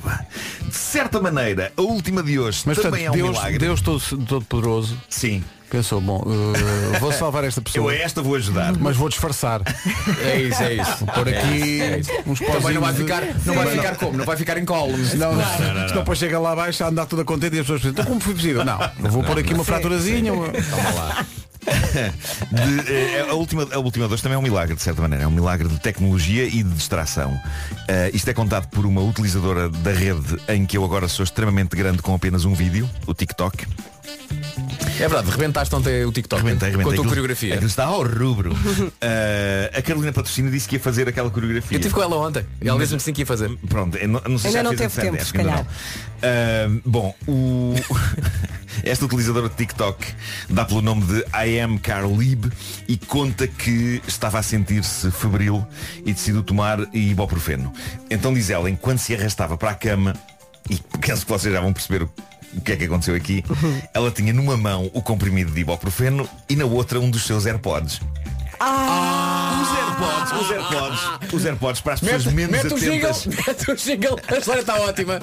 De 0.67 0.75
certa 0.75 1.19
maneira, 1.19 1.71
a 1.75 1.81
última 1.81 2.21
de 2.21 2.37
hoje 2.39 2.61
Mas 2.65 2.77
também 2.77 3.05
portanto, 3.05 3.07
é 3.07 3.09
um 3.11 3.13
Deus, 3.23 3.29
milagre. 3.37 3.57
Deus 3.57 3.81
todo, 3.81 3.99
todo 4.25 4.45
poderoso 4.45 4.95
Sim. 5.09 5.43
pensou, 5.69 5.99
bom, 5.99 6.23
eh, 6.93 6.99
vou 6.99 7.11
salvar 7.11 7.43
esta 7.43 7.59
Eu 7.61 7.63
pessoa. 7.63 7.91
a 7.91 7.95
esta 7.95 8.21
vou 8.21 8.35
ajudar. 8.35 8.77
Mas 8.79 8.95
vou 8.95 9.09
disfarçar. 9.09 9.61
É 10.23 10.41
isso, 10.41 10.61
é 10.61 10.73
isso. 10.75 11.05
Por 11.07 11.27
aqui 11.27 11.81
uns 12.27 12.39
Também 12.39 12.73
não 12.75 12.81
vai 12.81 12.93
ficar, 12.93 13.23
não 13.45 13.53
vai 13.55 13.67
ficar 13.67 13.95
como? 13.95 14.17
Não 14.17 14.25
vai 14.25 14.37
ficar 14.37 14.57
em 14.59 14.65
colo. 14.65 14.95
Não, 15.15 15.33
não, 15.35 15.73
não, 15.87 15.87
depois 15.95 16.19
chega 16.19 16.37
lá 16.39 16.51
abaixo 16.51 16.83
a 16.83 16.87
andar 16.89 17.07
toda 17.07 17.25
contente 17.25 17.55
e 17.55 17.59
as 17.59 17.63
pessoas 17.65 17.81
pensam, 17.81 17.91
então 17.93 18.05
como 18.05 18.19
foi 18.21 18.35
possível? 18.35 18.63
Não, 18.63 18.79
eu 19.03 19.09
vou 19.11 19.23
pôr 19.23 19.39
aqui 19.39 19.53
uma 19.55 19.63
fraturazinha. 19.65 20.31
uma- 20.33 20.49
Toma 20.49 20.91
lá. 20.91 21.25
De, 22.51 22.91
eh, 22.93 23.25
a, 23.29 23.33
última, 23.33 23.67
a 23.71 23.79
última 23.79 24.05
hoje 24.05 24.21
também 24.21 24.35
é 24.35 24.39
um 24.39 24.41
milagre, 24.41 24.75
de 24.75 24.81
certa 24.81 25.01
maneira. 25.01 25.23
É 25.23 25.27
um 25.27 25.31
milagre 25.31 25.67
de 25.67 25.79
tecnologia 25.79 26.43
e 26.45 26.63
de 26.63 26.69
distração. 26.71 27.39
Eh, 27.87 28.11
isto 28.13 28.29
é 28.29 28.33
contado 28.33 28.67
por 28.67 28.85
uma 28.85 29.01
utilizadora 29.01 29.69
da 29.69 29.91
rede 29.91 30.37
em 30.47 30.65
que 30.65 30.77
eu 30.77 30.83
agora 30.83 31.07
sou 31.07 31.23
extremamente 31.23 31.75
grande 31.75 32.01
com 32.01 32.13
apenas 32.13 32.45
um 32.45 32.53
vídeo, 32.53 32.89
o 33.07 33.13
TikTok. 33.13 33.65
É 34.97 35.07
verdade, 35.09 35.29
rebentaste 35.29 35.75
ontem 35.75 36.05
o 36.05 36.11
TikTok 36.11 36.41
Rebentei, 36.41 36.69
rebentei. 36.69 36.71
com 36.71 36.79
a 36.79 36.83
tua 36.83 36.93
Aquilo- 36.93 37.09
coreografia. 37.09 37.53
aquilo 37.55 37.67
está 37.67 37.85
ao 37.85 38.03
rubro. 38.03 38.55
Eh, 39.01 39.71
a 39.75 39.81
Carolina 39.81 40.11
Patrocínio 40.13 40.49
disse 40.51 40.67
que 40.67 40.75
ia 40.75 40.79
fazer 40.79 41.07
aquela 41.07 41.29
coreografia. 41.29 41.75
Eu 41.75 41.79
estive 41.79 41.93
com 41.93 42.01
ela 42.01 42.15
ontem 42.17 42.43
e 42.61 42.67
ela 42.67 42.79
disse-me 42.79 42.97
que 42.97 43.03
sim 43.03 43.13
que 43.13 43.21
ia 43.21 43.25
fazer. 43.25 43.49
Pronto, 43.67 43.97
não, 44.07 44.21
não 44.27 44.37
sei 44.37 44.47
Ainda 44.47 44.49
se 44.49 44.51
já 44.51 44.63
não 44.63 44.73
fez 44.73 44.93
teve 44.93 45.11
tempo, 45.11 45.25
se 45.25 45.33
calhar. 45.33 45.57
não. 45.57 45.67
Ah, 46.25 46.67
bom, 46.83 47.13
o... 47.27 47.75
esta 48.83 49.05
utilizadora 49.05 49.47
de 49.47 49.55
TikTok 49.55 50.03
dá 50.49 50.65
pelo 50.65 50.81
nome 50.81 51.03
de 51.03 51.19
I 51.33 51.59
am 51.59 51.77
Carlib 51.77 52.51
e 52.87 52.97
conta 52.97 53.47
que 53.47 54.01
estava 54.07 54.39
a 54.39 54.43
sentir-se 54.43 55.11
febril 55.11 55.63
e 56.03 56.11
decidiu 56.13 56.41
tomar 56.41 56.79
ibuprofeno. 56.91 57.71
Então 58.09 58.33
diz 58.33 58.49
ela, 58.49 58.67
enquanto 58.67 58.99
se 58.99 59.13
arrastava 59.13 59.55
para 59.55 59.69
a 59.69 59.75
cama, 59.75 60.15
e 60.67 60.79
penso 60.99 61.27
que 61.27 61.31
vocês 61.31 61.53
já 61.53 61.61
vão 61.61 61.71
perceber 61.71 62.01
o 62.01 62.11
o 62.55 62.61
que 62.61 62.71
é 62.71 62.75
que 62.77 62.85
aconteceu 62.85 63.15
aqui, 63.15 63.43
ela 63.93 64.09
tinha 64.09 64.31
numa 64.31 64.55
mão 64.55 64.89
o 64.93 65.01
comprimido 65.01 65.51
de 65.51 65.59
ibuprofeno 65.59 66.27
e 66.49 66.55
na 66.55 66.63
outra 66.63 67.01
um 67.01 67.09
dos 67.09 67.25
seus 67.25 67.45
AirPods. 67.45 67.99
Os 68.61 69.24
AirPods, 69.99 70.41
os 70.41 70.51
AirPods, 70.51 71.33
os 71.33 71.45
AirPods 71.45 71.81
para 71.81 71.93
as 71.93 71.99
pessoas 71.99 72.25
menos 72.25 72.51
mete 72.51 72.73
o 72.73 72.79
jingle, 72.79 73.09
atentas. 73.09 73.25
mete 73.47 73.71
o 73.71 73.75
jingle, 73.75 74.19
a 74.27 74.35
história 74.37 74.59
está 74.61 74.75
ótima. 74.81 75.19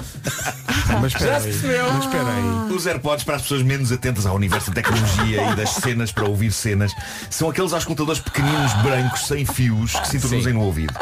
Mas 1.01 1.13
espera 1.13 1.33
Já 1.33 1.39
se 1.39 1.47
aí. 1.47 1.53
percebeu? 1.53 1.93
Mas 1.93 2.03
espera 2.05 2.27
aí. 2.27 2.73
Os 2.73 2.87
AirPods 2.87 3.23
para 3.23 3.35
as 3.35 3.41
pessoas 3.43 3.63
menos 3.63 3.91
atentas 3.91 4.25
ao 4.25 4.35
universo 4.35 4.69
da 4.71 4.75
tecnologia 4.81 5.51
e 5.51 5.55
das 5.55 5.69
cenas 5.71 6.11
para 6.11 6.25
ouvir 6.25 6.51
cenas 6.51 6.91
são 7.29 7.49
aqueles 7.49 7.73
auscultadores 7.73 8.19
pequeninos 8.21 8.73
brancos 8.81 9.27
sem 9.27 9.45
fios 9.45 9.93
que 9.93 10.07
se 10.07 10.17
introduzem 10.17 10.53
no 10.53 10.61
ouvido. 10.61 10.93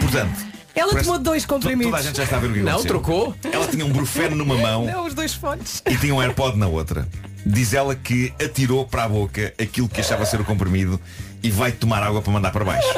Portanto, 0.00 0.46
Ela 0.74 0.88
parece- 0.92 1.04
tomou 1.08 1.18
dois 1.22 1.42
to- 1.42 1.48
toda 1.48 1.66
a 1.68 1.70
comprimidos. 1.72 2.02
gente 2.04 2.16
já 2.16 2.24
está 2.24 2.36
a 2.36 2.40
ver 2.40 2.50
o 2.50 2.54
que 2.54 2.60
Não, 2.60 2.82
trocou. 2.84 3.34
Ela 3.50 3.66
tinha 3.66 3.84
um 3.84 3.92
brufeno 3.92 4.36
numa 4.36 4.56
mão 4.56 4.84
Não, 4.86 5.06
os 5.06 5.14
dois 5.14 5.34
fones. 5.34 5.82
e 5.88 5.96
tinha 5.96 6.14
um 6.14 6.20
AirPod 6.20 6.56
na 6.58 6.66
outra. 6.66 7.06
Diz 7.44 7.72
ela 7.74 7.94
que 7.94 8.32
atirou 8.44 8.84
para 8.86 9.04
a 9.04 9.08
boca 9.08 9.54
aquilo 9.60 9.88
que 9.88 10.00
achava 10.00 10.24
ser 10.26 10.40
o 10.40 10.44
comprimido 10.44 11.00
e 11.46 11.50
vai 11.50 11.70
tomar 11.70 12.02
água 12.02 12.20
para 12.20 12.32
mandar 12.32 12.50
para 12.50 12.64
baixo. 12.64 12.88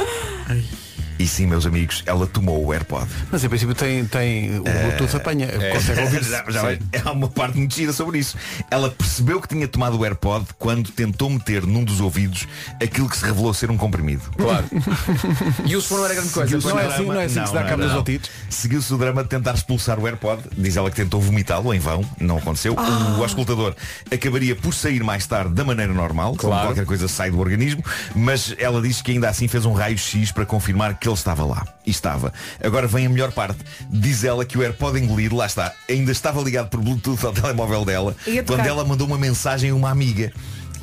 E 1.19 1.27
sim, 1.27 1.47
meus 1.47 1.66
amigos, 1.66 2.03
ela 2.07 2.27
tomou 2.27 2.64
o 2.64 2.73
AirPod. 2.73 3.07
Mas 3.31 3.43
em 3.43 3.49
princípio 3.49 3.75
tem, 3.75 4.05
tem 4.07 4.59
o 4.59 4.62
Bluetooth 4.62 5.16
apanha. 5.16 5.49
Consegue 5.73 6.01
ouvir. 6.03 6.23
já, 6.25 6.45
já 6.49 6.62
há 7.05 7.12
uma 7.12 7.29
parte 7.29 7.59
muito 7.59 7.75
gira 7.75 7.93
sobre 7.93 8.19
isso. 8.21 8.37
Ela 8.71 8.89
percebeu 8.91 9.41
que 9.41 9.49
tinha 9.49 9.66
tomado 9.66 9.99
o 9.99 10.05
AirPod 10.05 10.47
quando 10.59 10.91
tentou 10.93 11.29
meter 11.29 11.66
num 11.66 11.83
dos 11.83 12.01
ouvidos 12.01 12.47
aquilo 12.81 13.09
que 13.09 13.16
se 13.16 13.25
revelou 13.25 13.53
ser 13.53 13.69
um 13.71 13.77
comprimido. 13.77 14.23
Claro. 14.37 14.64
E 15.66 15.75
o 15.77 15.81
som 15.81 15.97
não 15.97 16.05
era 16.05 16.14
grande 16.14 16.31
coisa. 16.31 16.57
Não 16.59 16.75
o 16.77 16.79
é 16.79 16.87
assim- 16.87 16.97
drama- 16.97 17.14
não 17.14 17.21
é 17.21 17.25
assim 17.25 17.41
que 17.41 17.49
se 17.49 17.55
dá 17.55 17.64
cabo 17.64 17.83
dos 17.83 17.93
não. 17.93 18.01
otites? 18.01 18.31
Seguiu-se 18.49 18.95
o 18.95 18.99
drama 18.99 19.23
de 19.23 19.29
tentar 19.29 19.55
expulsar 19.55 19.99
o 19.99 20.07
AirPod. 20.07 20.43
Diz 20.57 20.77
ela 20.77 20.91
que 20.91 20.97
tentou 20.97 21.21
vomitá-lo 21.21 21.75
em 21.75 21.79
vão. 21.81 22.05
Não 22.21 22.39
aconteceu. 22.39 22.75
O 23.19 23.23
auscultador 23.23 23.75
acabaria 24.12 24.55
por 24.55 24.73
sair 24.73 25.03
mais 25.03 25.27
tarde 25.27 25.53
da 25.55 25.64
maneira 25.64 25.93
normal. 25.93 26.37
Como 26.37 26.53
Claro. 26.53 26.69
qualquer 26.69 26.85
coisa 26.87 27.09
sai 27.09 27.31
do 27.31 27.39
organismo. 27.41 27.83
Mas 28.14 28.55
ela 28.59 28.81
diz 28.81 29.03
que 29.03 29.11
ainda 29.12 29.29
assim 29.29 29.49
fez 29.49 29.64
um 29.64 29.73
raio-x 29.73 30.31
para 30.33 30.47
confirmar 30.47 30.95
que 30.99 31.08
ele 31.09 31.17
estava 31.19 31.45
lá. 31.45 31.67
E 31.85 31.91
estava. 31.91 32.33
Agora 32.63 32.87
vem 32.87 33.07
a 33.07 33.09
melhor 33.09 33.33
parte. 33.33 33.59
Diz 33.91 34.25
ela 34.25 34.45
que 34.45 34.59
o 34.59 34.63
AirPod 34.63 34.99
engolido, 34.99 35.37
lá 35.37 35.47
está, 35.47 35.73
ainda 35.89 36.13
estava 36.13 36.41
ligado 36.41 36.69
por 36.69 36.81
Bluetooth 36.81 37.25
ao 37.27 37.33
telemóvel 37.33 37.85
dela. 37.85 38.17
Quando 38.47 38.67
ela 38.67 38.85
mandou 38.85 39.07
uma 39.07 39.19
mensagem 39.19 39.71
a 39.71 39.75
uma 39.75 39.91
amiga. 39.91 40.33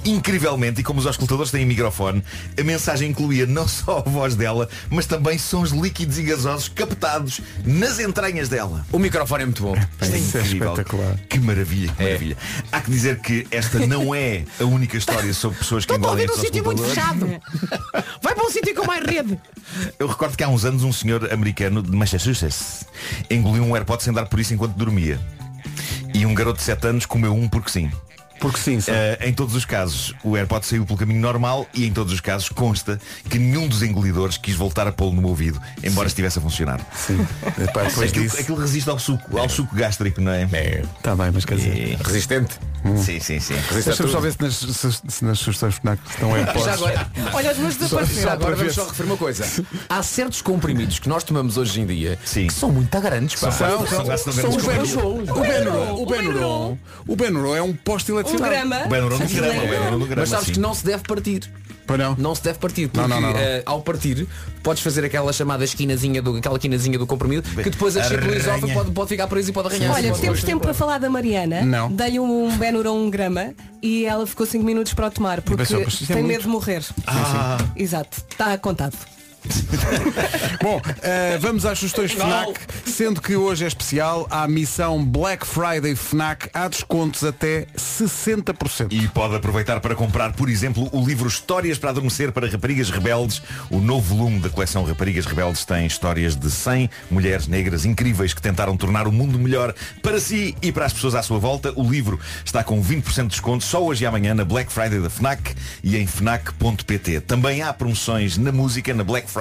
Incrivelmente, 0.05 0.81
e 0.81 0.83
como 0.83 0.99
os 0.99 1.07
auscultadores 1.07 1.51
têm 1.51 1.65
microfone, 1.65 2.23
a 2.59 2.63
mensagem 2.63 3.09
incluía 3.09 3.45
não 3.45 3.67
só 3.67 4.03
a 4.05 4.09
voz 4.09 4.35
dela, 4.35 4.69
mas 4.89 5.05
também 5.05 5.37
sons 5.37 5.71
líquidos 5.71 6.19
e 6.19 6.23
gasosos 6.23 6.69
captados 6.69 7.41
nas 7.65 7.99
entranhas 7.99 8.47
dela. 8.47 8.85
O 8.91 8.99
microfone 8.99 9.43
é 9.43 9.45
muito 9.47 9.63
bom. 9.63 9.75
Isto 10.01 10.15
é 10.15 10.17
Isso 10.17 10.37
é 10.37 10.41
incrível. 10.41 10.73
espetacular. 10.73 11.17
Que 11.27 11.39
maravilha, 11.39 11.91
que 11.93 12.03
maravilha. 12.03 12.37
Há 12.71 12.81
que 12.81 12.91
dizer 12.91 13.19
que 13.19 13.47
esta 13.49 13.79
não 13.87 14.13
é 14.13 14.43
a 14.59 14.63
única 14.63 14.95
história 14.97 15.33
sobre 15.33 15.57
pessoas 15.57 15.85
que 15.85 15.93
engolem 15.93 16.25
estes 16.25 16.39
auscultadores. 16.39 16.95
Vai 18.21 18.35
para 18.35 18.45
um 18.45 18.51
sítio 18.51 18.75
com 18.75 18.85
mais 18.85 19.03
rede. 19.03 19.39
Eu 19.97 20.07
recordo 20.07 20.37
que 20.37 20.43
há 20.43 20.47
uns 20.47 20.65
anos 20.65 20.83
um 20.83 20.93
senhor 20.93 21.31
americano 21.33 21.81
de 21.81 21.91
Massachusetts 21.91 22.85
engoliu 23.29 23.63
um 23.63 23.75
AirPod 23.75 24.03
sem 24.03 24.13
dar 24.13 24.25
por 24.27 24.39
isso 24.39 24.53
enquanto 24.53 24.75
dormia. 24.75 25.19
E 26.13 26.25
um 26.25 26.33
garoto 26.33 26.59
de 26.59 26.63
7 26.63 26.87
anos 26.87 27.05
comeu 27.05 27.33
um 27.33 27.47
porque 27.47 27.69
sim. 27.69 27.91
Porque 28.39 28.59
sim, 28.59 28.79
sim. 28.81 28.91
Eh, 28.91 29.17
em 29.29 29.33
todos 29.33 29.55
os 29.55 29.65
casos, 29.65 30.13
o 30.23 30.36
AirPod 30.36 30.65
saiu 30.65 30.86
pelo 30.86 30.97
caminho 30.97 31.21
normal 31.21 31.65
e 31.73 31.86
em 31.86 31.91
todos 31.91 32.13
os 32.13 32.19
casos 32.19 32.49
consta 32.49 32.99
que 33.29 33.39
nenhum 33.39 33.67
dos 33.67 33.81
engolidores 33.81 34.38
quis 34.38 34.55
voltar 34.55 34.88
a 34.88 34.91
pô-lo 34.91 35.19
no 35.19 35.27
ouvido, 35.29 35.59
embora 35.83 36.07
estivesse 36.07 36.39
a 36.39 36.41
funcionar. 36.41 36.79
Sim. 36.93 37.25
Epá, 37.61 37.83
Aquilo, 38.05 38.07
disso. 38.07 38.39
aquilo 38.39 38.57
resiste 38.59 38.89
ao 38.89 38.99
suco, 38.99 39.38
ao 39.38 39.49
suco 39.49 39.75
gástrico, 39.75 40.21
não 40.21 40.31
é? 40.31 40.43
Está 40.97 41.15
bem, 41.15 41.31
mas 41.33 41.45
quer 41.45 41.55
dizer. 41.57 41.97
Resistente. 42.03 42.59
Sim, 42.97 43.19
sim, 43.19 43.39
sim. 43.39 43.55
Deixa-me 43.83 44.11
só 44.11 44.19
ver 44.19 44.31
se 44.33 44.41
nas, 44.41 44.55
se, 44.55 44.91
se 45.07 45.25
nas 45.25 45.39
sugestões 45.39 45.75
FNAC 45.75 45.99
estão 46.09 46.36
AirPods. 46.36 46.63
Já 46.65 46.73
agora, 46.73 47.11
Olha, 47.33 47.51
os 47.51 47.57
meus 47.57 47.73
já 47.73 47.79
desapareceram. 47.79 48.31
agora 48.33 48.38
para 48.38 48.55
vamos 48.55 48.61
ver 48.61 48.73
só 48.73 48.88
referir 48.89 49.07
uma 49.09 49.17
coisa. 49.17 49.45
Há 49.89 50.03
certos 50.03 50.41
comprimidos 50.41 50.99
que 50.99 51.09
nós 51.09 51.23
tomamos 51.23 51.57
hoje 51.57 51.81
em 51.81 51.86
dia 51.86 52.19
Sim. 52.23 52.47
que 52.47 52.53
são 52.53 52.71
muito 52.71 53.01
grandes. 53.01 53.39
Pá. 53.39 53.51
São, 53.51 53.86
São- 53.88 54.05
são, 54.05 54.17
são 54.17 54.33
são 54.33 54.51
grandes 54.51 54.93
o 54.93 54.99
comprimidos. 54.99 55.36
Benuron. 55.36 55.93
O 56.01 56.05
Benuron. 56.05 56.77
O 57.07 57.15
Benuron. 57.15 57.55
É 57.55 57.61
um 57.61 57.73
posto 57.73 58.05
de 58.07 58.11
Um 58.13 58.15
eletricidade. 58.15 58.53
grama. 58.55 58.86
O 58.86 58.89
Benuron 58.89 59.17
do 59.17 59.27
grama, 59.27 59.63
o 59.63 59.67
Benuron 59.67 59.99
do 59.99 60.05
grama, 60.05 60.21
Mas 60.21 60.29
sabes 60.29 60.49
que 60.51 60.59
não 60.59 60.73
se 60.73 60.86
deve 60.86 61.03
partir. 61.03 61.49
Pois 61.88 61.99
não? 61.99 62.15
Não 62.17 62.33
se 62.33 62.43
deve 62.43 62.57
partir, 62.59 62.88
porque 62.88 62.99
Não, 62.99 63.07
não, 63.07 63.21
não, 63.21 63.31
não. 63.33 63.39
eh, 63.39 63.61
ao 63.65 63.81
partir 63.81 64.27
podes 64.63 64.81
fazer 64.81 65.05
aquela 65.05 65.31
chamada 65.31 65.63
esquinazinha 65.63 66.21
do, 66.21 66.38
aquela 66.38 66.57
quinazinha 66.57 66.97
do 66.97 67.05
comprimido 67.05 67.47
que 67.61 67.69
depois 67.69 67.95
a 67.95 68.03
chip 68.03 68.17
pode, 68.73 68.91
pode 68.91 69.09
ficar 69.09 69.27
preso 69.27 69.49
e 69.51 69.53
pode 69.53 69.67
arranhar. 69.67 69.93
Olha, 69.93 70.09
Pode- 70.09 70.21
temos 70.21 70.43
tempo 70.43 70.61
para 70.63 70.73
falar 70.73 70.97
da 70.97 71.09
Mariana. 71.09 71.61
Não. 71.61 71.91
Dei-lhe 71.91 72.19
um 72.19 72.57
Benuron 72.57 72.95
um 73.05 73.09
grama 73.09 73.53
e 73.81 74.05
ela 74.05 74.25
ficou 74.25 74.45
5 74.45 74.63
minutos 74.65 74.93
para 74.93 75.07
o 75.07 75.11
tomar 75.11 75.41
porque 75.41 75.57
pensou, 75.63 75.79
tem 76.07 76.15
muito. 76.17 76.27
medo 76.27 76.41
de 76.43 76.47
morrer. 76.47 76.83
Ah, 77.05 77.57
Exato, 77.75 78.17
está 78.29 78.57
contado. 78.57 78.95
Bom, 80.61 80.81
eh, 81.01 81.37
vamos 81.39 81.65
às 81.65 81.77
sugestões 81.77 82.11
FNAC, 82.11 82.53
sendo 82.85 83.21
que 83.21 83.35
hoje 83.35 83.63
é 83.63 83.67
especial, 83.67 84.27
há 84.29 84.43
a 84.43 84.47
missão 84.47 85.03
Black 85.03 85.45
Friday 85.45 85.95
FNAC, 85.95 86.49
há 86.53 86.67
descontos 86.67 87.23
até 87.23 87.67
60%. 87.77 88.91
E 88.91 89.07
pode 89.09 89.35
aproveitar 89.35 89.79
para 89.79 89.95
comprar, 89.95 90.33
por 90.33 90.49
exemplo, 90.49 90.89
o 90.91 91.05
livro 91.05 91.27
Histórias 91.27 91.77
para 91.77 91.91
Adormecer 91.91 92.31
para 92.31 92.47
Raparigas 92.47 92.89
Rebeldes. 92.89 93.41
O 93.69 93.79
novo 93.79 94.15
volume 94.15 94.39
da 94.39 94.49
coleção 94.49 94.83
Raparigas 94.83 95.25
Rebeldes 95.25 95.65
tem 95.65 95.85
histórias 95.85 96.35
de 96.35 96.49
100 96.49 96.89
mulheres 97.11 97.47
negras 97.47 97.85
incríveis 97.85 98.33
que 98.33 98.41
tentaram 98.41 98.75
tornar 98.75 99.07
o 99.07 99.11
mundo 99.11 99.37
melhor 99.37 99.73
para 100.01 100.19
si 100.19 100.55
e 100.61 100.71
para 100.71 100.85
as 100.85 100.93
pessoas 100.93 101.15
à 101.15 101.21
sua 101.21 101.39
volta. 101.39 101.73
O 101.75 101.89
livro 101.89 102.19
está 102.43 102.63
com 102.63 102.81
20% 102.81 103.23
de 103.23 103.27
desconto 103.29 103.63
só 103.63 103.83
hoje 103.83 104.03
e 104.03 104.07
amanhã 104.07 104.33
na 104.33 104.45
Black 104.45 104.71
Friday 104.71 104.99
da 104.99 105.09
FNAC 105.09 105.55
e 105.83 105.97
em 105.97 106.07
FNAC.pt. 106.07 107.21
Também 107.21 107.61
há 107.61 107.73
promoções 107.73 108.37
na 108.37 108.51
música 108.51 108.93
na 108.93 109.03
Black 109.03 109.29
Friday 109.29 109.34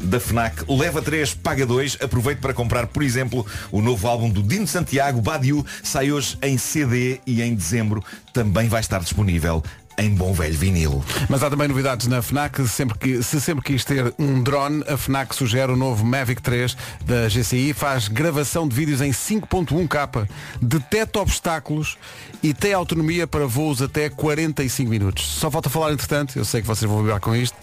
da 0.00 0.20
FNAC. 0.20 0.64
Leva 0.68 1.02
3, 1.02 1.34
paga 1.34 1.66
2. 1.66 1.98
Aproveite 2.00 2.40
para 2.40 2.54
comprar, 2.54 2.86
por 2.86 3.02
exemplo, 3.02 3.44
o 3.70 3.80
novo 3.80 4.06
álbum 4.06 4.30
do 4.30 4.42
Dino 4.42 4.66
Santiago, 4.66 5.20
Badiou, 5.20 5.64
sai 5.82 6.12
hoje 6.12 6.38
em 6.42 6.56
CD 6.58 7.20
e 7.26 7.42
em 7.42 7.54
dezembro 7.54 8.02
também 8.32 8.68
vai 8.68 8.80
estar 8.80 9.00
disponível 9.00 9.62
em 9.98 10.10
bom 10.10 10.32
velho 10.32 10.56
vinil. 10.56 11.04
Mas 11.28 11.42
há 11.42 11.50
também 11.50 11.68
novidades 11.68 12.06
na 12.06 12.22
FNAC, 12.22 12.66
sempre 12.66 12.98
que, 12.98 13.22
se 13.22 13.40
sempre 13.40 13.62
quis 13.64 13.84
ter 13.84 14.12
um 14.18 14.42
drone, 14.42 14.82
a 14.88 14.96
FNAC 14.96 15.34
sugere 15.34 15.72
o 15.72 15.76
novo 15.76 16.04
Mavic 16.04 16.40
3 16.40 16.76
da 17.04 17.28
GCI, 17.28 17.72
faz 17.72 18.08
gravação 18.08 18.66
de 18.66 18.74
vídeos 18.74 19.00
em 19.00 19.10
5.1K, 19.10 20.28
detecta 20.60 21.20
obstáculos 21.20 21.96
e 22.42 22.54
tem 22.54 22.72
autonomia 22.72 23.26
para 23.26 23.46
voos 23.46 23.82
até 23.82 24.08
45 24.08 24.90
minutos. 24.90 25.26
Só 25.26 25.50
falta 25.50 25.68
falar, 25.68 25.92
entretanto, 25.92 26.38
eu 26.38 26.44
sei 26.44 26.60
que 26.60 26.66
vocês 26.66 26.90
vão 26.90 27.00
vibrar 27.00 27.20
com 27.20 27.34
isto, 27.34 27.56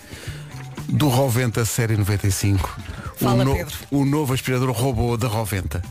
do 0.90 1.08
Roventa 1.08 1.64
Série 1.66 1.96
95. 1.98 2.78
Fala, 3.18 3.42
o, 3.42 3.46
no- 3.46 3.56
Pedro. 3.56 3.76
o 3.92 4.06
novo 4.06 4.34
aspirador 4.34 4.72
robô 4.72 5.16
da 5.18 5.28
Roventa. 5.28 5.82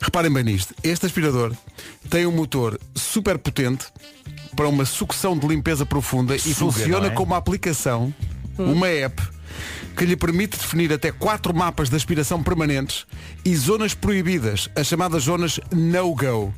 Reparem 0.00 0.32
bem 0.32 0.44
nisto. 0.44 0.74
Este 0.82 1.06
aspirador 1.06 1.52
tem 2.08 2.26
um 2.26 2.32
motor 2.32 2.78
super 2.94 3.38
potente 3.38 3.86
para 4.54 4.68
uma 4.68 4.84
sucção 4.84 5.36
de 5.38 5.46
limpeza 5.46 5.84
profunda 5.84 6.34
e 6.34 6.38
Suga, 6.40 6.54
funciona 6.72 7.00
não 7.00 7.06
é? 7.06 7.10
como 7.10 7.32
uma 7.32 7.36
aplicação, 7.36 8.14
uma 8.56 8.88
app, 8.88 9.20
que 9.96 10.04
lhe 10.06 10.16
permite 10.16 10.56
definir 10.58 10.92
até 10.92 11.10
quatro 11.12 11.54
mapas 11.54 11.90
de 11.90 11.96
aspiração 11.96 12.42
permanentes 12.42 13.04
e 13.44 13.54
zonas 13.56 13.92
proibidas, 13.94 14.68
as 14.74 14.86
chamadas 14.86 15.24
zonas 15.24 15.60
no-go. 15.72 16.54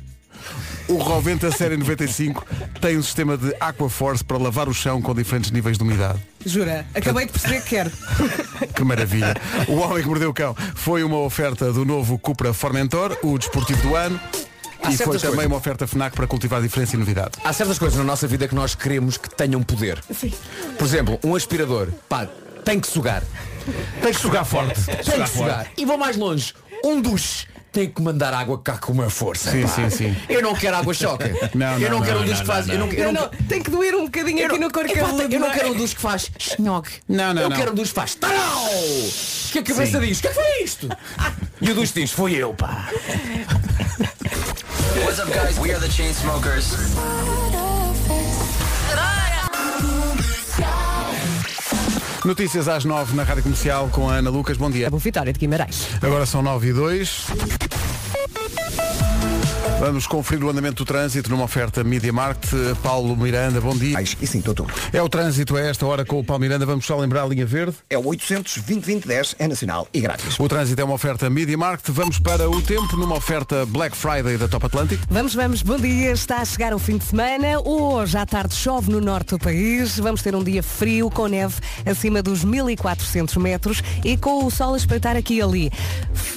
O 0.87 0.95
Roventa 0.95 1.51
Série 1.51 1.75
95 1.75 2.45
tem 2.79 2.97
um 2.97 3.03
sistema 3.03 3.35
de 3.37 3.53
Aquaforce 3.59 4.23
para 4.23 4.37
lavar 4.37 4.69
o 4.69 4.73
chão 4.73 5.01
com 5.01 5.13
diferentes 5.13 5.51
níveis 5.51 5.77
de 5.77 5.83
umidade. 5.83 6.19
Jura, 6.45 6.85
acabei 6.95 7.25
de 7.25 7.31
perceber 7.31 7.61
que 7.61 7.69
quero. 7.69 7.91
Que 8.73 8.83
maravilha. 8.83 9.35
O 9.67 9.75
Homem 9.75 10.01
que 10.01 10.07
Mordeu 10.07 10.29
o 10.29 10.33
Cão 10.33 10.55
foi 10.75 11.03
uma 11.03 11.17
oferta 11.19 11.71
do 11.71 11.83
novo 11.85 12.17
Cupra 12.17 12.53
Formentor, 12.53 13.17
o 13.23 13.37
desportivo 13.37 13.81
do 13.81 13.95
ano. 13.95 14.19
Há 14.81 14.91
e 14.91 14.97
foi 14.97 15.17
também 15.17 15.29
coisas. 15.31 15.45
uma 15.47 15.57
oferta 15.57 15.85
FNAC 15.85 16.15
para 16.15 16.25
cultivar 16.27 16.61
diferença 16.61 16.95
e 16.95 16.99
novidade. 16.99 17.31
Há 17.43 17.51
certas 17.51 17.77
coisas 17.77 17.97
na 17.97 18.03
nossa 18.05 18.25
vida 18.27 18.47
que 18.47 18.55
nós 18.55 18.75
queremos 18.75 19.17
que 19.17 19.29
tenham 19.29 19.61
poder. 19.61 20.01
Sim. 20.13 20.33
Por 20.77 20.85
exemplo, 20.85 21.19
um 21.23 21.35
aspirador, 21.35 21.89
pá, 22.07 22.27
tem 22.63 22.79
que 22.79 22.87
sugar. 22.87 23.23
Tem 24.01 24.13
que 24.13 24.19
sugar 24.19 24.45
forte. 24.45 24.81
Tem 24.83 25.23
que 25.23 25.29
sugar. 25.29 25.67
E 25.77 25.85
vou 25.85 25.97
mais 25.97 26.15
longe. 26.15 26.53
Um 26.83 27.01
duche 27.01 27.45
tem 27.71 27.89
que 27.89 28.01
mandar 28.01 28.33
água 28.33 28.59
cá 28.59 28.77
com 28.77 28.91
uma 28.91 29.09
força. 29.09 29.51
Sim, 29.51 29.63
pá. 29.63 29.67
sim, 29.67 29.89
sim. 29.89 30.15
Eu 30.27 30.41
não 30.41 30.55
quero 30.55 30.77
água 30.77 30.93
choque. 30.93 31.29
Não, 31.55 31.79
eu 31.79 31.89
não, 31.89 31.99
não, 31.99 32.05
quero 32.05 32.17
não, 32.19 32.23
um 32.23 32.27
duche 32.27 32.41
que 32.41 32.47
faz. 32.47 32.67
Eu 32.67 32.79
não, 32.79 32.87
eu 32.91 33.05
Não, 33.05 33.11
não, 33.13 33.21
não, 33.21 33.47
tem 33.47 33.61
que 33.61 33.69
doer 33.71 33.95
um 33.95 34.05
bocadinho 34.05 34.45
aqui 34.45 34.57
no 34.57 34.71
corpo 34.71 34.91
eu 34.91 35.39
não 35.39 35.51
quero 35.51 35.71
um 35.71 35.75
duche 35.77 35.95
que 35.95 36.01
faz 36.01 36.31
xinhoque. 36.37 36.91
Não, 37.07 37.33
não, 37.33 37.41
Eu 37.43 37.49
não. 37.49 37.57
quero 37.57 37.71
um 37.71 37.75
duche 37.75 37.89
que 37.89 37.95
faz 37.95 38.15
tarau. 38.15 38.65
Que 39.51 39.59
a 39.59 39.63
cabeça 39.63 39.99
diz, 39.99 40.19
o 40.19 40.21
que 40.21 40.27
é 40.27 40.31
que 40.31 40.35
foi 40.35 40.63
isto? 40.63 40.89
E 41.61 41.71
o 41.71 41.75
duche 41.75 41.93
diz, 41.93 42.11
foi 42.11 42.33
eu, 42.35 42.53
pá. 42.53 42.89
What's 45.03 45.19
up, 45.19 45.31
guys? 45.31 45.57
We 45.57 45.71
are 45.73 45.79
the 45.79 45.89
Chainsmokers. 45.89 46.73
Notícias 52.25 52.67
às 52.67 52.83
9 52.83 53.15
na 53.15 53.23
Rádio 53.23 53.43
Comercial 53.43 53.89
com 53.89 54.09
a 54.09 54.15
Ana 54.15 54.29
Lucas. 54.29 54.57
Bom 54.57 54.69
dia. 54.69 54.85
Cabo 54.85 54.97
Vitória 54.97 55.31
de 55.31 55.39
Guimarães. 55.39 55.87
Agora 56.01 56.25
são 56.25 56.41
9 56.41 56.69
e 56.69 56.73
2. 56.73 57.27
Vamos 59.79 60.05
conferir 60.05 60.43
o 60.43 60.49
andamento 60.49 60.83
do 60.83 60.85
trânsito 60.85 61.29
numa 61.29 61.45
oferta 61.45 61.85
Media 61.85 62.11
Market. 62.11 62.51
Paulo 62.83 63.15
Miranda, 63.15 63.61
bom 63.61 63.73
dia. 63.73 63.97
E 64.01 64.27
sim, 64.27 64.39
estou 64.39 64.67
É 64.91 65.01
o 65.01 65.07
trânsito 65.07 65.55
a 65.55 65.61
esta 65.61 65.85
hora 65.85 66.03
com 66.03 66.19
o 66.19 66.23
Paulo 66.23 66.41
Miranda. 66.41 66.65
Vamos 66.65 66.85
só 66.85 66.97
lembrar 66.97 67.23
a 67.23 67.25
linha 67.25 67.45
verde. 67.45 67.77
É 67.89 67.97
o 67.97 68.03
820-2010, 68.03 69.37
é 69.39 69.47
nacional 69.47 69.87
e 69.93 70.01
grátis. 70.01 70.37
O 70.37 70.49
trânsito 70.49 70.81
é 70.81 70.83
uma 70.83 70.95
oferta 70.95 71.29
Media 71.29 71.57
Market. 71.57 71.89
Vamos 71.91 72.19
para 72.19 72.49
o 72.49 72.61
tempo 72.61 72.97
numa 72.97 73.15
oferta 73.15 73.65
Black 73.67 73.95
Friday 73.95 74.35
da 74.35 74.49
Top 74.49 74.65
Atlântico. 74.65 75.01
Vamos, 75.09 75.33
vamos, 75.33 75.61
bom 75.61 75.77
dia. 75.77 76.11
Está 76.11 76.39
a 76.39 76.45
chegar 76.45 76.73
o 76.73 76.79
fim 76.79 76.97
de 76.97 77.05
semana. 77.05 77.61
Hoje 77.63 78.17
à 78.17 78.25
tarde 78.25 78.55
chove 78.55 78.91
no 78.91 78.99
norte 78.99 79.29
do 79.29 79.39
país. 79.39 79.97
Vamos 79.97 80.21
ter 80.21 80.35
um 80.35 80.43
dia 80.43 80.61
frio 80.61 81.09
com 81.09 81.27
neve 81.27 81.55
acima 81.85 82.21
dos 82.21 82.43
1400 82.43 83.37
metros 83.37 83.81
e 84.03 84.17
com 84.17 84.43
o 84.43 84.51
sol 84.51 84.73
a 84.73 84.77
espreitar 84.77 85.15
aqui 85.15 85.35
e 85.35 85.41
ali. 85.41 85.71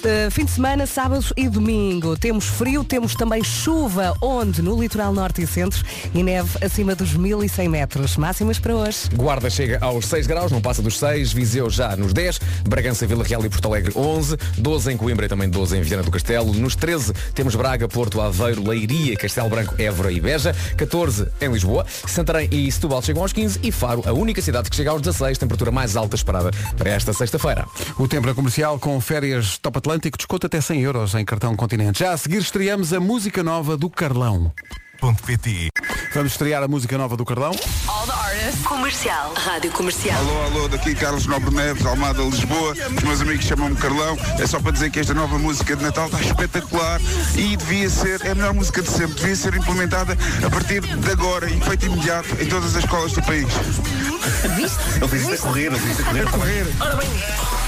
Eh, 0.05 0.31
fim 0.31 0.45
de 0.45 0.53
semana, 0.53 0.87
sábado 0.87 1.25
e 1.37 1.49
domingo. 1.49 2.17
Temos 2.17 2.45
frio, 2.45 2.85
temos 2.85 3.17
também 3.17 3.32
também 3.33 3.45
chuva, 3.45 4.15
onde? 4.21 4.61
No 4.61 4.79
litoral 4.79 5.11
norte 5.11 5.41
e 5.41 5.47
centro 5.47 5.83
e 6.15 6.23
neve 6.23 6.51
acima 6.63 6.95
dos 6.95 7.15
1100 7.15 7.67
metros. 7.67 8.19
Máximas 8.19 8.59
para 8.59 8.75
hoje. 8.75 9.09
Guarda 9.15 9.49
chega 9.49 9.79
aos 9.81 10.05
6 10.05 10.27
graus, 10.27 10.53
não 10.53 10.61
passa 10.61 10.83
dos 10.83 10.99
6, 10.99 11.33
Viseu 11.33 11.71
já 11.71 11.97
nos 11.97 12.13
10, 12.13 12.39
Bragança, 12.69 13.07
Vila 13.07 13.25
Real 13.25 13.43
e 13.43 13.49
Porto 13.49 13.69
Alegre 13.69 13.93
11, 13.97 14.37
12 14.59 14.93
em 14.93 14.97
Coimbra 14.99 15.25
e 15.25 15.29
também 15.31 15.49
12 15.49 15.79
em 15.79 15.81
Viana 15.81 16.03
do 16.03 16.11
Castelo. 16.11 16.53
Nos 16.53 16.77
13 16.77 17.15
temos 17.35 17.55
Braga, 17.55 17.89
Porto, 17.89 18.21
Aveiro, 18.21 18.69
Leiria, 18.69 19.17
Castelo 19.17 19.49
Branco, 19.49 19.81
Évora 19.81 20.13
e 20.13 20.21
Beja, 20.21 20.55
14 20.77 21.29
em 21.41 21.51
Lisboa, 21.51 21.87
Santarém 22.07 22.51
e 22.53 22.71
Setúbal 22.71 23.01
chegam 23.01 23.23
aos 23.23 23.33
15 23.33 23.61
e 23.63 23.73
Faro, 23.73 24.03
a 24.05 24.13
única 24.13 24.43
cidade 24.43 24.69
que 24.69 24.77
chega 24.77 24.91
aos 24.91 25.01
16, 25.01 25.39
temperatura 25.39 25.71
mais 25.71 25.97
alta 25.97 26.17
esperada 26.17 26.51
para 26.77 26.91
esta 26.91 27.15
sexta-feira. 27.15 27.65
O 27.99 28.07
tempo 28.07 28.27
na 28.27 28.35
comercial 28.35 28.79
com 28.79 29.01
férias 29.01 29.57
Top 29.57 29.79
Atlântico, 29.79 30.19
desconto 30.19 30.47
até 30.47 30.61
100 30.61 30.83
euros 30.83 31.15
em 31.15 31.25
cartão 31.25 31.57
continente. 31.57 32.01
Já 32.01 32.13
a 32.13 32.17
seguir 32.19 32.39
estreamos 32.39 32.93
a 32.93 33.01
música 33.01 33.22
nova 33.43 33.77
do 33.77 33.89
Carlão. 33.89 34.53
.pt 35.25 35.71
Vamos 36.15 36.33
estrear 36.33 36.63
a 36.63 36.69
música 36.69 36.99
nova 36.99 37.17
do 37.17 37.25
Carlão. 37.25 37.53
All 37.89 38.07
the 38.07 38.13
artists. 38.13 38.67
Comercial. 38.67 39.33
Rádio 39.35 39.71
Comercial. 39.73 40.19
Alô, 40.19 40.43
alô, 40.43 40.69
daqui 40.69 40.95
Carlos 40.95 41.27
Nobre 41.27 41.55
Neves, 41.55 41.87
Almada, 41.87 42.23
Lisboa. 42.23 42.73
Os 42.73 43.03
meus 43.03 43.21
amigos 43.21 43.45
chamam-me 43.45 43.77
Carlão. 43.77 44.17
É 44.39 44.47
só 44.47 44.61
para 44.61 44.73
dizer 44.73 44.91
que 44.91 45.01
esta 45.01 45.15
nova 45.15 45.39
música 45.39 45.75
de 45.75 45.83
Natal 45.83 46.07
está 46.07 46.21
espetacular 46.21 47.01
e 47.35 47.57
devia 47.57 47.89
ser, 47.89 48.21
é 48.27 48.33
a 48.33 48.35
melhor 48.35 48.55
música 48.55 48.83
de 48.83 48.91
sempre, 48.91 49.15
devia 49.15 49.37
ser 49.37 49.55
implementada 49.55 50.17
a 50.45 50.51
partir 50.51 50.81
de 50.81 51.11
agora 51.11 51.49
e 51.49 51.61
feito 51.61 51.87
imediato 51.87 52.29
em 52.41 52.49
todas 52.49 52.77
as 52.77 52.85
escolas 52.85 53.13
do 53.13 53.23
país. 53.23 53.49
Ele 54.97 55.09
fez 55.09 55.23
isto 55.23 55.35
a 55.35 55.49
correr, 55.49 55.67
ele 55.67 55.79
fez 55.79 55.99
isto 55.99 56.03
a 56.03 56.31
correr. 56.31 57.62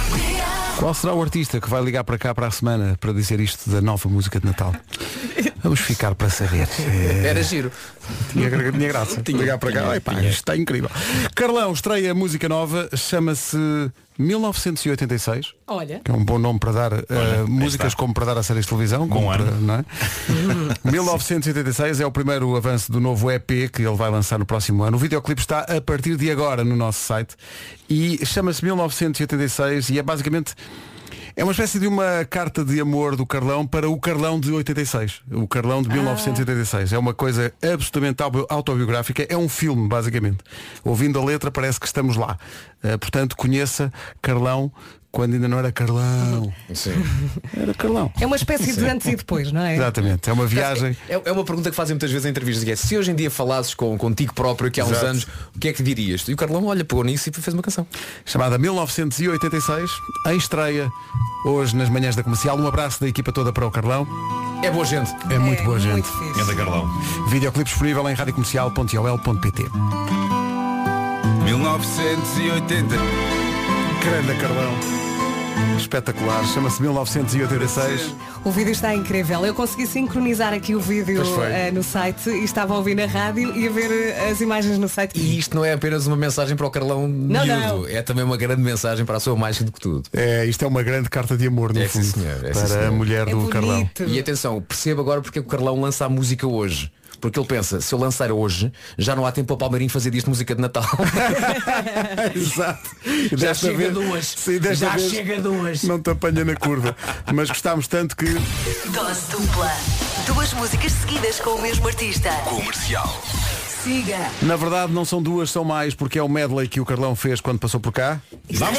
Qual 0.78 0.92
será 0.92 1.14
o 1.14 1.22
artista 1.22 1.60
que 1.60 1.70
vai 1.70 1.82
ligar 1.82 2.04
para 2.04 2.18
cá 2.18 2.34
para 2.34 2.46
a 2.46 2.50
semana 2.50 2.96
para 3.00 3.12
dizer 3.12 3.40
isto 3.40 3.70
da 3.70 3.80
nova 3.80 4.08
música 4.08 4.40
de 4.40 4.46
Natal? 4.46 4.74
Vamos 5.64 5.80
ficar 5.80 6.14
para 6.14 6.28
saber. 6.28 6.68
Era 7.24 7.42
giro. 7.42 7.72
Tinha, 8.30 8.50
tinha 8.50 8.88
graça. 8.88 9.22
Tinha, 9.22 9.38
ligar 9.38 9.58
para 9.58 9.72
cá. 9.72 9.80
tinha, 9.80 9.92
Ai, 9.92 9.98
pá, 10.00 10.14
tinha. 10.14 10.28
está 10.28 10.54
incrível. 10.56 10.90
Carlão 11.34 11.72
estreia 11.72 12.14
música 12.14 12.46
nova, 12.48 12.88
chama-se 12.94 13.56
1986. 14.18 15.54
Olha. 15.66 16.00
Que 16.04 16.10
é 16.10 16.14
um 16.14 16.22
bom 16.22 16.38
nome 16.38 16.58
para 16.60 16.70
dar 16.72 16.92
uh, 16.92 17.02
músicas 17.48 17.88
está. 17.88 17.98
como 17.98 18.12
para 18.12 18.26
dar 18.26 18.38
a 18.38 18.42
séries 18.42 18.66
de 18.66 18.68
televisão. 18.68 19.06
Bom 19.08 19.14
como 19.16 19.30
ano. 19.30 19.44
para- 19.46 19.56
não 19.56 19.74
é? 19.76 19.84
1986 20.90 22.00
é 22.00 22.06
o 22.06 22.10
primeiro 22.12 22.54
avanço 22.56 22.92
do 22.92 23.00
novo 23.00 23.30
EP 23.30 23.70
que 23.72 23.82
ele 23.82 23.96
vai 23.96 24.10
lançar 24.10 24.38
no 24.38 24.44
próximo 24.46 24.82
ano. 24.82 24.96
O 24.98 25.00
videoclipe 25.00 25.40
está 25.40 25.60
a 25.60 25.80
partir 25.80 26.16
de 26.16 26.30
agora 26.30 26.62
no 26.62 26.76
nosso 26.76 27.00
site 27.00 27.34
e 27.88 28.24
chama-se 28.26 28.62
1986 28.64 29.88
e 29.90 29.98
é 29.98 30.02
basicamente 30.02 30.54
é 31.36 31.42
uma 31.42 31.50
espécie 31.52 31.78
de 31.80 31.86
uma 31.86 32.24
carta 32.28 32.64
de 32.64 32.80
amor 32.80 33.16
do 33.16 33.26
Carlão 33.26 33.66
para 33.66 33.88
o 33.88 33.98
Carlão 33.98 34.38
de 34.38 34.52
86. 34.52 35.22
O 35.32 35.48
Carlão 35.48 35.82
de 35.82 35.88
1986. 35.88 36.92
É 36.92 36.98
uma 36.98 37.12
coisa 37.12 37.52
absolutamente 37.62 38.22
auto- 38.22 38.46
autobiográfica. 38.48 39.26
É 39.28 39.36
um 39.36 39.48
filme, 39.48 39.88
basicamente. 39.88 40.38
Ouvindo 40.84 41.18
a 41.18 41.24
letra 41.24 41.50
parece 41.50 41.80
que 41.80 41.86
estamos 41.86 42.16
lá. 42.16 42.38
Uh, 42.82 42.98
portanto, 42.98 43.36
conheça 43.36 43.92
Carlão 44.22 44.70
quando 45.14 45.34
ainda 45.34 45.46
não 45.46 45.58
era 45.58 45.70
Carlão. 45.70 46.52
Sim. 46.74 46.92
Era 47.56 47.72
Carlão. 47.72 48.10
É 48.20 48.26
uma 48.26 48.34
espécie 48.34 48.74
de 48.74 48.84
antes 48.84 49.06
e 49.06 49.14
depois, 49.14 49.52
não 49.52 49.60
é? 49.60 49.76
Exatamente. 49.76 50.28
É 50.28 50.32
uma 50.32 50.44
viagem. 50.44 50.96
É, 51.08 51.20
é 51.24 51.32
uma 51.32 51.44
pergunta 51.44 51.70
que 51.70 51.76
fazem 51.76 51.94
muitas 51.94 52.10
vezes 52.10 52.26
em 52.26 52.30
entrevistas 52.30 52.68
é 52.68 52.74
se 52.74 52.98
hoje 52.98 53.12
em 53.12 53.14
dia 53.14 53.30
falasses 53.30 53.74
com, 53.74 53.96
contigo 53.96 54.34
próprio 54.34 54.72
que 54.72 54.80
há 54.80 54.84
uns 54.84 54.90
Exato. 54.90 55.06
anos, 55.06 55.26
o 55.54 55.58
que 55.58 55.68
é 55.68 55.72
que 55.72 55.84
dirias? 55.84 56.22
E 56.22 56.32
o 56.32 56.36
Carlão 56.36 56.66
olha, 56.66 56.84
pegou 56.84 57.04
nisso 57.04 57.30
e 57.30 57.32
fez 57.32 57.54
uma 57.54 57.62
canção. 57.62 57.86
chamada 58.24 58.58
1986, 58.58 59.90
em 60.26 60.36
estreia, 60.36 60.90
hoje 61.46 61.76
nas 61.76 61.88
manhãs 61.88 62.16
da 62.16 62.24
comercial. 62.24 62.58
Um 62.58 62.66
abraço 62.66 63.00
da 63.00 63.06
equipa 63.06 63.30
toda 63.32 63.52
para 63.52 63.64
o 63.64 63.70
Carlão. 63.70 64.04
É 64.64 64.70
boa 64.70 64.84
gente. 64.84 65.14
É 65.30 65.38
muito 65.38 65.62
boa 65.62 65.78
gente. 65.78 65.92
Muito 65.92 66.08
fixe. 66.08 66.40
Anda 66.40 66.56
Carlão. 66.56 66.88
Videoclipe 67.28 67.70
disponível 67.70 68.08
em 68.08 68.14
radiocomercial.ol.pt 68.14 69.62
1980. 71.44 73.33
Grande 74.04 74.34
Carlão. 74.40 74.72
Espetacular. 75.78 76.44
Chama-se 76.46 76.80
1986. 76.82 78.14
O 78.44 78.50
vídeo 78.50 78.72
está 78.72 78.94
incrível. 78.94 79.44
Eu 79.44 79.54
consegui 79.54 79.86
sincronizar 79.86 80.52
aqui 80.52 80.74
o 80.74 80.80
vídeo 80.80 81.16
Pois 81.16 81.28
foi. 81.28 81.46
eh, 81.52 81.70
no 81.70 81.82
site 81.82 82.28
e 82.30 82.44
estava 82.44 82.74
a 82.74 82.76
ouvir 82.76 82.94
na 82.94 83.06
rádio 83.06 83.56
e 83.56 83.66
a 83.66 83.70
ver 83.70 83.90
eh, 83.90 84.30
as 84.30 84.40
imagens 84.40 84.78
no 84.78 84.88
site. 84.88 85.18
E 85.18 85.38
isto 85.38 85.54
não 85.56 85.64
é 85.64 85.72
apenas 85.72 86.06
uma 86.06 86.16
mensagem 86.16 86.56
para 86.56 86.66
o 86.66 86.70
Carlão 86.70 87.06
Não, 87.08 87.44
miúdo, 87.44 87.60
não. 87.60 87.86
é 87.88 88.02
também 88.02 88.24
uma 88.24 88.36
grande 88.36 88.62
mensagem 88.62 89.04
para 89.04 89.16
a 89.16 89.20
sua 89.20 89.36
mais 89.36 89.60
do 89.62 89.70
que 89.72 89.80
tudo. 89.80 90.02
É, 90.12 90.44
isto 90.46 90.64
é 90.64 90.68
uma 90.68 90.82
grande 90.82 91.08
carta 91.08 91.36
de 91.36 91.46
amor, 91.46 91.72
no 91.72 91.80
É, 91.80 91.88
sim, 91.88 92.02
fundo. 92.02 92.22
senhor. 92.22 92.44
É, 92.44 92.52
sim, 92.54 92.60
para 92.60 92.68
senhor. 92.68 92.86
a 92.86 92.90
mulher 92.90 93.28
É 93.28 93.30
do 93.30 93.48
Carlão. 93.48 93.76
bonito. 93.78 94.04
E 94.06 94.18
atenção, 94.18 94.60
perceba 94.60 95.00
agora 95.00 95.20
porque 95.22 95.38
é 95.38 95.42
que 95.42 95.48
o 95.48 95.50
Carlão 95.50 95.80
lança 95.80 96.04
a 96.04 96.08
música 96.08 96.46
hoje. 96.46 96.90
Porque 97.24 97.40
ele 97.40 97.46
pensa, 97.48 97.80
se 97.80 97.94
eu 97.94 97.98
lançar 97.98 98.30
hoje, 98.30 98.70
já 98.98 99.16
não 99.16 99.24
há 99.24 99.32
tempo 99.32 99.46
para 99.46 99.54
o 99.54 99.56
Palmeirinho 99.56 99.90
fazer 99.90 100.10
disto 100.10 100.28
música 100.28 100.54
de 100.54 100.60
Natal. 100.60 100.84
Exato. 102.36 102.90
Já 103.32 103.36
Desta 103.48 103.66
chega 103.68 103.78
vez- 103.78 103.96
hoje. 103.96 104.26
Sim, 104.36 104.58
desta 104.58 104.84
Já 104.86 104.92
vez 104.94 105.10
chega 105.10 105.48
hoje. 105.48 105.86
Não 105.86 105.98
te 105.98 106.10
apanha 106.10 106.44
na 106.44 106.54
curva. 106.54 106.94
Mas 107.32 107.48
gostámos 107.48 107.88
tanto 107.88 108.14
que. 108.14 108.26
Dose 108.26 109.22
dupla. 109.30 109.72
Duas 110.26 110.52
músicas 110.52 110.92
seguidas 110.92 111.40
com 111.40 111.52
o 111.52 111.62
mesmo 111.62 111.86
artista. 111.88 112.28
Comercial. 112.44 113.22
Siga. 113.82 114.18
Na 114.42 114.56
verdade 114.56 114.92
não 114.92 115.06
são 115.06 115.22
duas, 115.22 115.50
são 115.50 115.64
mais, 115.64 115.94
porque 115.94 116.18
é 116.18 116.22
o 116.22 116.28
medley 116.28 116.68
que 116.68 116.78
o 116.78 116.84
Carlão 116.84 117.16
fez 117.16 117.40
quando 117.40 117.58
passou 117.58 117.80
por 117.80 117.92
cá. 117.92 118.20
Vamos! 118.50 118.78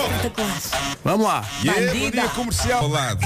Vamos 1.03 1.25
lá. 1.25 1.43
Yeah, 1.63 1.91
bom 1.93 2.11
dia 2.11 2.29
comercial. 2.29 2.87
Lado. 2.89 3.21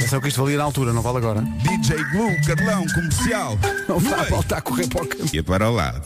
Atenção 0.00 0.18
que 0.18 0.28
isto 0.28 0.42
valia 0.42 0.56
na 0.56 0.64
altura, 0.64 0.94
não 0.94 1.02
vale 1.02 1.18
agora. 1.18 1.42
DJ 1.42 2.02
Glue, 2.04 2.40
Carlão, 2.46 2.86
comercial. 2.94 3.58
Não 3.86 3.98
vai 3.98 4.30
voltar 4.30 4.56
a 4.56 4.60
correr 4.62 4.88
para 4.88 5.02
o 5.02 5.06
campo. 5.06 5.28
E 5.30 5.42
para 5.42 5.68
o 5.68 5.74
lado. 5.74 6.02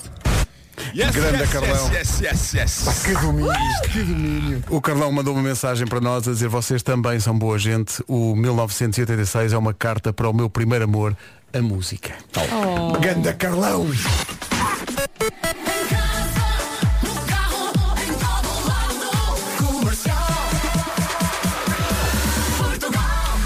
Yes, 0.93 1.15
Grande 1.15 1.43
yes, 1.43 1.51
Carlão. 1.51 1.93
Yes, 1.93 2.21
yes, 2.21 2.55
yes, 2.55 2.87
yes. 2.87 3.03
Que 3.05 3.13
domínio, 3.15 3.55
que 3.93 4.03
domínio. 4.03 4.65
O 4.69 4.81
Carlão 4.81 5.13
mandou 5.13 5.33
uma 5.33 5.45
mensagem 5.45 5.87
para 5.87 6.01
nós 6.01 6.27
a 6.27 6.33
dizer 6.33 6.49
vocês 6.49 6.83
também 6.83 7.21
são 7.21 7.39
boa 7.39 7.57
gente. 7.57 8.03
O 8.09 8.35
1986 8.35 9.53
é 9.53 9.59
uma 9.59 9.73
carta 9.73 10.13
para 10.13 10.29
o 10.29 10.33
meu 10.33 10.51
primeiro 10.51 10.87
amor, 10.87 11.17
a 11.53 11.63
música. 11.63 12.15
Oh. 12.37 12.99
Ganda 12.99 13.33
Carlão! 13.33 13.87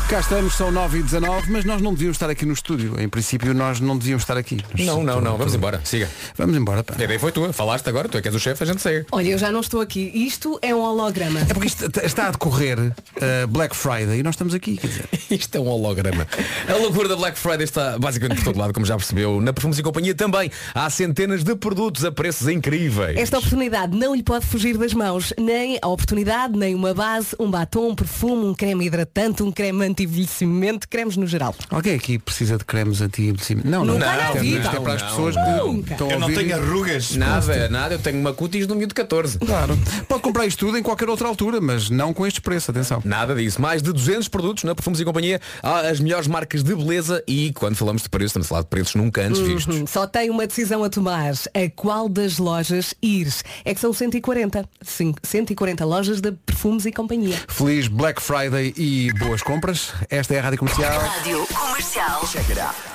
Cá 0.08 0.20
estamos, 0.20 0.54
são 0.54 0.70
9 0.70 1.00
e 1.00 1.02
19 1.02 1.52
mas 1.52 1.66
nós 1.66 1.82
não 1.82 1.92
devíamos 1.92 2.14
estar 2.16 2.30
aqui 2.30 2.46
no 2.46 2.54
estúdio. 2.54 2.98
Em 2.98 3.06
princípio, 3.10 3.52
nós 3.52 3.78
não 3.78 3.94
devíamos 3.98 4.22
estar 4.22 4.38
aqui. 4.38 4.56
Nós- 4.74 4.86
Não, 4.86 5.02
não, 5.02 5.20
não. 5.20 5.36
Vamos 5.36 5.54
embora. 5.54 5.82
Siga. 5.84 6.08
Vamos 6.34 6.56
embora, 6.56 6.82
pá. 6.82 6.94
A 6.98 7.04
ideia 7.04 7.20
foi 7.20 7.30
tua. 7.30 7.52
Falaste 7.52 7.86
agora, 7.90 8.08
tu 8.08 8.16
é 8.16 8.22
que 8.22 8.28
és 8.28 8.34
o 8.34 8.40
chefe, 8.40 8.62
a 8.62 8.66
gente 8.66 8.80
segue. 8.80 9.04
Olha, 9.12 9.28
eu 9.28 9.36
já 9.36 9.52
não 9.52 9.60
estou 9.60 9.82
aqui. 9.82 10.10
Isto 10.14 10.58
é 10.62 10.74
um 10.74 10.80
holograma. 10.80 11.40
É 11.40 11.44
porque 11.52 11.66
isto 11.66 11.84
está 12.02 12.28
a 12.28 12.30
decorrer 12.30 12.78
uh, 12.80 13.46
Black 13.48 13.76
Friday 13.76 14.20
e 14.20 14.22
nós 14.22 14.34
estamos 14.34 14.54
aqui, 14.54 14.78
quer 14.78 14.86
dizer. 14.86 15.04
Isto 15.30 15.58
é 15.58 15.60
um 15.60 15.68
holograma. 15.68 16.26
A 16.66 16.74
loucura 16.76 17.06
da 17.06 17.14
Black 17.16 17.38
Friday 17.38 17.64
está 17.64 17.98
basicamente 17.98 18.38
por 18.38 18.44
todo 18.46 18.58
lado, 18.58 18.72
como 18.72 18.86
já 18.86 18.96
percebeu. 18.96 19.42
Na 19.42 19.52
Perfumes 19.52 19.78
e 19.78 19.82
Companhia 19.82 20.14
também 20.14 20.50
há 20.74 20.88
centenas 20.88 21.44
de 21.44 21.54
produtos 21.54 22.02
a 22.02 22.10
preços 22.10 22.48
incríveis. 22.48 23.18
Esta 23.18 23.36
oportunidade 23.36 23.94
não 23.94 24.14
lhe 24.14 24.22
pode 24.22 24.46
fugir 24.46 24.78
das 24.78 24.94
mãos. 24.94 25.34
Nem 25.38 25.78
a 25.82 25.86
oportunidade, 25.88 26.56
nem 26.56 26.74
uma 26.74 26.94
base, 26.94 27.36
um 27.38 27.50
batom, 27.50 27.90
um 27.90 27.94
perfume, 27.94 28.46
um 28.46 28.54
creme 28.54 28.86
hidratante, 28.86 29.42
um 29.42 29.52
creme 29.52 29.84
anti-envelhecimento, 29.98 30.88
cremes 30.88 31.16
no 31.16 31.26
geral. 31.26 31.54
Alguém 31.70 31.94
aqui 31.94 32.18
precisa 32.18 32.56
de 32.56 32.64
cremes 32.64 33.00
anti-envelhecimento? 33.00 33.68
Não, 33.68 33.84
não. 33.84 33.94
Nunca 33.94 34.06
na 34.06 34.24
Isto 34.34 34.38
é-. 34.38 34.44
Isto 34.44 34.76
é 34.76 34.80
para 34.80 34.92
as 34.94 35.02
Não, 35.02 35.08
pessoas 35.08 35.34
não. 35.36 35.82
que 35.82 35.92
estão 35.92 36.10
Eu 36.10 36.18
não 36.20 36.28
ouvir. 36.28 36.38
tenho 36.38 36.56
arrugas. 36.56 37.16
Nada, 37.16 37.68
nada. 37.68 37.94
Eu 37.94 37.98
tenho 37.98 38.18
uma 38.20 38.32
cutis 38.32 38.66
no 38.66 38.74
miúdo 38.74 38.88
de 38.88 38.94
14. 38.94 39.38
Claro. 39.38 39.78
Pode 40.08 40.22
comprar 40.22 40.46
isto 40.46 40.58
tudo 40.66 40.78
em 40.78 40.82
qualquer 40.82 41.08
outra 41.08 41.26
altura, 41.28 41.60
mas 41.60 41.90
não 41.90 42.12
com 42.14 42.26
estes 42.26 42.40
preços, 42.40 42.70
atenção. 42.70 43.02
Nada 43.04 43.34
disso. 43.34 43.60
Mais 43.60 43.82
de 43.82 43.92
200 43.92 44.28
produtos 44.28 44.64
na 44.64 44.74
Perfumes 44.74 45.00
e 45.00 45.04
Companhia. 45.04 45.40
Há 45.62 45.80
as 45.88 46.00
melhores 46.00 46.26
marcas 46.26 46.62
de 46.62 46.74
beleza 46.74 47.22
e 47.26 47.52
quando 47.52 47.76
falamos 47.76 48.02
de 48.02 48.08
preços, 48.08 48.30
estamos 48.30 48.46
a 48.46 48.48
falar 48.48 48.60
de 48.62 48.68
preços 48.68 48.94
nunca 48.94 49.22
antes 49.22 49.40
vistos. 49.40 49.76
Uhum, 49.76 49.86
Só 49.86 50.06
tem 50.06 50.30
uma 50.30 50.46
decisão 50.46 50.84
a 50.84 50.88
tomar. 50.90 51.18
A 51.18 51.70
qual 51.74 52.08
das 52.08 52.38
lojas 52.38 52.94
ir? 53.02 53.28
É 53.64 53.74
que 53.74 53.80
são 53.80 53.92
140. 53.92 54.64
Sim, 54.82 55.14
140 55.22 55.84
lojas 55.84 56.20
de 56.20 56.32
perfumes 56.32 56.86
e 56.86 56.92
companhia. 56.92 57.36
Feliz 57.48 57.88
Black 57.88 58.20
Friday 58.22 58.72
e 58.76 59.12
boas 59.18 59.42
compras. 59.42 59.87
Esta 60.08 60.34
é 60.34 60.38
a 60.38 60.42
Rádio 60.42 60.58
Comercial. 60.58 61.00
Rádio 61.00 61.46
Comercial. 61.46 62.22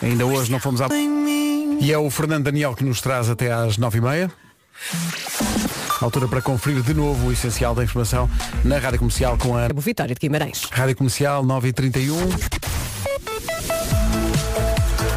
Ainda 0.02 0.26
hoje 0.26 0.52
não 0.52 0.60
fomos 0.60 0.82
à... 0.82 0.88
E 1.80 1.92
é 1.92 1.98
o 1.98 2.10
Fernando 2.10 2.46
Daniel 2.46 2.76
que 2.76 2.84
nos 2.84 3.02
traz 3.02 3.30
até 3.30 3.52
às 3.52 3.78
9h30. 3.78 4.32
Altura 6.02 6.28
para 6.28 6.42
conferir 6.42 6.82
de 6.82 6.94
novo 6.94 7.28
o 7.28 7.32
essencial 7.32 7.74
da 7.74 7.84
informação 7.84 8.30
na 8.64 8.78
Rádio 8.78 9.00
Comercial 9.00 9.38
com 9.38 9.56
a 9.56 9.68
Vitória 9.76 10.14
de 10.14 10.20
Guimarães. 10.20 10.68
Rádio 10.72 10.96
Comercial 10.96 11.44
9h31. 11.44 12.64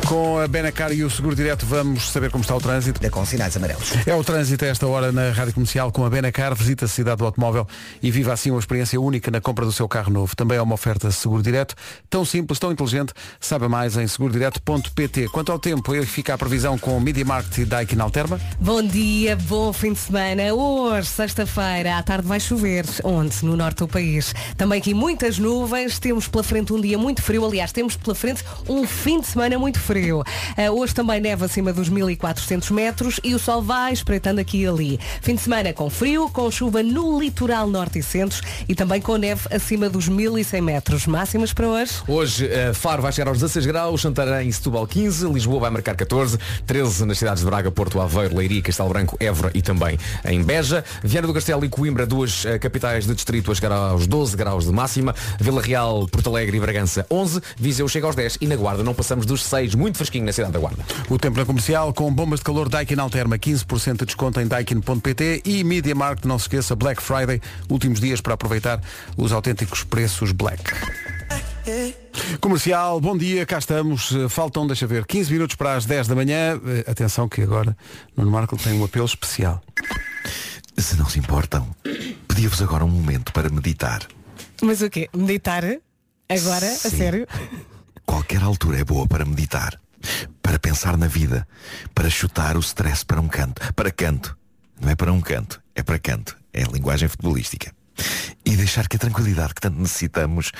Com 0.08 0.38
a 0.38 0.46
Benacar 0.46 0.92
e 0.92 1.02
o 1.02 1.10
Seguro 1.10 1.34
Direto 1.34 1.66
vamos 1.66 2.12
saber 2.12 2.30
como 2.30 2.42
está 2.42 2.54
o 2.54 2.60
trânsito. 2.60 3.04
É 3.04 3.10
com 3.10 3.24
sinais 3.26 3.56
amarelos. 3.56 3.90
É 4.06 4.14
o 4.14 4.22
trânsito 4.22 4.64
a 4.64 4.68
esta 4.68 4.86
hora 4.86 5.10
na 5.10 5.30
Rádio 5.32 5.54
Comercial 5.54 5.90
com 5.90 6.04
a 6.04 6.10
Benacar. 6.10 6.54
Visita 6.54 6.84
a 6.84 6.88
cidade 6.88 7.16
do 7.16 7.24
automóvel 7.24 7.66
e 8.00 8.08
viva 8.08 8.32
assim 8.32 8.52
uma 8.52 8.60
experiência 8.60 9.00
única 9.00 9.32
na 9.32 9.40
compra 9.40 9.64
do 9.64 9.72
seu 9.72 9.88
carro 9.88 10.12
novo. 10.12 10.36
Também 10.36 10.58
é 10.58 10.62
uma 10.62 10.74
oferta 10.74 11.10
Seguro 11.10 11.42
Direto. 11.42 11.74
Tão 12.08 12.24
simples, 12.24 12.60
tão 12.60 12.70
inteligente. 12.70 13.12
Saiba 13.40 13.68
mais 13.68 13.96
em 13.96 14.06
segurodireto.pt. 14.06 15.28
Quanto 15.30 15.50
ao 15.50 15.58
tempo, 15.58 15.92
aí 15.92 16.06
fica 16.06 16.34
a 16.34 16.38
previsão 16.38 16.78
com 16.78 17.00
Media 17.00 17.24
Market 17.24 17.58
e 17.58 17.64
Daikin 17.64 17.98
Alterma. 17.98 18.40
Bom 18.60 18.82
dia, 18.82 19.34
bom 19.34 19.72
fim 19.72 19.92
de 19.92 19.98
semana. 19.98 20.54
Hoje, 20.54 21.08
sexta-feira, 21.08 21.98
à 21.98 22.02
tarde 22.04 22.28
vai 22.28 22.38
chover. 22.38 22.84
Onde? 23.02 23.44
No 23.44 23.56
norte 23.56 23.78
do 23.78 23.88
país. 23.88 24.32
Também 24.56 24.78
aqui 24.78 24.94
muitas 24.94 25.36
nuvens. 25.36 25.98
Temos 25.98 26.28
pela 26.28 26.44
frente 26.44 26.72
um 26.72 26.80
dia 26.80 26.96
muito 26.96 27.22
frio. 27.22 27.44
Aliás, 27.44 27.72
temos 27.72 27.96
pela 27.96 28.14
frente 28.14 28.44
um 28.68 28.86
fim 28.86 29.20
de 29.20 29.26
semana 29.26 29.58
muito 29.58 29.80
frio. 29.80 29.95
Ah, 30.56 30.70
hoje 30.70 30.94
também 30.94 31.20
neva 31.20 31.46
acima 31.46 31.72
dos 31.72 31.88
1400 31.88 32.70
metros 32.70 33.20
e 33.22 33.34
o 33.34 33.38
sol 33.38 33.62
vai 33.62 33.92
espreitando 33.92 34.40
aqui 34.40 34.62
e 34.62 34.66
ali. 34.66 35.00
Fim 35.20 35.34
de 35.34 35.42
semana 35.42 35.72
com 35.72 35.88
frio, 35.88 36.28
com 36.30 36.50
chuva 36.50 36.82
no 36.82 37.18
litoral 37.18 37.66
norte 37.66 37.98
e 37.98 38.02
centro 38.02 38.42
e 38.68 38.74
também 38.74 39.00
com 39.00 39.16
neve 39.16 39.42
acima 39.50 39.88
dos 39.88 40.08
1100 40.08 40.60
metros. 40.60 41.06
Máximas 41.06 41.52
para 41.52 41.68
hoje? 41.68 41.92
Hoje, 42.06 42.46
eh, 42.46 42.72
Faro 42.74 43.02
vai 43.02 43.12
chegar 43.12 43.28
aos 43.28 43.38
16 43.38 43.66
graus, 43.66 44.02
Santarém 44.02 44.48
e 44.48 44.52
Setúbal 44.52 44.86
15, 44.86 45.26
Lisboa 45.28 45.60
vai 45.60 45.70
marcar 45.70 45.94
14, 45.94 46.38
13 46.66 47.04
nas 47.04 47.18
cidades 47.18 47.42
de 47.42 47.46
Braga, 47.48 47.70
Porto 47.70 48.00
Aveiro, 48.00 48.36
Leiria, 48.36 48.62
Castelo 48.62 48.88
Branco, 48.88 49.16
Évora 49.20 49.50
e 49.54 49.62
também 49.62 49.98
em 50.24 50.42
Beja. 50.42 50.84
Viana 51.02 51.26
do 51.26 51.34
Castelo 51.34 51.64
e 51.64 51.68
Coimbra, 51.68 52.06
duas 52.06 52.44
eh, 52.44 52.58
capitais 52.58 53.06
de 53.06 53.14
distrito, 53.14 53.50
a 53.50 53.54
chegar 53.54 53.72
aos 53.72 54.06
12 54.06 54.36
graus 54.36 54.64
de 54.64 54.72
máxima. 54.72 55.14
Vila 55.38 55.62
Real, 55.62 56.06
Porto 56.08 56.30
Alegre 56.30 56.56
e 56.56 56.60
Bragança 56.60 57.06
11, 57.10 57.40
Viseu 57.56 57.88
chega 57.88 58.06
aos 58.06 58.16
10 58.16 58.38
e 58.40 58.46
na 58.46 58.56
Guarda 58.56 58.82
não 58.82 58.94
passamos 58.94 59.24
dos 59.24 59.44
6, 59.44 59.74
muito 59.74 59.85
fresquinho 59.94 60.24
na 60.24 60.32
cidade 60.32 60.52
da 60.52 60.58
Guarda. 60.58 60.84
O 61.08 61.18
tempo 61.18 61.38
na 61.38 61.44
comercial 61.44 61.92
com 61.94 62.12
bombas 62.12 62.40
de 62.40 62.44
calor 62.44 62.68
Daikin 62.68 62.98
Alterma, 62.98 63.38
15% 63.38 63.98
de 63.98 64.04
desconto 64.06 64.40
em 64.40 64.46
daikin.pt 64.46 65.42
e 65.44 65.62
Media 65.64 65.94
Market, 65.94 66.24
não 66.24 66.38
se 66.38 66.44
esqueça, 66.44 66.74
Black 66.74 67.02
Friday, 67.02 67.40
últimos 67.68 68.00
dias 68.00 68.20
para 68.20 68.34
aproveitar 68.34 68.80
os 69.16 69.32
autênticos 69.32 69.84
preços 69.84 70.32
Black. 70.32 70.62
Comercial, 72.40 73.00
bom 73.00 73.16
dia, 73.16 73.44
cá 73.44 73.58
estamos. 73.58 74.10
Faltam, 74.30 74.66
deixa 74.66 74.86
ver, 74.86 75.04
15 75.04 75.32
minutos 75.32 75.56
para 75.56 75.74
as 75.74 75.84
10 75.84 76.06
da 76.08 76.14
manhã. 76.14 76.60
Eh, 76.64 76.90
Atenção 76.90 77.28
que 77.28 77.42
agora 77.42 77.76
Nuno 78.16 78.30
Marco 78.30 78.56
tem 78.56 78.72
um 78.80 78.84
apelo 78.84 79.04
especial. 79.06 79.60
Se 80.78 80.96
não 80.96 81.08
se 81.08 81.18
importam, 81.18 81.66
pedia-vos 82.28 82.62
agora 82.62 82.84
um 82.84 82.88
momento 82.88 83.32
para 83.32 83.48
meditar. 83.48 84.02
Mas 84.62 84.80
o 84.80 84.88
quê? 84.88 85.08
Meditar? 85.14 85.64
Agora? 86.28 86.66
A 86.66 86.74
Sim. 86.76 86.96
sério? 86.96 87.26
Qualquer 88.06 88.42
altura 88.42 88.80
é 88.80 88.84
boa 88.84 89.06
para 89.06 89.24
meditar, 89.24 89.78
para 90.40 90.58
pensar 90.58 90.96
na 90.96 91.08
vida, 91.08 91.46
para 91.94 92.08
chutar 92.08 92.56
o 92.56 92.60
stress 92.60 93.04
para 93.04 93.20
um 93.20 93.28
canto, 93.28 93.60
para 93.74 93.90
canto. 93.90 94.36
Não 94.80 94.90
é 94.90 94.94
para 94.94 95.12
um 95.12 95.20
canto, 95.20 95.60
é 95.74 95.82
para 95.82 95.98
canto. 95.98 96.36
É 96.52 96.62
a 96.62 96.68
linguagem 96.68 97.08
futebolística. 97.08 97.72
E 98.44 98.56
deixar 98.56 98.88
que 98.88 98.96
a 98.96 98.98
tranquilidade 98.98 99.54
que 99.54 99.60
tanto 99.60 99.78
necessitamos 99.78 100.52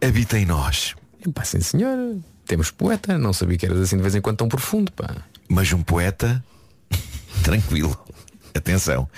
habite 0.00 0.36
em 0.36 0.46
nós. 0.46 0.94
Pá, 1.32 1.44
sim 1.44 1.60
senhor, 1.60 2.18
temos 2.46 2.70
poeta, 2.70 3.18
não 3.18 3.32
sabia 3.32 3.56
que 3.56 3.66
eras 3.66 3.80
assim 3.80 3.96
de 3.96 4.02
vez 4.02 4.14
em 4.14 4.20
quando 4.20 4.38
tão 4.38 4.48
profundo, 4.48 4.90
pá. 4.92 5.14
Mas 5.48 5.72
um 5.72 5.82
poeta 5.82 6.42
tranquilo. 7.44 7.98
Atenção, 8.54 9.08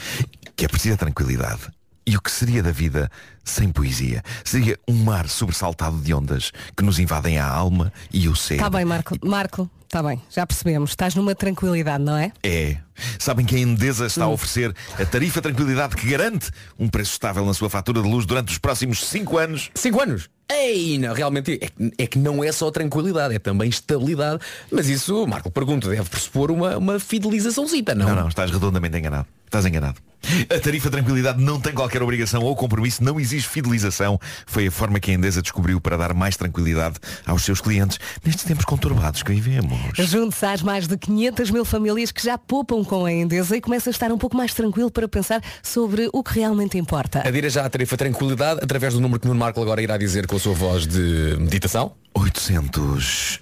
que 0.57 0.64
é 0.64 0.68
preciso 0.68 0.95
a 0.95 0.99
tranquilidade. 0.99 1.68
E 2.07 2.17
o 2.17 2.21
que 2.21 2.31
seria 2.31 2.63
da 2.63 2.71
vida 2.71 3.11
sem 3.45 3.69
poesia? 3.71 4.23
Seria 4.45 4.79
um 4.87 4.95
mar 4.95 5.29
sobressaltado 5.29 5.99
de 6.01 6.15
ondas 6.15 6.53
que 6.77 6.85
nos 6.85 6.99
invadem 7.01 7.39
a 7.39 7.47
alma 7.47 7.93
e 8.13 8.29
o 8.29 8.37
ser. 8.37 8.55
Está 8.55 8.71
Tá 8.71 8.77
bem, 8.79 8.85
Marco. 8.85 9.17
Marco, 9.27 9.69
está 9.85 10.01
bem, 10.05 10.23
já 10.31 10.47
percebemos. 10.47 10.91
Estás 10.91 11.17
numa 11.17 11.35
tranquilidade, 11.35 12.05
não 12.05 12.17
é? 12.17 12.31
É. 12.45 12.77
Sabem 13.19 13.45
que 13.45 13.57
a 13.57 13.59
Endesa 13.59 14.07
está 14.07 14.25
a 14.25 14.29
oferecer 14.29 14.73
a 15.01 15.05
tarifa 15.05 15.43
tranquilidade 15.43 15.97
que 15.97 16.09
garante 16.09 16.49
um 16.79 16.89
preço 16.89 17.11
estável 17.13 17.45
na 17.45 17.53
sua 17.55 17.69
fatura 17.69 18.01
de 18.01 18.09
luz 18.09 18.25
durante 18.25 18.53
os 18.53 18.59
próximos 18.59 19.05
5 19.05 19.37
anos. 19.39 19.71
5 19.75 20.01
anos? 20.01 20.31
Ei, 20.49 20.97
não, 20.99 21.13
realmente 21.13 21.59
é, 21.61 21.67
que- 21.69 21.93
é 21.99 22.07
que 22.07 22.19
não 22.21 22.45
é 22.45 22.53
só 22.53 22.71
tranquilidade, 22.71 23.35
é 23.35 23.39
também 23.41 23.69
estabilidade. 23.69 24.41
Mas 24.71 24.89
isso, 24.89 25.27
Marco, 25.27 25.51
pergunto, 25.51 25.89
deve 25.89 26.09
pressupor 26.09 26.53
uma, 26.53 26.77
uma 26.79 27.01
fidelizaçãozita, 27.01 27.97
não? 27.97 28.07
Não, 28.11 28.15
não, 28.15 28.29
estás 28.29 28.49
redondamente 28.53 28.97
enganado. 28.97 29.27
Estás 29.47 29.64
enganado. 29.64 30.07
A 30.51 30.59
tarifa 30.59 30.90
tranquilidade 30.90 31.40
não 31.40 31.61
tem 31.61 31.72
qualquer 31.72 32.03
obrigação 32.03 32.42
ou 32.42 32.55
compromisso, 32.57 33.03
não 33.03 33.20
exige 33.20 33.47
fidelização. 33.47 34.18
Foi 34.44 34.66
a 34.66 34.70
forma 34.70 34.99
que 34.99 35.11
a 35.11 35.14
Endesa 35.14 35.40
descobriu 35.40 35.80
para 35.80 35.97
dar 35.97 36.12
mais 36.12 36.36
tranquilidade 36.36 36.97
aos 37.24 37.44
seus 37.44 37.61
clientes 37.61 37.99
nestes 38.24 38.44
tempos 38.44 38.64
conturbados 38.64 39.22
que 39.22 39.32
vivemos. 39.32 39.78
Junte-se 39.94 40.44
às 40.44 40.62
mais 40.62 40.88
de 40.88 40.99
500 40.99 41.51
mil 41.51 41.64
famílias 41.64 42.11
que 42.11 42.22
já 42.24 42.36
poupam 42.36 42.84
com 42.84 43.05
a 43.05 43.12
Endesa 43.12 43.57
e 43.57 43.61
começa 43.61 43.88
a 43.88 43.92
estar 43.92 44.11
um 44.11 44.18
pouco 44.18 44.36
mais 44.36 44.53
tranquilo 44.53 44.90
para 44.90 45.07
pensar 45.09 45.40
sobre 45.62 46.09
o 46.12 46.22
que 46.24 46.34
realmente 46.40 46.76
importa. 46.76 47.26
Adira 47.26 47.49
já 47.49 47.64
a 47.64 47.70
tarifa 47.70 47.97
tranquilidade 47.97 48.61
através 48.62 48.94
do 48.94 49.01
número 49.01 49.20
que 49.20 49.28
Nuno 49.28 49.38
Marco 49.38 49.62
agora 49.62 49.80
irá 49.80 49.97
dizer 49.97 50.26
com 50.26 50.36
a 50.36 50.40
sua 50.40 50.55
voz 50.55 50.86
de 50.86 51.36
meditação. 51.38 51.94
810 52.17 53.41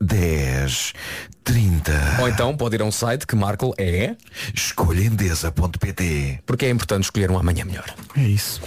10 0.00 0.94
30 1.44 1.92
Ou 2.20 2.28
então 2.28 2.56
pode 2.56 2.76
ir 2.76 2.80
a 2.80 2.86
um 2.86 2.90
site 2.90 3.26
que 3.26 3.36
Marco 3.36 3.74
é 3.76 4.16
escolhaendesa.pt 4.54 6.40
Porque 6.46 6.64
é 6.64 6.70
importante 6.70 7.04
escolher 7.04 7.30
um 7.30 7.38
amanhã 7.38 7.66
melhor. 7.66 7.84
É 8.16 8.22
isso. 8.22 8.62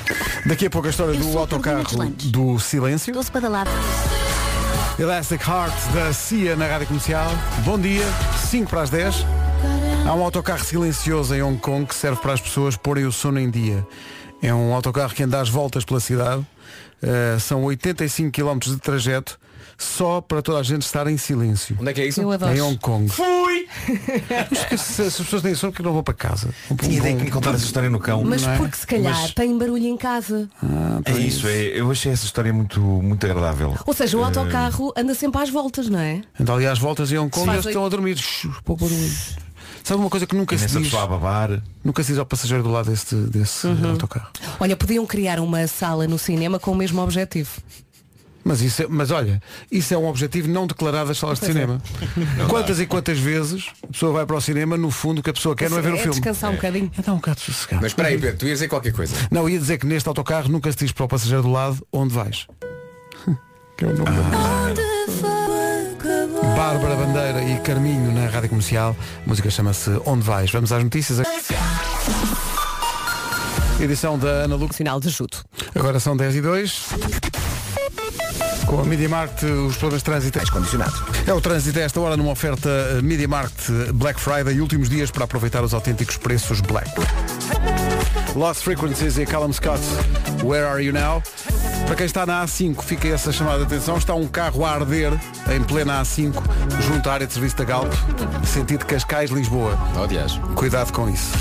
Daqui 0.46 0.68
a 0.68 0.70
pouco 0.70 0.86
a 0.88 0.92
história 0.92 1.14
Eu 1.14 1.20
do 1.20 1.38
autocarro 1.40 1.84
do 2.26 2.60
silêncio. 2.60 3.12
Doce 3.12 3.32
badalado. 3.32 3.72
Elastic 5.00 5.42
Heart 5.42 5.74
da 5.94 6.14
CIA 6.14 6.56
na 6.56 6.68
Rádio 6.68 6.88
Comercial. 6.88 7.32
Bom 7.66 7.80
dia, 7.80 8.06
5 8.50 8.70
para 8.70 8.84
as 8.84 8.92
10. 8.92 9.26
Há 10.08 10.14
um 10.14 10.24
autocarro 10.24 10.64
silencioso 10.64 11.34
em 11.34 11.42
Hong 11.42 11.58
Kong 11.60 11.88
que 11.88 11.96
serve 11.96 12.22
para 12.22 12.34
as 12.34 12.42
pessoas 12.42 12.78
porem 12.78 13.06
o 13.06 13.12
sono 13.12 13.40
em 13.40 13.50
dia. 13.50 13.86
É 14.40 14.54
um 14.54 14.72
autocarro 14.74 15.16
que 15.16 15.24
anda 15.24 15.42
às 15.42 15.50
voltas 15.50 15.84
pela 15.84 16.00
cidade. 16.00 16.46
Uh, 17.02 17.40
são 17.40 17.64
85 17.64 18.32
km 18.32 18.58
de 18.60 18.78
trajeto 18.78 19.40
só 19.78 20.20
para 20.22 20.42
toda 20.42 20.58
a 20.60 20.64
gente 20.64 20.82
estar 20.82 21.06
em 21.06 21.18
silêncio. 21.18 21.78
Onde 21.80 21.92
é 21.92 21.94
que 21.94 22.02
é 22.02 22.08
isso? 22.08 22.20
Eu 22.20 22.32
adoro. 22.32 22.56
Em 22.56 22.62
Hong 22.62 22.78
Kong. 22.80 23.08
Fui! 23.10 23.68
Mas 24.72 24.82
se, 24.82 24.94
se 24.96 25.02
as 25.04 25.18
pessoas 25.18 25.42
têm 25.44 25.54
sono, 25.54 25.72
que 25.72 25.84
não 25.84 25.94
vão 25.94 26.02
para 26.02 26.16
casa? 26.16 26.50
Um 26.72 26.76
Tinha 26.76 26.98
ideia 26.98 27.16
que 27.16 27.24
me 27.26 27.30
contar 27.32 27.54
essa 27.54 27.64
história 27.64 27.88
no 27.90 28.00
cão. 28.00 28.24
Mas 28.24 28.42
não 28.42 28.54
é? 28.54 28.58
porque 28.58 28.76
se 28.78 28.88
calhar 28.88 29.14
Mas- 29.22 29.34
tem 29.36 29.56
barulho 29.56 29.86
em 29.86 29.96
casa. 29.98 30.50
Ah, 30.64 31.00
É 31.06 31.12
isso, 31.20 31.48
é, 31.48 31.80
eu 31.80 31.92
achei 31.92 32.12
essa 32.12 32.26
história 32.26 32.52
muito, 32.52 32.80
muito 32.82 33.24
agradável. 33.28 33.76
Ou 33.86 33.94
seja, 33.94 34.18
o 34.18 34.22
Eh, 34.22 34.26
autocarro 34.26 34.92
anda 34.98 35.14
sempre 35.14 35.42
às 35.42 35.50
voltas, 35.52 35.88
não 35.90 36.00
é? 36.00 36.22
Anda 36.40 36.54
ali 36.54 36.66
às 36.66 36.80
voltas 36.80 37.12
em 37.12 37.18
Hong 37.20 37.30
Kong 37.30 37.46
Sim. 37.46 37.52
e 37.52 37.54
eles 37.56 37.66
estão 37.68 37.86
a 37.86 37.90
dormir. 37.90 38.18
Pouco 38.66 38.84
barulho. 38.84 39.12
Sabe 39.88 40.02
uma 40.02 40.10
coisa 40.10 40.28
que 40.28 40.36
nunca 40.36 40.54
E 40.54 40.60
se 40.60 40.66
diz? 40.68 40.76
pessoa 40.84 41.04
a 41.04 41.08
babar. 41.08 41.62
Nunca 41.82 42.04
se 42.04 42.10
diz 42.12 42.20
ao 42.20 42.26
passageiro 42.26 42.62
do 42.62 42.70
lado 42.70 42.90
desse, 42.90 43.16
desse 43.16 43.68
Uhum. 43.68 43.92
autocarro. 43.92 44.28
Olha, 44.60 44.76
podiam 44.76 45.06
criar 45.06 45.40
uma 45.40 45.66
sala 45.66 46.06
no 46.10 46.20
cinema 46.20 46.60
com 46.60 46.72
o 46.72 46.76
mesmo 46.76 47.02
objetivo. 47.02 47.50
Mas, 48.44 48.62
isso 48.62 48.82
é, 48.84 48.88
mas 48.90 49.12
olha, 49.12 49.42
isso 49.72 49.94
é 49.94 49.98
um 49.98 50.06
objetivo 50.06 50.50
não 50.50 50.68
declarado 50.68 51.08
das 51.08 51.18
salas 51.18 51.40
de 51.40 51.46
é. 51.46 51.48
cinema. 51.48 51.82
quantas 52.50 52.82
e 52.82 52.86
quantas 52.86 53.18
vezes 53.18 53.68
a 53.82 53.88
pessoa 53.88 54.12
vai 54.12 54.26
para 54.26 54.36
o 54.36 54.42
cinema, 54.42 54.76
no 54.76 54.92
fundo 54.92 55.20
o 55.20 55.24
que 55.24 55.30
a 55.30 55.34
pessoa 55.34 55.56
quer 55.56 55.70
não 55.70 55.78
é 55.78 55.82
ver 55.82 55.94
o 55.94 55.98
filme. 55.98 56.12
descansar 56.12 56.52
um 56.52 56.56
bocadinho. 56.56 56.92
É 56.98 57.02
dar 57.02 57.14
um 57.14 57.18
bocado 57.18 57.40
sossegado. 57.40 57.82
Mas 57.82 57.92
espera 57.94 58.10
aí, 58.10 58.18
Pedro, 58.20 58.38
tu 58.40 58.46
ias 58.46 58.56
dizer 58.60 58.68
qualquer 58.68 58.92
coisa. 58.92 59.16
Não, 59.32 59.48
ia 59.48 59.58
dizer 59.58 59.78
que 59.78 59.86
neste 59.86 60.08
autocarro 60.10 60.50
nunca 60.50 60.70
se 60.70 60.78
diz 60.80 60.92
para 60.92 61.06
o 61.06 61.08
passageiro 61.08 61.44
do 61.44 61.50
lado 61.52 61.78
onde 61.94 62.14
vais. 62.14 62.46
que 63.78 63.86
é 63.86 63.88
o 63.88 63.94
nome 63.98 64.06
da- 64.06 64.87
Bárbara 66.58 66.96
Bandeira 66.96 67.44
e 67.44 67.60
Carminho 67.60 68.12
na 68.12 68.28
Rádio 68.28 68.50
Comercial. 68.50 68.96
A 69.24 69.30
música 69.30 69.48
chama-se 69.48 69.92
Onde 70.08 70.24
Vais. 70.24 70.50
Vamos 70.50 70.72
às 70.72 70.84
notícias. 70.84 71.20
Edição 73.80 74.18
da 74.18 74.28
Ana 74.28 74.56
Lucas. 74.56 74.76
Sinal 74.76 75.00
de 75.00 75.08
judo. 75.10 75.38
Agora 75.76 76.00
são 76.00 76.18
10 76.18 76.38
e 76.38 76.42
2. 76.42 76.86
Com 78.66 78.82
a 78.82 78.86
Media 78.86 79.08
Market, 79.08 79.44
os 79.44 79.78
problemas 79.78 80.02
de 80.02 80.06
trânsito. 80.06 80.52
condicionados. 80.52 81.00
É 81.28 81.34
o 81.34 81.40
trânsito 81.40 81.78
a 81.78 81.84
esta 81.84 82.02
hora 82.02 82.18
numa 82.18 82.32
oferta 82.32 82.70
Media 83.04 83.28
Market 83.28 83.92
Black 83.94 84.20
Friday 84.20 84.56
e 84.56 84.60
últimos 84.60 84.90
dias 84.90 85.12
para 85.12 85.26
aproveitar 85.26 85.64
os 85.64 85.76
autênticos 85.76 86.18
preços 86.18 86.60
Black. 86.62 86.90
Lost 88.38 88.62
Frequencies 88.62 89.18
e 89.18 89.26
Callum 89.26 89.52
Scott, 89.52 89.82
Where 90.44 90.68
Are 90.68 90.80
You 90.80 90.94
Now? 90.94 91.24
Para 91.88 91.96
quem 91.96 92.06
está 92.06 92.24
na 92.24 92.46
A5, 92.46 92.84
fica 92.84 93.08
essa 93.08 93.32
chamada 93.32 93.66
de 93.66 93.74
atenção. 93.74 93.98
Está 93.98 94.14
um 94.14 94.28
carro 94.28 94.64
a 94.64 94.74
arder 94.74 95.12
em 95.52 95.64
plena 95.64 96.04
A5, 96.04 96.36
junto 96.82 97.10
à 97.10 97.14
área 97.14 97.26
de 97.26 97.34
serviço 97.34 97.58
da 97.58 97.64
Galp, 97.64 97.92
sentido 98.46 98.86
Cascais-Lisboa. 98.86 99.76
Oh, 99.96 100.04
aliás. 100.04 100.40
Cuidado 100.54 100.94
com 100.94 101.10
isso. 101.10 101.36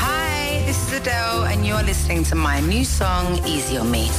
Hi, 0.00 0.64
this 0.66 0.76
is 0.88 0.94
Adele, 0.94 1.44
and 1.44 1.64
you're 1.64 1.84
listening 1.84 2.24
to 2.24 2.34
my 2.34 2.60
new 2.60 2.84
song, 2.84 3.40
Easy 3.46 3.78
on 3.78 3.92
Me. 3.92 4.10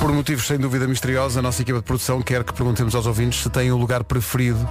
Por 0.00 0.12
motivos 0.12 0.46
sem 0.46 0.58
dúvida 0.58 0.86
misteriosos, 0.86 1.36
a 1.36 1.42
nossa 1.42 1.60
equipa 1.60 1.78
de 1.78 1.84
produção 1.84 2.22
quer 2.22 2.42
que 2.42 2.54
perguntemos 2.54 2.94
aos 2.94 3.06
ouvintes 3.06 3.42
se 3.42 3.50
têm 3.50 3.70
um 3.70 3.76
lugar 3.76 4.02
preferido 4.02 4.66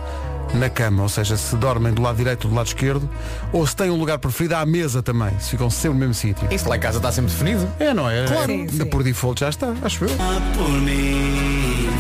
na 0.56 0.68
cama, 0.70 1.04
ou 1.04 1.10
seja, 1.10 1.38
se 1.38 1.56
dormem 1.56 1.94
do 1.94 2.02
lado 2.02 2.16
direito 2.18 2.46
ou 2.46 2.50
do 2.50 2.56
lado 2.56 2.66
esquerdo, 2.66 3.08
ou 3.54 3.66
se 3.68 3.76
têm 3.76 3.92
um 3.92 3.96
lugar 3.96 4.18
preferido 4.18 4.56
à 4.56 4.66
mesa 4.66 5.04
também, 5.04 5.30
se 5.40 5.52
ficam 5.52 5.70
sempre 5.70 5.92
no 5.92 6.00
mesmo 6.00 6.16
sítio. 6.16 6.48
Isso 6.52 6.68
lá 6.68 6.76
em 6.76 6.80
casa 6.80 6.98
está 6.98 7.12
sempre 7.12 7.32
definido. 7.32 7.70
É, 7.80 7.94
não 7.94 8.10
é? 8.10 8.26
Claro. 8.26 8.52
É, 8.52 8.56
Sim, 8.56 8.68
sim. 8.70 8.86
Por 8.86 9.04
default 9.04 9.40
já 9.40 9.50
está, 9.50 9.72
acho 9.84 10.06
eu. 10.06 10.10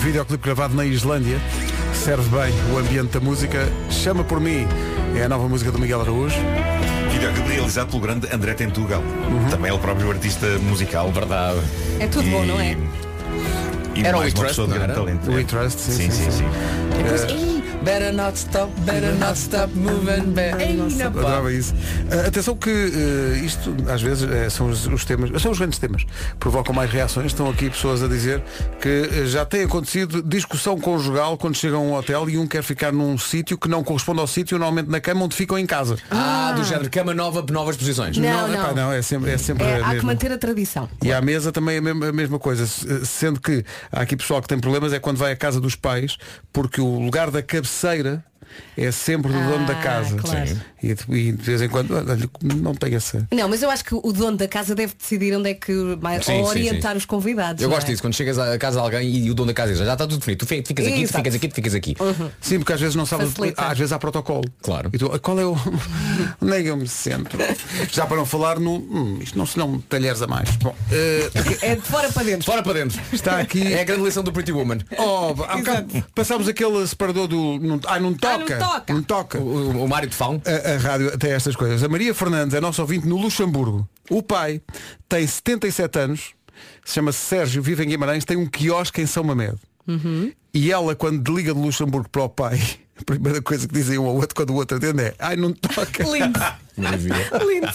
Videoclipe 0.01 0.43
gravado 0.43 0.73
na 0.73 0.83
Islândia. 0.85 1.39
Serve 1.93 2.27
bem 2.35 2.51
o 2.73 2.79
ambiente 2.79 3.11
da 3.11 3.19
música. 3.19 3.67
Chama 3.91 4.23
por 4.23 4.39
mim. 4.39 4.67
É 5.15 5.23
a 5.25 5.29
nova 5.29 5.47
música 5.47 5.71
do 5.71 5.77
Miguel 5.77 6.01
Araújo. 6.01 6.35
Videoclipe 7.11 7.49
realizado 7.51 7.89
pelo 7.89 8.01
grande 8.01 8.27
André 8.33 8.55
Tentugal. 8.55 9.03
Também 9.51 9.69
é 9.69 9.73
o 9.73 9.77
próprio 9.79 10.09
artista 10.09 10.47
musical. 10.59 11.11
Verdade. 11.11 11.59
É 11.99 12.07
tudo 12.07 12.27
bom, 12.31 12.43
não 12.43 12.59
é? 12.59 12.75
E 13.99 14.05
Era 14.05 14.15
o 14.15 14.21
mais 14.21 14.33
We 14.33 14.39
uma 14.39 14.45
Trust, 14.45 14.61
pessoa 14.61 14.67
de 14.67 14.73
grande 14.73 14.93
talento. 14.93 15.31
We 15.31 15.41
É. 15.41 15.43
Trust, 15.43 15.79
sim, 15.81 15.91
sim, 15.91 16.11
sim, 16.11 16.31
sim. 16.31 16.47
sim. 17.17 17.68
Better 17.83 18.11
not 18.13 18.37
stop, 18.37 18.69
better 18.81 19.13
not 19.15 19.37
stop 19.37 19.73
moving, 19.73 20.33
Adorava 21.05 21.51
isso. 21.53 21.73
Ah, 22.11 22.27
atenção 22.27 22.55
que 22.55 22.69
ah, 22.69 23.37
isto 23.37 23.73
às 23.89 24.01
vezes 24.01 24.29
eh, 24.29 24.49
são 24.49 24.67
os, 24.69 24.85
os 24.85 25.05
temas, 25.05 25.41
são 25.41 25.49
os 25.51 25.57
grandes 25.57 25.79
temas, 25.79 26.05
provocam 26.37 26.73
mais 26.75 26.91
reações. 26.91 27.27
Estão 27.27 27.49
aqui 27.49 27.69
pessoas 27.69 28.03
a 28.03 28.07
dizer 28.09 28.43
que 28.81 29.09
eh, 29.13 29.25
já 29.27 29.45
tem 29.45 29.63
acontecido 29.63 30.21
discussão 30.21 30.77
conjugal 30.77 31.37
quando 31.37 31.55
chegam 31.55 31.79
a 31.79 31.83
um 31.83 31.93
hotel 31.93 32.29
e 32.29 32.37
um 32.37 32.45
quer 32.45 32.63
ficar 32.63 32.91
num 32.91 33.17
sítio 33.17 33.57
que 33.57 33.69
não 33.69 33.81
corresponde 33.81 34.19
ao 34.19 34.27
sítio, 34.27 34.57
normalmente 34.59 34.89
na 34.89 34.99
cama 34.99 35.23
onde 35.23 35.35
ficam 35.35 35.57
em 35.57 35.65
casa. 35.65 35.95
Ah, 36.11 36.51
do 36.57 36.65
género 36.65 36.89
cama 36.89 37.13
nova, 37.13 37.45
novas 37.49 37.77
posições. 37.77 38.17
Não, 38.17 38.53
epá, 38.53 38.67
não. 38.67 38.75
não, 38.75 38.91
é 38.91 39.01
sempre, 39.01 39.31
é 39.31 39.37
sempre 39.37 39.63
É, 39.65 39.81
a 39.81 39.87
há 39.87 39.95
que 39.95 40.05
manter 40.05 40.31
a 40.33 40.37
tradição. 40.37 40.89
E 41.01 41.13
à 41.13 41.21
mesa 41.21 41.49
também 41.49 41.75
é 41.77 41.79
a 42.09 42.11
mesma, 42.11 42.39
coisa, 42.39 42.67
Se- 42.67 43.05
sendo 43.05 43.39
que 43.39 43.63
há 43.89 44.01
aqui 44.01 44.17
pessoal 44.17 44.41
que 44.41 44.49
tem 44.49 44.59
problemas 44.59 44.91
é 44.91 44.99
quando 44.99 45.15
vai 45.15 45.31
à 45.31 45.35
casa 45.35 45.61
dos 45.61 45.75
pais, 45.75 46.17
porque 46.51 46.81
o 46.81 46.99
lugar 46.99 47.31
da 47.31 47.41
cabeceira 47.41 47.68
terceira 47.69 48.23
é 48.77 48.91
sempre 48.91 49.31
do 49.31 49.39
dono 49.39 49.65
da 49.65 49.73
Ah, 49.73 49.81
casa. 49.81 50.15
claro. 50.17 50.47
Sim. 50.47 50.59
E, 50.81 50.93
de- 50.93 51.03
e 51.13 51.31
de 51.33 51.43
vez 51.43 51.61
em 51.61 51.67
quando, 51.69 51.91
olha, 51.95 52.17
não 52.41 52.73
tem 52.73 52.95
essa. 52.95 53.27
Não, 53.31 53.49
mas 53.49 53.61
eu 53.61 53.69
acho 53.69 53.83
que 53.83 53.93
o 53.93 54.13
dono 54.13 54.37
da 54.37 54.47
casa 54.47 54.73
deve 54.73 54.93
decidir 54.93 55.35
onde 55.35 55.49
é 55.49 55.53
que 55.53 55.73
vai 55.99 56.21
Sim, 56.23 56.39
ou 56.39 56.45
sim, 56.45 56.49
orientar 56.51 56.95
os 56.95 57.03
convidados. 57.05 57.61
Eu 57.61 57.69
gosto 57.69 57.87
é? 57.87 57.91
disso, 57.91 58.01
quando 58.01 58.13
chegas 58.15 58.37
à 58.39 58.57
casa 58.57 58.77
de 58.79 58.83
alguém 58.85 59.09
e 59.25 59.29
o 59.29 59.33
dono 59.33 59.47
da 59.47 59.53
casa 59.53 59.73
diz, 59.73 59.79
já 59.79 59.91
está 59.93 60.07
tudo 60.07 60.19
definido, 60.19 60.45
tu 60.45 60.47
fi- 60.47 60.63
ficas 60.65 60.85
aqui, 60.85 60.95
tu 60.95 61.01
Exato. 61.01 61.17
ficas 61.17 61.35
aqui, 61.35 61.47
tu 61.49 61.55
ficas 61.55 61.75
aqui. 61.75 61.95
Sim, 62.39 62.59
porque 62.59 62.73
às 62.73 62.79
vezes 62.79 62.95
não 62.95 63.05
sabe, 63.05 63.25
Facilita. 63.25 63.61
às 63.61 63.77
vezes 63.77 63.91
há 63.91 63.99
protocolo. 63.99 64.45
Claro. 64.61 64.89
E 64.93 64.97
tu, 64.97 65.09
qual 65.19 65.39
é 65.39 65.45
o. 65.45 65.55
Onde 66.41 66.53
é 66.55 66.61
que 66.63 66.67
eu 66.69 66.77
me 66.77 66.87
sento? 66.87 67.37
Já 67.91 68.05
para 68.05 68.17
não 68.17 68.25
falar 68.25 68.59
no. 68.59 68.75
Hum, 68.77 69.19
isto 69.21 69.37
não 69.37 69.45
se 69.45 69.57
não 69.57 69.79
talheres 69.81 70.21
a 70.21 70.27
mais. 70.27 70.49
Bom, 70.57 70.73
eh, 70.91 71.29
É 71.61 71.75
de 71.75 71.81
fora 71.81 72.09
para 72.11 72.23
dentro. 72.23 72.45
Fora 72.45 72.63
para 72.63 72.73
dentro. 72.73 72.99
está 73.11 73.39
aqui. 73.39 73.73
É 73.73 73.81
a 73.81 73.83
grande 73.83 74.03
lição 74.03 74.23
do 74.23 74.31
Pretty 74.31 74.51
Woman. 74.51 74.77
Oh, 74.97 75.35
há 75.47 75.57
bocado 75.57 76.03
passámos 76.15 76.47
aquele 76.47 76.85
separador 76.87 77.27
do. 77.27 77.59
Ah, 77.87 77.99
não 77.99 78.13
toca. 78.39 78.57
não 78.59 78.67
toca. 78.69 78.93
Não 78.93 79.03
toca. 79.03 79.39
O, 79.39 79.83
o- 79.83 79.87
Mário 79.87 80.09
de 80.09 80.15
Fão. 80.15 80.41
A, 80.45 80.73
a 80.73 80.77
rádio 80.77 81.17
tem 81.17 81.31
estas 81.31 81.55
coisas. 81.55 81.83
A 81.83 81.87
Maria 81.89 82.13
Fernandes 82.13 82.53
é 82.53 82.61
nosso 82.61 82.81
ouvinte 82.81 83.07
no 83.07 83.17
Luxemburgo. 83.17 83.87
O 84.09 84.21
pai 84.23 84.61
tem 85.07 85.25
77 85.27 85.99
anos, 85.99 86.31
se 86.83 86.93
chama-se 86.95 87.19
Sérgio, 87.19 87.61
vive 87.61 87.83
em 87.83 87.87
Guimarães, 87.89 88.25
tem 88.25 88.37
um 88.37 88.45
quiosque 88.47 89.01
em 89.01 89.05
São 89.05 89.23
Mamed. 89.23 89.55
E 90.53 90.71
ela, 90.71 90.95
quando 90.95 91.21
desliga 91.21 91.53
de 91.53 91.59
Luxemburgo 91.59 92.09
para 92.09 92.23
o 92.23 92.29
pai, 92.29 92.59
a 93.01 93.05
primeira 93.05 93.41
coisa 93.41 93.67
que 93.67 93.73
dizem 93.73 93.97
um 93.97 94.05
ao 94.07 94.15
outro 94.15 94.35
quando 94.35 94.51
o 94.51 94.55
outro 94.55 94.77
atende 94.77 95.01
é 95.03 95.13
ai 95.19 95.35
não 95.35 95.51
toca. 95.53 96.03
Lindo. 96.03 96.39
Maravilha. 96.79 97.15
Lindo. 97.45 97.67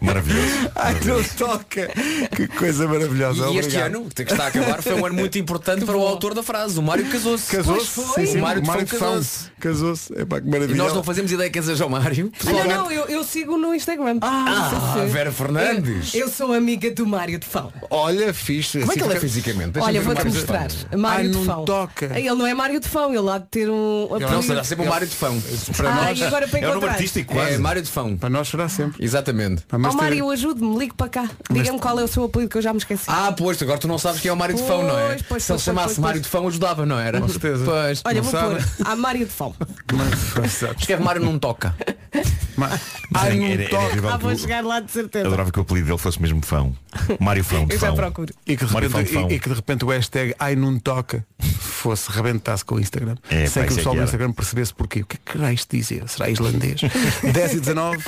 Maravilhoso. 0.00 0.70
Ai 0.74 0.94
não 1.04 1.22
toca. 1.22 1.88
Que 2.34 2.48
coisa 2.48 2.88
maravilhosa. 2.88 3.46
E 3.50 3.58
este 3.58 3.76
Obrigado. 3.76 3.86
ano, 3.96 4.08
que 4.12 4.22
está 4.22 4.44
a 4.44 4.46
acabar, 4.48 4.82
foi 4.82 4.94
um 4.94 5.06
ano 5.06 5.14
muito 5.14 5.38
importante 5.38 5.84
para 5.84 5.96
o 5.96 6.04
autor 6.04 6.34
da 6.34 6.42
frase. 6.42 6.76
O 6.78 6.82
Mário 6.82 7.08
casou-se. 7.08 7.54
Casou-se? 7.56 7.86
Sim, 8.00 8.26
sim. 8.26 8.38
O 8.38 8.42
Mário 8.42 8.62
de 8.62 8.66
Fão 8.68 8.84
casou-se. 8.84 9.50
Casou-se. 9.60 10.12
Epá, 10.18 10.40
que 10.40 10.48
E 10.48 10.50
maravilha. 10.50 10.76
nós 10.76 10.92
não 10.92 11.04
fazemos 11.04 11.30
ideia 11.30 11.48
que 11.48 11.62
seja 11.62 11.86
o 11.86 11.90
Mário. 11.90 12.32
Ah, 12.44 12.50
não, 12.50 12.66
não, 12.84 12.90
eu, 12.92 13.04
eu 13.06 13.22
sigo 13.22 13.56
no 13.56 13.72
Instagram. 13.74 14.18
Ah, 14.22 14.94
sim. 14.98 15.06
Vera 15.06 15.30
Fernandes. 15.30 16.12
Eu, 16.14 16.22
eu 16.22 16.28
sou 16.28 16.52
amiga 16.52 16.90
do 16.90 17.06
Mário 17.06 17.38
de 17.38 17.46
Fão. 17.46 17.72
Olha, 17.90 18.34
fixe. 18.34 18.80
Como 18.80 18.92
é 18.92 18.96
que 18.96 19.02
ele 19.04 19.14
é 19.14 19.20
fisicamente? 19.20 19.78
Olha, 19.78 20.00
vou-te 20.00 20.16
Mário 20.18 20.32
de 20.32 20.38
mostrar. 20.38 20.70
Fão. 20.70 20.98
Mário 20.98 21.18
Ai, 21.26 21.28
de 21.28 21.36
não 21.36 21.44
Fão. 21.44 21.64
toca. 21.64 22.06
Ele 22.18 22.30
não 22.34 22.46
é 22.46 22.54
Mário 22.54 22.80
de 22.80 22.88
Fão, 22.88 23.14
ele 23.14 23.30
há 23.30 23.38
de 23.38 23.46
ter 23.46 23.70
um 23.70 24.08
Não, 24.36 24.42
será 24.42 24.64
sempre 24.64 24.86
o 24.86 24.88
Mário 24.88 25.06
de 25.06 25.14
Fão. 25.14 25.40
Para 25.76 25.88
Ah, 25.90 25.94
nós, 26.06 26.18
e 26.18 26.24
agora 26.24 26.48
para 26.48 26.58
É 26.60 26.66
o 26.66 26.70
encontrar. 26.70 26.92
artístico 26.92 27.32
quase. 27.34 27.54
É 27.54 27.58
Mário 27.58 27.82
de 27.82 27.90
Fão. 27.90 28.16
para 28.16 28.28
nós 28.30 28.48
será 28.48 28.68
sempre. 28.68 29.04
Exatamente. 29.04 29.62
Mas 29.70 29.94
Ó 29.94 29.96
Mário, 29.98 30.30
ajude-me, 30.30 30.78
ligue 30.78 30.94
para 30.94 31.08
cá. 31.08 31.30
Diga-me 31.50 31.78
qual 31.78 31.98
é 31.98 32.04
o 32.04 32.08
seu 32.08 32.24
apelido 32.24 32.50
que 32.50 32.58
eu 32.58 32.62
já 32.62 32.72
me 32.72 32.78
esqueci. 32.78 33.04
Ah, 33.08 33.32
pois, 33.36 33.60
agora 33.62 33.78
tu 33.78 33.88
não 33.88 33.98
sabes 33.98 34.20
quem 34.20 34.28
é 34.28 34.32
o 34.32 34.36
Mário 34.36 34.54
de 34.54 34.62
Fão, 34.62 34.82
não 34.82 34.98
é? 34.98 35.06
Pois, 35.08 35.22
pois, 35.22 35.42
Se 35.44 35.52
ele 35.52 35.56
pois, 35.56 35.62
chamasse 35.62 35.86
pois, 35.88 35.98
Mário 35.98 36.14
pois. 36.20 36.22
de 36.24 36.28
Fão, 36.30 36.48
ajudava, 36.48 36.86
não 36.86 36.98
era? 36.98 37.20
Com 37.20 37.28
certeza. 37.28 37.64
Pois. 37.64 38.02
Olha, 38.04 38.16
não 38.16 38.22
vou 38.22 38.32
sabe? 38.32 38.54
pôr. 38.76 38.86
Há 38.86 38.96
Mário 38.96 39.24
de 39.26 39.32
Fão. 39.32 39.54
Exato. 40.44 40.76
Escreve 40.78 41.02
Mário 41.02 41.22
não 41.22 41.38
toca. 41.38 41.74
Mas- 42.56 42.80
Mas 43.10 43.22
Ai, 43.22 43.28
era- 43.28 43.36
não 43.36 43.44
era- 43.46 43.62
era 43.62 43.70
toca. 43.70 43.84
incrível 43.86 44.10
Ah, 44.10 44.16
que 44.18 44.24
vou 44.24 44.32
o- 44.32 44.38
chegar 44.38 44.64
lá 44.64 44.80
de 44.80 44.90
certeza. 44.90 45.26
Adorava 45.26 45.50
que 45.52 45.58
o 45.58 45.62
apelido 45.62 45.86
dele 45.86 45.98
fosse 45.98 46.20
mesmo 46.20 46.40
Fão. 46.44 46.74
Mário 47.20 47.44
Fão 47.44 47.66
de 47.66 47.74
Eu 47.74 47.78
já 47.78 47.86
Fão. 47.88 47.96
procuro. 47.96 48.32
E 48.46 48.56
que, 48.56 48.64
de 48.64 48.72
Mário 48.72 48.88
repente, 48.88 49.12
Fão 49.12 49.26
de 49.28 49.34
e, 49.34 49.36
e 49.36 49.40
que 49.40 49.48
de 49.48 49.54
repente 49.54 49.84
o 49.84 49.88
hashtag 49.88 50.34
ai 50.38 50.56
não 50.56 50.78
toca 50.78 51.24
fosse 51.58 52.10
rebentasse 52.10 52.64
com 52.64 52.76
o 52.76 52.80
Instagram. 52.80 53.16
É, 53.30 53.46
sem 53.46 53.62
pá, 53.62 53.68
que 53.68 53.74
o 53.74 53.74
é 53.74 53.76
pessoal 53.76 53.94
que 53.94 53.98
do 53.98 54.00
era. 54.00 54.04
Instagram 54.04 54.25
percebesse 54.32 54.74
porquê. 54.74 55.00
O 55.00 55.06
que 55.06 55.16
é 55.16 55.18
que 55.24 55.38
irá 55.38 55.52
isto 55.52 55.76
dizer? 55.76 56.08
Será 56.08 56.28
islandês? 56.28 56.80
10 57.32 57.54
e 57.54 57.60
19. 57.60 58.04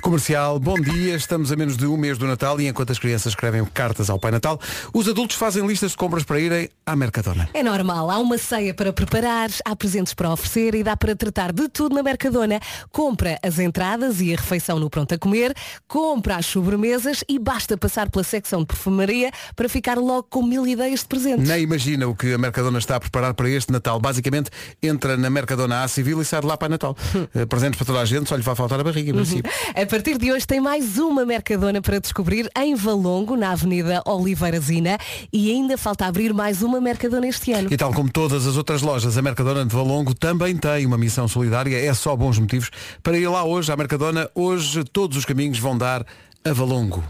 Comercial, 0.00 0.58
bom 0.58 0.80
dia. 0.80 1.14
Estamos 1.14 1.52
a 1.52 1.56
menos 1.56 1.76
de 1.76 1.86
um 1.86 1.96
mês 1.96 2.16
do 2.16 2.26
Natal 2.26 2.58
e 2.60 2.66
enquanto 2.66 2.90
as 2.90 2.98
crianças 2.98 3.32
escrevem 3.32 3.64
cartas 3.66 4.08
ao 4.08 4.18
Pai 4.18 4.30
Natal, 4.30 4.58
os 4.94 5.06
adultos 5.08 5.36
fazem 5.36 5.66
listas 5.66 5.90
de 5.90 5.96
compras 5.96 6.24
para 6.24 6.40
irem 6.40 6.68
à 6.86 6.96
Mercadona. 6.96 7.48
É 7.52 7.62
normal, 7.62 8.10
há 8.10 8.18
uma 8.18 8.38
ceia 8.38 8.72
para 8.72 8.92
preparar, 8.92 9.50
há 9.64 9.76
presentes 9.76 10.14
para 10.14 10.30
oferecer 10.30 10.74
e 10.74 10.82
dá 10.82 10.96
para 10.96 11.14
tratar 11.14 11.52
de 11.52 11.68
tudo 11.68 11.94
na 11.94 12.02
Mercadona. 12.02 12.60
Compra 12.90 13.38
as 13.42 13.58
entradas 13.58 14.20
e 14.20 14.32
a 14.32 14.36
refeição 14.36 14.78
no 14.78 14.88
pronto 14.88 15.14
a 15.14 15.18
comer, 15.18 15.54
compra 15.86 16.36
as 16.36 16.46
sobremesas 16.46 17.22
e 17.28 17.38
basta 17.38 17.76
passar 17.76 18.08
pela 18.10 18.24
secção 18.24 18.60
de 18.60 18.66
perfumaria 18.66 19.30
para 19.54 19.68
ficar 19.68 19.98
logo 19.98 20.24
com 20.24 20.42
mil 20.42 20.66
ideias 20.66 21.00
de 21.00 21.06
presentes. 21.06 21.46
Nem 21.46 21.62
imagina 21.62 22.08
o 22.08 22.14
que 22.14 22.32
a 22.32 22.38
Mercadona 22.38 22.78
está 22.78 22.96
a 22.96 23.00
preparar 23.00 23.34
para 23.34 23.50
este 23.50 23.70
Natal. 23.70 24.00
Basicamente, 24.00 24.50
entra 24.82 25.16
na 25.16 25.28
Mercadona 25.28 25.82
à 25.82 25.88
Civil 25.88 26.22
e 26.22 26.24
sai 26.24 26.40
de 26.40 26.46
lá 26.46 26.56
para 26.56 26.68
Natal. 26.68 26.96
Eh, 27.34 27.46
Presentes 27.46 27.76
para 27.76 27.86
toda 27.86 28.00
a 28.00 28.04
gente, 28.04 28.28
só 28.28 28.34
lhe 28.34 28.42
vai 28.42 28.54
faltar 28.56 28.80
a 28.80 28.82
barriga, 28.82 29.10
em 29.10 29.14
princípio. 29.14 29.52
A 29.74 29.86
partir 29.90 30.18
de 30.18 30.30
hoje 30.30 30.46
tem 30.46 30.60
mais 30.60 30.98
uma 30.98 31.26
Mercadona 31.26 31.82
para 31.82 31.98
descobrir 31.98 32.48
em 32.56 32.76
Valongo, 32.76 33.34
na 33.34 33.50
Avenida 33.50 34.00
Oliveira 34.06 34.60
Zina 34.60 34.96
e 35.32 35.50
ainda 35.50 35.76
falta 35.76 36.06
abrir 36.06 36.32
mais 36.32 36.62
uma 36.62 36.80
Mercadona 36.80 37.26
este 37.26 37.52
ano. 37.52 37.66
E 37.72 37.76
tal 37.76 37.92
como 37.92 38.08
todas 38.08 38.46
as 38.46 38.56
outras 38.56 38.82
lojas, 38.82 39.18
a 39.18 39.22
Mercadona 39.22 39.66
de 39.66 39.74
Valongo 39.74 40.14
também 40.14 40.56
tem 40.56 40.86
uma 40.86 40.96
missão 40.96 41.26
solidária. 41.26 41.76
É 41.76 41.92
só 41.92 42.14
bons 42.14 42.38
motivos 42.38 42.70
para 43.02 43.18
ir 43.18 43.26
lá 43.26 43.42
hoje 43.42 43.72
à 43.72 43.76
Mercadona. 43.76 44.30
Hoje 44.32 44.84
todos 44.84 45.16
os 45.16 45.24
caminhos 45.24 45.58
vão 45.58 45.76
dar 45.76 46.06
a 46.44 46.52
Valongo. 46.52 47.02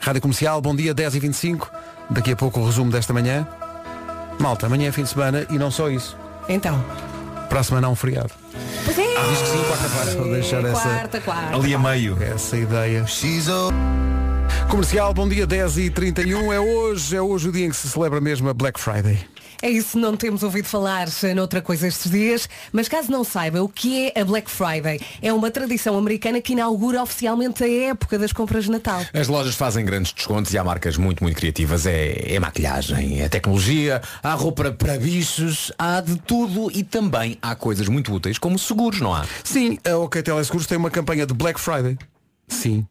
Rádio 0.00 0.20
Comercial, 0.20 0.60
bom 0.60 0.74
dia, 0.74 0.92
10 0.92 1.14
e 1.14 1.20
25 1.20 1.70
Daqui 2.10 2.32
a 2.32 2.36
pouco 2.36 2.58
o 2.58 2.66
resumo 2.66 2.90
desta 2.90 3.12
manhã. 3.12 3.46
Malta, 4.40 4.66
amanhã 4.66 4.88
é 4.88 4.92
fim 4.92 5.04
de 5.04 5.10
semana 5.10 5.46
e 5.48 5.58
não 5.58 5.70
só 5.70 5.88
isso. 5.88 6.16
Então. 6.48 6.84
Para 7.48 7.60
a 7.60 7.62
semana 7.62 7.86
há 7.86 7.90
um 7.90 7.94
feriado. 7.94 8.32
Pois 8.98 9.08
é. 9.16 9.28
Diz 9.28 9.42
que 9.42 9.48
sim, 9.48 9.64
quarta-feira. 9.64 10.20
Vou 10.20 10.32
deixar 10.32 10.64
essa, 10.64 10.80
Quarta, 10.82 11.20
quarta. 11.20 11.54
Ali 11.56 11.72
a 11.74 11.78
meio. 11.78 12.20
essa 12.20 12.56
ideia. 12.56 13.04
Comercial, 14.68 15.14
bom 15.14 15.28
dia, 15.28 15.46
10 15.46 15.78
e 15.78 15.90
31 15.90 16.52
É 16.52 16.60
hoje, 16.60 17.16
é 17.16 17.22
hoje 17.22 17.48
o 17.48 17.52
dia 17.52 17.66
em 17.66 17.70
que 17.70 17.76
se 17.76 17.88
celebra 17.88 18.20
mesmo 18.20 18.48
a 18.48 18.54
Black 18.54 18.78
Friday. 18.80 19.18
É 19.60 19.68
isso, 19.68 19.98
não 19.98 20.16
temos 20.16 20.44
ouvido 20.44 20.66
falar 20.66 21.08
eh, 21.22 21.34
noutra 21.34 21.60
coisa 21.60 21.88
estes 21.88 22.10
dias, 22.10 22.48
mas 22.72 22.88
caso 22.88 23.10
não 23.10 23.24
saiba 23.24 23.60
o 23.60 23.68
que 23.68 24.12
é 24.14 24.20
a 24.20 24.24
Black 24.24 24.48
Friday, 24.48 25.00
é 25.20 25.32
uma 25.32 25.50
tradição 25.50 25.98
americana 25.98 26.40
que 26.40 26.52
inaugura 26.52 27.02
oficialmente 27.02 27.64
a 27.64 27.68
época 27.68 28.18
das 28.18 28.32
compras 28.32 28.64
de 28.64 28.70
Natal. 28.70 29.04
As 29.12 29.26
lojas 29.26 29.56
fazem 29.56 29.84
grandes 29.84 30.12
descontos 30.12 30.54
e 30.54 30.58
há 30.58 30.62
marcas 30.62 30.96
muito, 30.96 31.24
muito 31.24 31.36
criativas. 31.36 31.86
É, 31.86 32.34
é 32.34 32.38
maquilhagem, 32.38 33.20
é 33.20 33.28
tecnologia, 33.28 34.00
há 34.22 34.32
roupa 34.34 34.70
para 34.70 34.96
bichos, 34.96 35.72
há 35.76 36.00
de 36.00 36.16
tudo 36.20 36.70
e 36.72 36.84
também 36.84 37.36
há 37.42 37.56
coisas 37.56 37.88
muito 37.88 38.12
úteis 38.12 38.38
como 38.38 38.56
seguros, 38.58 39.00
não 39.00 39.12
há? 39.12 39.24
Sim, 39.42 39.76
a 39.84 39.96
OK 39.96 40.22
Teleseguros 40.22 40.66
tem 40.66 40.78
uma 40.78 40.90
campanha 40.90 41.26
de 41.26 41.34
Black 41.34 41.58
Friday. 41.58 41.98
Sim. 42.46 42.86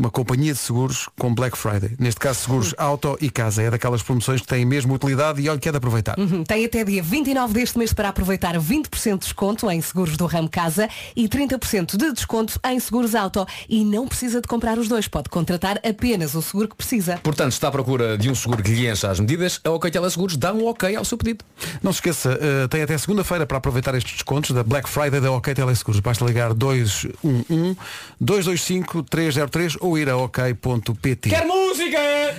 Uma 0.00 0.10
companhia 0.10 0.54
de 0.54 0.58
seguros 0.58 1.10
com 1.18 1.34
Black 1.34 1.58
Friday. 1.58 1.94
Neste 1.98 2.18
caso, 2.18 2.40
seguros 2.40 2.74
auto 2.78 3.18
e 3.20 3.28
casa. 3.28 3.62
É 3.62 3.70
daquelas 3.70 4.02
promoções 4.02 4.40
que 4.40 4.46
têm 4.46 4.64
mesmo 4.64 4.94
utilidade 4.94 5.42
e 5.42 5.48
olha 5.50 5.58
que 5.58 5.68
é 5.68 5.70
de 5.70 5.76
aproveitar. 5.76 6.18
Uhum, 6.18 6.42
Tem 6.42 6.64
até 6.64 6.82
dia 6.82 7.02
29 7.02 7.52
deste 7.52 7.76
mês 7.76 7.92
para 7.92 8.08
aproveitar 8.08 8.58
20% 8.58 9.12
de 9.12 9.18
desconto 9.18 9.70
em 9.70 9.78
seguros 9.82 10.16
do 10.16 10.24
ramo 10.24 10.48
casa 10.48 10.88
e 11.14 11.28
30% 11.28 11.98
de 11.98 12.14
desconto 12.14 12.58
em 12.64 12.80
seguros 12.80 13.14
auto. 13.14 13.46
E 13.68 13.84
não 13.84 14.08
precisa 14.08 14.40
de 14.40 14.48
comprar 14.48 14.78
os 14.78 14.88
dois, 14.88 15.06
pode 15.06 15.28
contratar 15.28 15.78
apenas 15.86 16.34
o 16.34 16.40
seguro 16.40 16.70
que 16.70 16.76
precisa. 16.76 17.18
Portanto, 17.22 17.50
se 17.50 17.58
está 17.58 17.68
à 17.68 17.70
procura 17.70 18.16
de 18.16 18.30
um 18.30 18.34
seguro 18.34 18.62
que 18.62 18.70
lhe 18.72 18.88
encha 18.88 19.10
as 19.10 19.20
medidas, 19.20 19.60
a 19.62 19.70
OK 19.70 19.90
Teleseguros 19.90 20.38
dá 20.38 20.54
um 20.54 20.64
ok 20.64 20.96
ao 20.96 21.04
seu 21.04 21.18
pedido. 21.18 21.44
Não 21.82 21.92
se 21.92 21.98
esqueça, 21.98 22.38
eh, 22.40 22.66
tem 22.68 22.80
até 22.80 22.96
segunda-feira 22.96 23.44
para 23.44 23.58
aproveitar 23.58 23.94
estes 23.94 24.14
descontos 24.14 24.52
da 24.52 24.64
Black 24.64 24.88
Friday 24.88 25.20
da 25.20 25.30
OK 25.30 25.52
Teleseguros. 25.52 26.00
Basta 26.00 26.24
ligar 26.24 26.54
211 26.54 27.76
225 28.18 29.02
303 29.02 29.76
ou 29.78 29.89
ir 29.98 30.08
a 30.08 30.16
ok.pt. 30.16 31.28
Quer 31.30 31.46
música? 31.46 31.98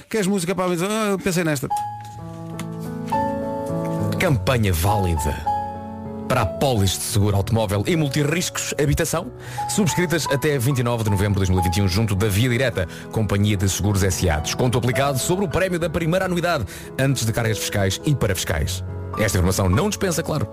Queres 0.09 0.27
música 0.27 0.55
para 0.55 0.65
a 0.65 0.69
mesa? 0.69 0.87
Ah, 0.89 1.09
eu 1.11 1.19
pensei 1.19 1.43
nesta. 1.43 1.67
Campanha 4.19 4.71
válida. 4.73 5.61
Para 6.32 6.43
a 6.43 6.45
Polis 6.45 6.91
de 6.91 7.03
Seguro 7.03 7.36
Automóvel 7.36 7.84
e 7.86 7.93
Multirriscos 7.97 8.73
Habitação, 8.82 9.34
subscritas 9.67 10.25
até 10.32 10.57
29 10.57 11.03
de 11.03 11.09
novembro 11.09 11.34
de 11.34 11.51
2021 11.51 11.89
junto 11.89 12.15
da 12.15 12.29
Via 12.29 12.47
Direta, 12.47 12.88
Companhia 13.11 13.57
de 13.57 13.67
Seguros 13.67 13.99
SA. 13.99 14.39
Desconto 14.39 14.77
aplicado 14.77 15.19
sobre 15.19 15.43
o 15.43 15.49
prémio 15.49 15.77
da 15.77 15.89
primeira 15.89 16.23
anuidade, 16.23 16.63
antes 16.97 17.25
de 17.25 17.34
cargas 17.34 17.57
fiscais 17.57 17.99
e 18.05 18.15
para 18.15 18.34
fiscais. 18.34 18.82
Esta 19.19 19.39
informação 19.39 19.67
não 19.67 19.89
dispensa, 19.89 20.23
claro, 20.23 20.47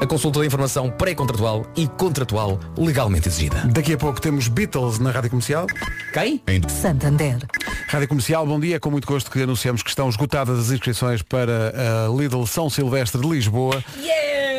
a 0.00 0.06
consulta 0.06 0.40
de 0.40 0.46
informação 0.46 0.90
pré-contratual 0.90 1.66
e 1.76 1.86
contratual 1.86 2.58
legalmente 2.78 3.28
exigida. 3.28 3.64
Daqui 3.66 3.92
a 3.92 3.98
pouco 3.98 4.22
temos 4.22 4.48
Beatles 4.48 4.98
na 4.98 5.10
Rádio 5.10 5.28
Comercial. 5.28 5.66
Quem? 6.14 6.42
Santander. 6.68 7.36
Rádio 7.88 8.08
Comercial, 8.08 8.46
bom 8.46 8.58
dia. 8.58 8.80
Com 8.80 8.90
muito 8.90 9.06
gosto 9.06 9.30
que 9.30 9.42
anunciamos 9.42 9.82
que 9.82 9.90
estão 9.90 10.08
esgotadas 10.08 10.58
as 10.58 10.70
inscrições 10.70 11.20
para 11.20 12.06
a 12.06 12.08
Lidl 12.08 12.46
São 12.46 12.70
Silvestre 12.70 13.20
de 13.20 13.28
Lisboa. 13.28 13.84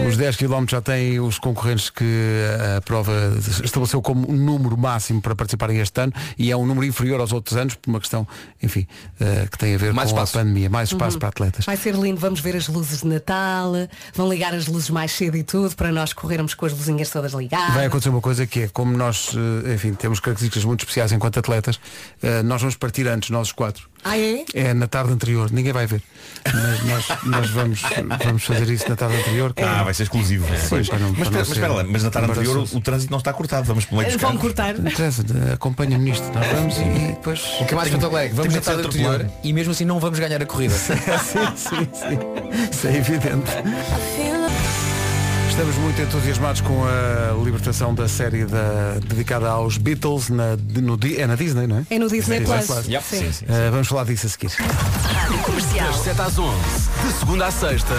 Os 0.07 0.15
10 0.15 0.37
km 0.37 0.58
já 0.67 0.81
têm 0.81 1.19
os 1.19 1.37
concorrentes 1.39 1.89
que 1.89 2.03
a 2.77 2.81
prova 2.81 3.11
estabeleceu 3.63 4.01
como 4.01 4.29
um 4.31 4.35
número 4.35 4.77
máximo 4.77 5.21
para 5.21 5.35
participarem 5.35 5.77
este 5.79 5.99
ano 6.01 6.13
e 6.37 6.51
é 6.51 6.57
um 6.57 6.65
número 6.65 6.85
inferior 6.85 7.19
aos 7.19 7.31
outros 7.31 7.55
anos 7.57 7.75
por 7.75 7.89
uma 7.89 7.99
questão, 7.99 8.27
enfim, 8.61 8.87
eh, 9.19 9.47
que 9.51 9.57
tem 9.57 9.75
a 9.75 9.77
ver 9.77 9.93
Mais 9.93 10.11
com 10.11 10.17
espaço. 10.17 10.37
a 10.37 10.41
pandemia. 10.41 10.69
Mais 10.69 10.89
espaço 10.89 11.15
Uhum. 11.15 11.19
para 11.19 11.29
atletas. 11.29 11.65
Vai 11.65 11.77
ser 11.77 11.93
lindo, 11.95 12.19
vamos 12.19 12.39
ver 12.39 12.55
as 12.55 12.67
luzes 12.67 13.01
de 13.01 13.07
Natal, 13.07 13.73
vão 14.13 14.29
ligar 14.29 14.53
as 14.53 14.67
luzes 14.67 14.89
mais 14.89 15.11
cedo 15.11 15.37
e 15.37 15.43
tudo, 15.43 15.75
para 15.75 15.91
nós 15.91 16.13
corrermos 16.13 16.53
com 16.53 16.65
as 16.65 16.71
luzinhas 16.73 17.09
todas 17.09 17.33
ligadas. 17.33 17.73
Vai 17.75 17.85
acontecer 17.85 18.09
uma 18.09 18.21
coisa 18.21 18.45
que 18.47 18.61
é, 18.61 18.67
como 18.67 18.95
nós, 18.97 19.31
eh, 19.65 19.73
enfim, 19.75 19.93
temos 19.93 20.19
características 20.19 20.65
muito 20.65 20.81
especiais 20.81 21.11
enquanto 21.11 21.39
atletas, 21.39 21.79
eh, 22.21 22.41
nós 22.43 22.61
vamos 22.61 22.75
partir 22.75 23.07
antes, 23.07 23.29
nós 23.29 23.47
os 23.47 23.51
quatro. 23.53 23.89
Ah, 24.03 24.17
é? 24.17 24.45
É 24.53 24.73
na 24.73 24.87
tarde 24.87 25.11
anterior, 25.11 25.51
ninguém 25.51 25.73
vai 25.73 25.85
ver. 25.85 26.01
Mas 26.45 26.83
nós, 26.85 27.05
nós 27.25 27.49
vamos, 27.49 27.81
vamos 28.23 28.43
fazer 28.43 28.69
isso 28.69 28.87
na 28.89 28.95
tarde 28.95 29.17
anterior. 29.17 29.53
que- 29.53 29.61
Ah, 29.61 29.83
vai 29.83 29.93
ser 29.93 30.03
exclusivo. 30.03 30.45
Sim, 30.57 30.83
para 30.85 30.99
não- 30.99 31.09
mas, 31.11 31.27
para 31.27 31.37
mas 31.39 31.49
espera 31.49 31.73
lá, 31.73 31.83
mas 31.83 32.03
na 32.03 32.09
tarde 32.09 32.31
anterior 32.31 32.57
o, 32.57 32.77
o 32.77 32.81
trânsito 32.81 33.11
não 33.11 33.17
está 33.17 33.33
cortado. 33.33 33.65
Vamos 33.65 33.85
pelo 33.85 34.01
meio 34.01 34.17
Vão 34.17 34.37
cortar. 34.37 34.75
Acompanha-me 35.53 36.05
nisto. 36.05 36.23
Nós 36.33 36.47
vamos 36.47 36.77
e 36.77 37.07
depois. 37.09 37.41
O 37.59 37.65
que 37.65 37.73
é 37.73 37.75
mais 37.75 37.87
espetacular 37.89 38.23
é 38.23 38.29
que 38.29 38.35
vamos 38.35 38.53
na 38.53 38.61
tarde 38.61 38.81
anterior 38.87 39.29
e 39.43 39.53
mesmo 39.53 39.71
assim 39.71 39.85
não 39.85 39.99
vamos 39.99 40.17
ganhar 40.19 40.41
a 40.41 40.45
corrida. 40.45 40.73
sim, 40.79 40.97
sim, 41.55 41.87
sim. 41.93 42.69
Isso 42.71 42.87
é 42.87 42.95
evidente. 42.95 43.51
Estamos 45.59 45.75
muito 45.75 46.01
entusiasmados 46.01 46.61
com 46.61 46.85
a 46.85 47.33
libertação 47.43 47.93
da 47.93 48.07
série 48.07 48.45
da- 48.45 48.93
dedicada 49.05 49.49
aos 49.49 49.77
Beatles 49.77 50.29
na, 50.29 50.55
no, 50.55 50.97
é 51.17 51.27
na 51.27 51.35
Disney, 51.35 51.67
não 51.67 51.79
é? 51.79 51.85
É 51.89 51.99
no 51.99 52.07
Disney 52.07 52.39
Plus. 52.39 52.87
Yep. 52.87 53.03
Sim. 53.03 53.17
Sim, 53.19 53.31
sim. 53.33 53.43
Uh, 53.45 53.69
vamos 53.69 53.89
falar 53.89 54.05
disso 54.05 54.25
a 54.25 54.29
seguir. 54.29 54.51
Das 55.77 55.95
7 55.97 56.21
às 56.21 56.39
11, 56.39 56.55
de 57.05 57.11
segunda 57.19 57.47
à 57.47 57.51
sexta, 57.51 57.93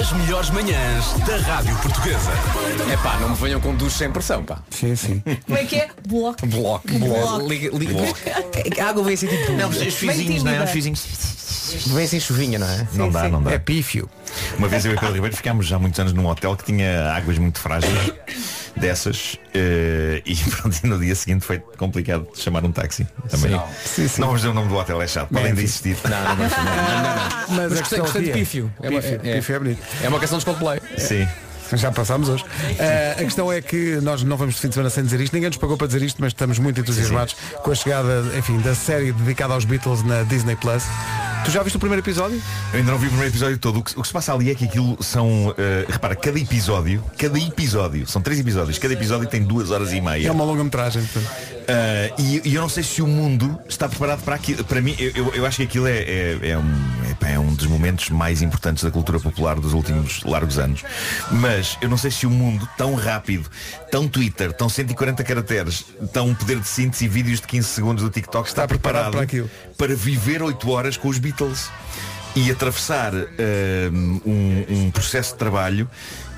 as 0.00 0.12
melhores 0.12 0.48
manhãs 0.48 1.12
da 1.26 1.36
Rádio 1.36 1.76
Portuguesa. 1.76 2.30
É 2.90 2.96
pá, 2.96 3.18
não 3.20 3.28
me 3.28 3.36
venham 3.36 3.60
com 3.60 3.74
duches 3.74 3.98
sem 3.98 4.10
pressão, 4.10 4.42
pá. 4.42 4.60
Sim, 4.70 4.96
sim. 4.96 5.22
Como 5.44 5.58
é 5.58 5.64
que 5.66 5.76
é? 5.76 5.88
Bloco. 6.08 6.46
Bloco. 6.46 6.88
Bloco. 6.88 7.48
Liga, 7.48 7.76
liga. 7.76 7.92
A 8.82 8.88
água 8.88 9.04
vem 9.04 9.12
assim 9.12 9.26
tipo. 9.26 9.52
Não, 9.52 9.68
os 9.68 9.76
fizinhos, 9.76 10.42
não 10.42 10.52
é? 10.52 10.64
Os 10.64 10.70
fizinhos. 10.70 11.06
Vem 11.88 12.04
assim 12.04 12.18
chuvinha, 12.18 12.58
não 12.58 12.66
é? 12.66 12.86
Não 12.94 13.10
dá, 13.10 13.28
não 13.28 13.42
dá. 13.42 13.52
É 13.52 13.58
pífio. 13.58 14.08
Uma 14.58 14.68
vez 14.68 14.84
eu 14.84 14.92
e 14.92 14.98
Pedro 14.98 15.14
Ribeiro 15.14 15.36
ficámos 15.36 15.66
já 15.66 15.76
há 15.76 15.78
muitos 15.78 15.98
anos 16.00 16.12
num 16.12 16.26
hotel 16.26 16.56
que 16.56 16.64
tinha 16.64 17.12
águas 17.12 17.38
muito 17.38 17.58
frágeis 17.58 18.12
dessas 18.76 19.36
eh, 19.54 20.22
e 20.24 20.34
pronto, 20.50 20.76
e 20.82 20.86
no 20.86 20.98
dia 20.98 21.14
seguinte 21.14 21.44
foi 21.44 21.58
complicado 21.76 22.26
de 22.34 22.40
chamar 22.40 22.64
um 22.64 22.72
táxi 22.72 23.06
também. 23.28 23.60
Sim, 23.84 24.08
sim. 24.08 24.20
Não 24.20 24.28
vamos 24.28 24.40
dizer 24.42 24.50
o 24.50 24.54
nome 24.54 24.68
do 24.68 24.76
hotel, 24.76 25.00
é 25.02 25.06
chato, 25.06 25.28
podem 25.28 25.48
ainda 25.48 25.60
existir. 25.62 25.96
Não, 26.04 26.10
não. 26.10 26.36
Não, 26.36 26.36
não, 26.36 27.02
não. 27.02 27.30
Mas, 27.48 27.48
Mas 27.48 27.68
gostei, 27.68 27.78
questão 27.82 27.98
gostei 28.00 28.22
de 28.22 28.30
é- 28.30 28.32
pífio. 28.34 28.72
É, 28.82 28.88
Pífio, 28.88 29.20
é- 29.22 29.34
pífio 29.34 29.54
é 29.54 29.58
bonito. 29.58 29.82
é 30.02 30.08
uma 30.08 30.18
canção 30.20 30.38
de 30.38 30.44
Coldplay. 30.44 30.80
Sim. 30.96 31.28
Já 31.76 31.90
passámos 31.90 32.28
hoje. 32.28 32.44
Uh, 32.44 33.20
a 33.20 33.24
questão 33.24 33.50
é 33.52 33.60
que 33.60 33.96
nós 34.02 34.22
não 34.22 34.36
vamos 34.36 34.54
de 34.56 34.60
fim 34.60 34.68
de 34.68 34.74
semana 34.74 34.90
sem 34.90 35.04
dizer 35.04 35.20
isto. 35.20 35.32
Ninguém 35.32 35.48
nos 35.50 35.56
pagou 35.58 35.76
para 35.76 35.86
dizer 35.86 36.02
isto, 36.02 36.16
mas 36.20 36.28
estamos 36.32 36.58
muito 36.58 36.80
entusiasmados 36.80 37.34
com 37.62 37.70
a 37.70 37.74
chegada, 37.74 38.22
enfim, 38.36 38.58
da 38.60 38.74
série 38.74 39.12
dedicada 39.12 39.54
aos 39.54 39.64
Beatles 39.64 40.02
na 40.04 40.22
Disney 40.24 40.56
Plus. 40.56 40.84
Tu 41.44 41.50
já 41.50 41.60
viste 41.62 41.74
o 41.76 41.80
primeiro 41.80 42.02
episódio? 42.04 42.40
Eu 42.72 42.78
ainda 42.78 42.92
não 42.92 42.98
vi 42.98 43.06
o 43.06 43.08
primeiro 43.08 43.32
episódio 43.32 43.58
todo. 43.58 43.80
O 43.80 43.82
que, 43.82 43.98
o 43.98 44.02
que 44.02 44.06
se 44.06 44.12
passa 44.12 44.32
ali 44.32 44.50
é 44.50 44.54
que 44.54 44.64
aquilo 44.64 44.96
são. 45.02 45.52
eh, 45.58 45.86
repara, 45.88 46.14
cada 46.14 46.38
episódio, 46.38 47.02
cada 47.18 47.36
episódio, 47.38 48.06
são 48.06 48.22
três 48.22 48.38
episódios, 48.38 48.78
cada 48.78 48.94
episódio 48.94 49.26
tem 49.28 49.42
duas 49.42 49.72
horas 49.72 49.92
e 49.92 50.00
meia. 50.00 50.28
É 50.28 50.30
uma 50.30 50.44
longa-metragem. 50.44 51.02
portanto. 51.02 51.32
Uh, 51.62 52.20
e, 52.20 52.42
e 52.50 52.54
eu 52.54 52.60
não 52.62 52.68
sei 52.68 52.82
se 52.82 53.00
o 53.02 53.06
mundo 53.06 53.58
está 53.68 53.88
preparado 53.88 54.22
para 54.22 54.34
aquilo. 54.36 54.64
Para 54.64 54.80
mim, 54.80 54.94
eu, 54.98 55.10
eu- 55.14 55.32
eu 55.34 55.46
acho 55.46 55.56
que 55.58 55.62
aquilo 55.64 55.86
é, 55.88 55.98
é, 55.98 56.38
é 56.50 56.58
um, 56.58 57.10
epá, 57.10 57.11
é 57.26 57.38
um 57.38 57.54
dos 57.54 57.66
momentos 57.66 58.10
mais 58.10 58.42
importantes 58.42 58.82
da 58.84 58.90
cultura 58.90 59.18
popular 59.20 59.58
dos 59.58 59.72
últimos 59.72 60.22
largos 60.24 60.58
anos. 60.58 60.82
Mas 61.30 61.78
eu 61.80 61.88
não 61.88 61.96
sei 61.96 62.10
se 62.10 62.26
o 62.26 62.30
mundo, 62.30 62.68
tão 62.76 62.94
rápido, 62.94 63.48
tão 63.90 64.08
Twitter, 64.08 64.52
tão 64.52 64.68
140 64.68 65.22
caracteres, 65.24 65.84
tão 66.12 66.34
poder 66.34 66.58
de 66.60 66.68
síntese 66.68 67.04
e 67.04 67.08
vídeos 67.08 67.40
de 67.40 67.46
15 67.46 67.68
segundos 67.68 68.04
do 68.04 68.10
TikTok, 68.10 68.48
está, 68.48 68.66
preparado 68.66 69.12
preparado, 69.12 69.50
para 69.76 69.92
para 69.92 69.96
viver 69.96 70.42
8 70.42 70.70
horas 70.70 70.96
com 70.96 71.08
os 71.08 71.18
Beatles. 71.18 71.70
E 72.34 72.50
atravessar 72.50 73.12
um, 73.12 74.20
um, 74.24 74.64
um 74.70 74.90
processo 74.90 75.32
de 75.32 75.38
trabalho 75.38 75.86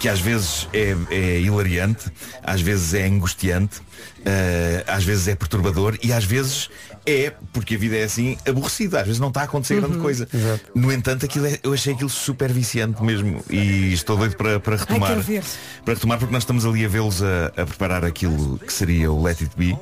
que 0.00 0.08
às 0.08 0.18
vezes 0.18 0.68
é, 0.72 0.96
é 1.08 1.40
hilariante, 1.40 2.10
às 2.42 2.60
vezes 2.60 2.94
é 2.94 3.06
angustiante, 3.06 3.78
uh, 3.78 4.84
às 4.88 5.04
vezes 5.04 5.28
é 5.28 5.36
perturbador 5.36 5.96
e 6.02 6.12
às 6.12 6.24
vezes 6.24 6.68
é, 7.06 7.32
porque 7.52 7.74
a 7.74 7.78
vida 7.78 7.96
é 7.96 8.04
assim, 8.04 8.36
aborrecida. 8.48 9.00
Às 9.00 9.06
vezes 9.06 9.20
não 9.20 9.28
está 9.28 9.42
a 9.42 9.44
acontecer 9.44 9.80
grande 9.80 9.98
coisa. 9.98 10.28
No 10.74 10.92
entanto, 10.92 11.24
aquilo 11.26 11.46
é- 11.46 11.58
eu 11.62 11.72
achei 11.72 11.92
aquilo 11.92 12.08
super 12.10 12.52
viciante 12.52 13.02
mesmo. 13.02 13.44
E 13.50 13.92
estou 13.92 14.16
doido 14.16 14.36
para, 14.36 14.58
para 14.60 14.76
retomar. 14.76 15.20
ver. 15.20 15.42
para 15.84 15.94
retomar 15.94 16.18
porque 16.18 16.32
nós 16.32 16.42
estamos 16.42 16.64
ali 16.64 16.84
a 16.84 16.88
vê-los 16.88 17.22
a, 17.22 17.46
a 17.56 17.66
preparar 17.66 18.04
aquilo 18.04 18.58
que 18.58 18.72
seria 18.72 19.10
o 19.12 19.22
Let 19.22 19.40
It 19.42 19.50
Be 19.56 19.76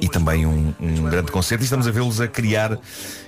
e 0.00 0.08
também 0.08 0.46
um, 0.46 0.72
um 0.80 1.02
grande 1.04 1.32
concerto 1.32 1.62
e 1.62 1.64
estamos 1.64 1.86
a 1.86 1.90
vê-los 1.90 2.20
a 2.20 2.28
criar 2.28 2.78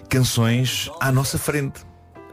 canções 0.09 0.90
à 1.01 1.11
nossa 1.12 1.38
frente. 1.38 1.80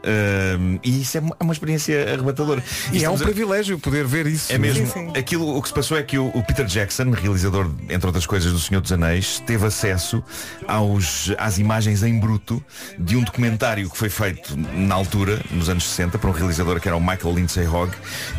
Ahm, 0.08 0.78
e 0.82 1.02
isso 1.02 1.18
é 1.18 1.20
uma, 1.20 1.36
é 1.38 1.52
experiência 1.52 2.14
arrebatadora. 2.14 2.64
E 2.92 3.04
é 3.04 3.10
um 3.10 3.14
a- 3.14 3.18
privilégio 3.18 3.78
poder 3.78 4.06
ver 4.06 4.26
isso. 4.26 4.50
é 4.50 4.56
mesmo. 4.56 4.86
Sim, 4.86 5.10
sim. 5.12 5.18
Aquilo, 5.18 5.54
o 5.56 5.60
que 5.60 5.68
se 5.68 5.74
passou 5.74 5.98
é 5.98 6.02
que 6.02 6.18
o, 6.18 6.28
o 6.28 6.42
Peter 6.42 6.64
Jackson, 6.64 7.10
realizador, 7.10 7.70
entre 7.90 8.06
outras 8.06 8.24
coisas, 8.24 8.50
do 8.50 8.58
Senhor 8.58 8.80
dos 8.80 8.90
Anéis, 8.90 9.42
teve 9.46 9.66
acesso 9.66 10.24
aos, 10.66 11.30
às 11.36 11.58
imagens 11.58 12.02
em 12.02 12.18
bruto 12.18 12.62
de 12.98 13.16
um 13.16 13.22
documentário 13.22 13.90
que 13.90 13.98
foi 13.98 14.08
feito 14.08 14.56
na 14.56 14.94
altura, 14.94 15.42
nos 15.50 15.68
anos 15.68 15.84
60, 15.84 16.18
por 16.18 16.30
um 16.30 16.32
realizador 16.32 16.80
que 16.80 16.88
era 16.88 16.96
o 16.96 17.00
Michael 17.00 17.34
Lindsay 17.34 17.66
Hogg. 17.66 17.92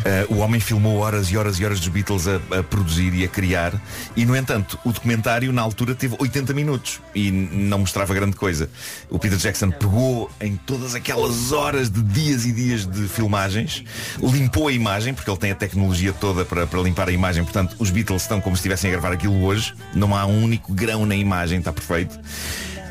Eh, 0.05 0.25
o 0.29 0.37
homem 0.37 0.59
filmou 0.59 0.97
horas 0.97 1.29
e 1.29 1.37
horas 1.37 1.59
e 1.59 1.65
horas 1.65 1.79
dos 1.79 1.89
Beatles 1.89 2.27
a, 2.27 2.37
a 2.59 2.63
produzir 2.63 3.13
e 3.13 3.23
a 3.23 3.27
criar. 3.27 3.79
E, 4.15 4.25
no 4.25 4.35
entanto, 4.35 4.79
o 4.83 4.91
documentário, 4.91 5.51
na 5.53 5.61
altura, 5.61 5.93
teve 5.93 6.15
80 6.17 6.51
minutos 6.53 6.99
e 7.13 7.29
não 7.31 7.79
mostrava 7.79 8.11
grande 8.13 8.35
coisa. 8.35 8.69
O 9.09 9.19
Peter 9.19 9.37
Jackson 9.37 9.69
pegou 9.69 10.31
em 10.41 10.55
todas 10.55 10.95
aquelas 10.95 11.51
horas 11.51 11.58
de 11.91 12.01
dias 12.01 12.45
e 12.45 12.51
dias 12.51 12.85
de 12.85 13.07
filmagens, 13.07 13.83
limpou 14.21 14.67
a 14.67 14.71
imagem, 14.71 15.13
porque 15.13 15.29
ele 15.29 15.37
tem 15.37 15.51
a 15.51 15.55
tecnologia 15.55 16.13
toda 16.13 16.45
para, 16.45 16.65
para 16.65 16.81
limpar 16.81 17.09
a 17.09 17.11
imagem, 17.11 17.43
portanto 17.43 17.75
os 17.79 17.89
Beatles 17.91 18.21
estão 18.21 18.39
como 18.39 18.55
se 18.55 18.61
estivessem 18.61 18.89
a 18.89 18.93
gravar 18.93 19.11
aquilo 19.13 19.43
hoje, 19.43 19.73
não 19.93 20.15
há 20.15 20.25
um 20.25 20.43
único 20.43 20.73
grão 20.73 21.05
na 21.05 21.15
imagem, 21.15 21.59
está 21.59 21.71
perfeito. 21.73 22.17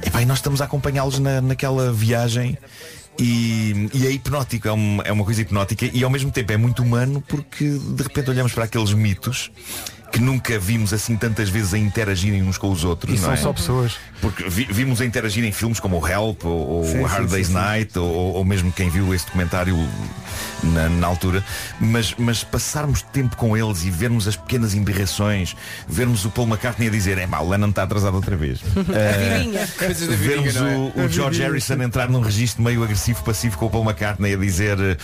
Epá, 0.05 0.23
e 0.23 0.27
nós 0.27 0.39
estamos 0.39 0.61
a 0.61 0.65
acompanhá-los 0.67 1.19
na, 1.19 1.41
naquela 1.41 1.93
viagem. 1.93 2.57
E, 3.21 3.89
e 3.93 4.07
é 4.07 4.13
hipnótico, 4.13 4.69
é, 4.69 4.73
um- 4.73 5.01
é 5.05 5.11
uma 5.11 5.25
coisa 5.25 5.43
hipnótica. 5.43 5.91
E 5.93 6.05
ao 6.05 6.11
mesmo 6.11 6.31
tempo 6.31 6.53
é 6.53 6.57
muito 6.57 6.85
humano 6.85 7.21
porque 7.27 7.65
de 7.69 8.03
repente 8.05 8.31
olhamos 8.31 8.53
para 8.53 8.63
aqueles 8.65 8.93
mitos 8.93 9.51
que 10.11 10.21
nunca 10.21 10.59
vimos 10.59 10.93
assim 10.95 11.17
tantas 11.17 11.49
vezes 11.51 11.75
a 11.75 11.79
interagirem 11.79 12.43
uns 12.43 12.57
com 12.57 12.71
os 12.71 12.83
outros. 12.85 13.13
E 13.13 13.17
não 13.17 13.25
são 13.25 13.33
é? 13.35 13.37
só 13.37 13.53
pessoas. 13.53 13.97
Porque 14.21 14.49
vi- 14.49 14.67
vimos 14.71 15.01
a 15.01 15.05
interagir 15.05 15.45
em 15.45 15.53
filmes 15.53 15.79
como 15.79 16.01
o 16.01 16.09
Help 16.09 16.45
ou, 16.45 16.85
Sim, 16.85 17.03
Hard 17.03 17.27
sim, 17.27 17.31
Day's 17.33 17.47
sim, 17.49 17.53
sim. 17.53 17.59
Night 17.59 17.99
ou, 17.99 18.35
ou 18.35 18.45
mesmo 18.45 18.73
quem 18.73 18.89
viu 18.89 19.15
esse 19.15 19.27
documentário 19.27 19.77
na, 20.63 20.89
na 20.89 21.07
altura 21.07 21.45
mas, 21.81 22.15
mas 22.19 22.43
passarmos 22.43 23.03
tempo 23.03 23.37
com 23.37 23.57
eles 23.57 23.85
e 23.85 23.91
vermos 23.91 24.27
as 24.27 24.35
pequenas 24.35 24.75
embirrações 24.75 25.55
vermos 25.89 26.25
o 26.25 26.31
Paul 26.31 26.49
McCartney 26.49 26.89
a 26.89 26.91
dizer 26.91 27.17
é 27.19 27.27
pá, 27.27 27.39
o 27.41 27.49
Lennon 27.49 27.69
está 27.69 27.85
atrasado 27.85 28.15
outra 28.15 28.37
vez. 28.37 28.59
Coisas 29.79 30.09
da 30.09 30.17
vermos 30.17 30.55
não 30.55 30.67
é? 30.67 30.77
o, 30.77 31.05
o 31.05 31.09
George 31.09 31.41
Harrison 31.43 31.75
entrar 31.83 32.09
num 32.09 32.21
registro 32.21 32.63
meio 32.63 32.83
agressivo 32.83 33.23
passivo 33.23 33.57
com 33.57 33.67
o 33.67 33.71
Paul 33.71 33.85
McCartney 33.85 34.35
a 34.35 34.37
dizer 34.37 34.99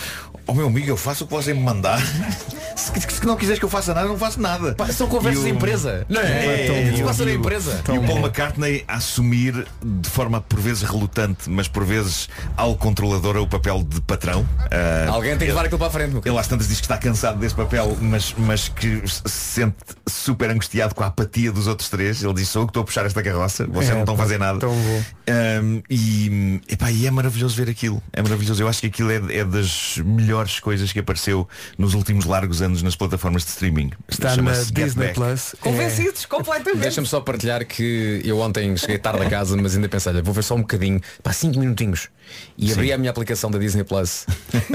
oh 0.47 0.55
meu 0.55 0.67
amigo 0.67 0.89
eu 0.89 0.97
faço 0.97 1.25
o 1.25 1.27
que 1.27 1.33
você 1.35 1.55
me 1.55 1.61
mandar 1.61 2.01
se, 2.77 2.91
se 3.01 3.25
não 3.27 3.37
quiseres 3.37 3.59
que 3.59 3.65
eu 3.65 3.71
faça 3.71 3.95
nada, 3.95 4.07
eu 4.07 4.11
não 4.11 4.19
faço 4.19 4.41
nada. 4.41 4.75
Pá, 4.75 4.87
são 4.95 5.07
conversas 5.09 5.42
E 5.42 5.47
de 5.47 5.53
o- 5.53 5.55
empresa. 5.57 6.07
Não 6.09 6.20
é? 6.20 6.47
É, 6.47 6.95
e 6.97 7.03
passa 7.03 7.24
na 7.24 7.30
e 7.32 7.36
o- 7.36 7.38
empresa. 7.40 7.82
E 7.92 7.99
o 7.99 8.03
Paul 8.03 8.18
McCartney 8.20 8.84
a 8.88 8.95
assumir 8.97 9.66
de 9.82 10.09
forma 10.09 10.40
por 10.40 10.59
vezes 10.61 10.82
relutante, 10.82 11.49
mas 11.51 11.68
por 11.68 11.84
vezes 11.84 12.28
algo 12.57 12.76
controladora 12.78 13.40
o 13.42 13.47
papel 13.47 13.82
de 13.82 14.01
patrão. 14.01 14.47
Ah, 14.70 15.11
Alguém 15.11 15.30
tem 15.36 15.47
que 15.47 15.53
levar 15.53 15.64
aquilo 15.66 15.78
para 15.78 15.88
a 15.88 15.90
frente. 15.90 16.20
Ele 16.24 16.38
às 16.38 16.47
tantas 16.49 16.68
diz 16.68 16.78
que 16.78 16.84
está 16.84 16.97
cansado 16.99 17.38
desse 17.38 17.55
papel, 17.55 17.97
mas, 18.01 18.34
mas 18.38 18.68
que 18.68 19.03
se 19.07 19.22
sente 19.28 19.76
super 20.09 20.51
angustiado 20.51 20.95
com 20.95 21.03
a 21.03 21.07
apatia 21.09 21.51
dos 21.53 21.66
outros 21.66 21.88
três. 21.88 22.22
Ele 22.22 22.34
diz, 22.34 22.49
sou 22.49 22.62
eu 22.62 22.66
que 22.66 22.70
estou 22.70 22.82
a 22.82 22.84
puxar 22.84 23.07
esta 23.07 23.22
carroça, 23.22 23.66
vocês 23.66 23.90
É, 23.90 23.95
não 23.95 24.01
estão 24.01 24.14
a 24.14 24.18
fazer 24.18 24.38
nada. 24.38 24.59
tão 24.59 24.70
bom. 24.74 25.03
Um, 25.28 25.82
e, 25.88 26.61
epá, 26.68 26.90
e 26.90 27.07
é 27.07 27.11
maravilhoso 27.11 27.57
ver 27.57 27.70
aquilo. 27.70 28.03
É 28.12 28.22
maravilhoso. 28.22 28.62
Eu 28.62 28.68
acho 28.68 28.80
que 28.80 28.86
aquilo 28.88 29.11
é, 29.11 29.20
é 29.38 29.45
das 29.45 29.99
melhores 30.05 30.61
coisas 30.61 30.92
que 30.92 30.99
apareceu 30.99 31.49
nos 31.78 31.95
últimos 31.95 32.24
largos 32.24 32.62
anos 32.62 32.82
nas 32.82 32.95
plataformas 32.97 33.42
de 33.45 33.51
streaming. 33.51 33.90
Está 34.09 34.36
na 34.36 34.42
Disney. 34.85 35.12
Plus. 35.12 35.55
Convencidos 35.61 36.26
completamente. 36.26 36.80
Deixa-me 36.82 37.07
só 37.07 37.20
partilhar 37.20 37.64
que 37.66 38.20
eu 38.24 38.39
ontem 38.41 38.76
cheguei 38.76 38.99
tarde 38.99 39.24
a 39.24 39.30
casa, 39.30 39.57
mas 39.57 39.74
ainda 39.74 39.89
pensei, 39.89 40.12
vou 40.22 40.32
ver 40.35 40.43
só 40.43 40.55
um 40.55 40.61
bocadinho, 40.61 41.01
para 41.22 41.32
5 41.32 41.59
minutinhos. 41.59 42.09
E 42.57 42.72
abri 42.72 42.93
a 42.93 42.99
minha 42.99 43.11
aplicação 43.11 43.51
da 43.51 43.59
Disney 43.59 43.85
Plus. 43.85 44.26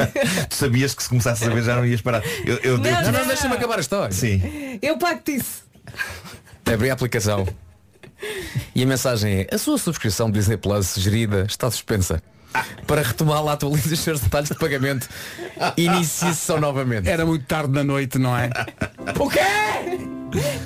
Tu 0.49 0.55
sabias 0.55 0.93
que 0.93 1.03
se 1.03 1.09
começasse 1.09 1.43
a 1.45 1.49
ver 1.49 1.63
já 1.63 1.75
não 1.75 1.85
ias 1.85 2.01
parar. 2.01 2.23
Eu, 2.45 2.57
eu, 2.63 2.77
Não, 2.77 2.89
eu- 2.89 3.11
Não, 3.11 3.19
não, 3.19 3.27
deixa-me 3.27 3.55
acabar 3.55 3.77
a 3.77 3.81
história. 3.81 4.11
Sim. 4.13 4.41
Eu 4.81 4.97
pacto 4.97 5.31
isso. 5.31 5.63
Abri 6.65 6.89
a 6.89 6.93
aplicação. 6.93 7.47
E 8.75 8.83
a 8.83 8.85
mensagem 8.85 9.47
é, 9.49 9.55
a 9.55 9.57
sua 9.57 9.77
subscrição 9.77 10.29
Disney 10.29 10.57
Plus 10.57 10.95
gerida 10.97 11.45
está 11.47 11.69
suspensa. 11.71 12.21
Para 12.87 13.01
retomá-la, 13.01 13.53
atualize 13.53 13.93
os 13.93 13.99
seus 13.99 14.19
detalhes 14.19 14.49
de 14.49 14.55
pagamento. 14.55 15.07
Inicie 15.77 16.33
sessão 16.33 16.59
novamente. 16.59 17.07
Era 17.07 17.25
muito 17.25 17.45
tarde 17.45 17.71
na 17.71 17.83
noite, 17.83 18.17
não 18.17 18.35
é? 18.35 18.49
O 19.17 19.29
quê? 19.29 19.39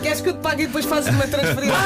Queres 0.02 0.22
que 0.22 0.30
eu 0.30 0.34
te 0.34 0.40
pague 0.40 0.64
e 0.64 0.68
depois 0.68 0.86
fazes 0.86 1.14
uma 1.14 1.28
transferência? 1.28 1.78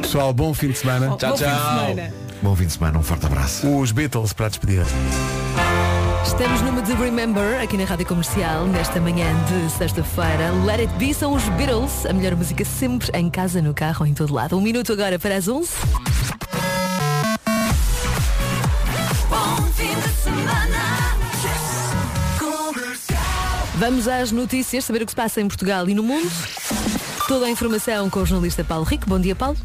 Pessoal, 0.00 0.32
bom 0.32 0.52
fim 0.52 0.68
de 0.68 0.78
semana. 0.78 1.08
Bom 1.08 1.18
fim 1.18 1.32
de 1.32 1.38
semana. 1.38 2.14
Bom 2.42 2.56
fim 2.56 2.66
de 2.66 2.72
semana, 2.72 2.98
um 2.98 3.02
forte 3.02 3.26
abraço. 3.26 3.66
Os 3.66 3.92
Beatles 3.92 4.32
para 4.32 4.46
a 4.46 4.48
despedida. 4.48 4.84
Estamos 6.26 6.60
numa 6.62 6.82
de 6.82 6.92
Remember 6.94 7.60
aqui 7.62 7.76
na 7.76 7.84
Rádio 7.84 8.06
Comercial 8.06 8.66
nesta 8.66 9.00
manhã 9.00 9.26
de 9.46 9.70
sexta-feira. 9.72 10.50
Let 10.64 10.80
It 10.80 10.94
Be 10.94 11.14
são 11.14 11.32
os 11.34 11.42
Beatles, 11.50 12.06
a 12.06 12.12
melhor 12.12 12.34
música 12.34 12.64
sempre 12.64 13.08
em 13.14 13.30
casa, 13.30 13.62
no 13.62 13.72
carro, 13.72 14.04
em 14.04 14.12
todo 14.12 14.34
lado. 14.34 14.56
Um 14.56 14.60
minuto 14.60 14.92
agora 14.92 15.18
para 15.18 15.36
as 15.36 15.48
11. 15.48 15.70
Vamos 23.76 24.06
às 24.06 24.30
notícias, 24.30 24.84
saber 24.84 25.02
o 25.02 25.04
que 25.04 25.10
se 25.12 25.16
passa 25.16 25.40
em 25.40 25.48
Portugal 25.48 25.88
e 25.88 25.94
no 25.94 26.02
mundo. 26.02 26.30
Toda 27.26 27.46
a 27.46 27.50
informação 27.50 28.08
com 28.08 28.20
o 28.20 28.26
jornalista 28.26 28.62
Paulo 28.62 28.84
Rico. 28.84 29.08
Bom 29.08 29.18
dia, 29.18 29.34
Paulo. 29.34 29.56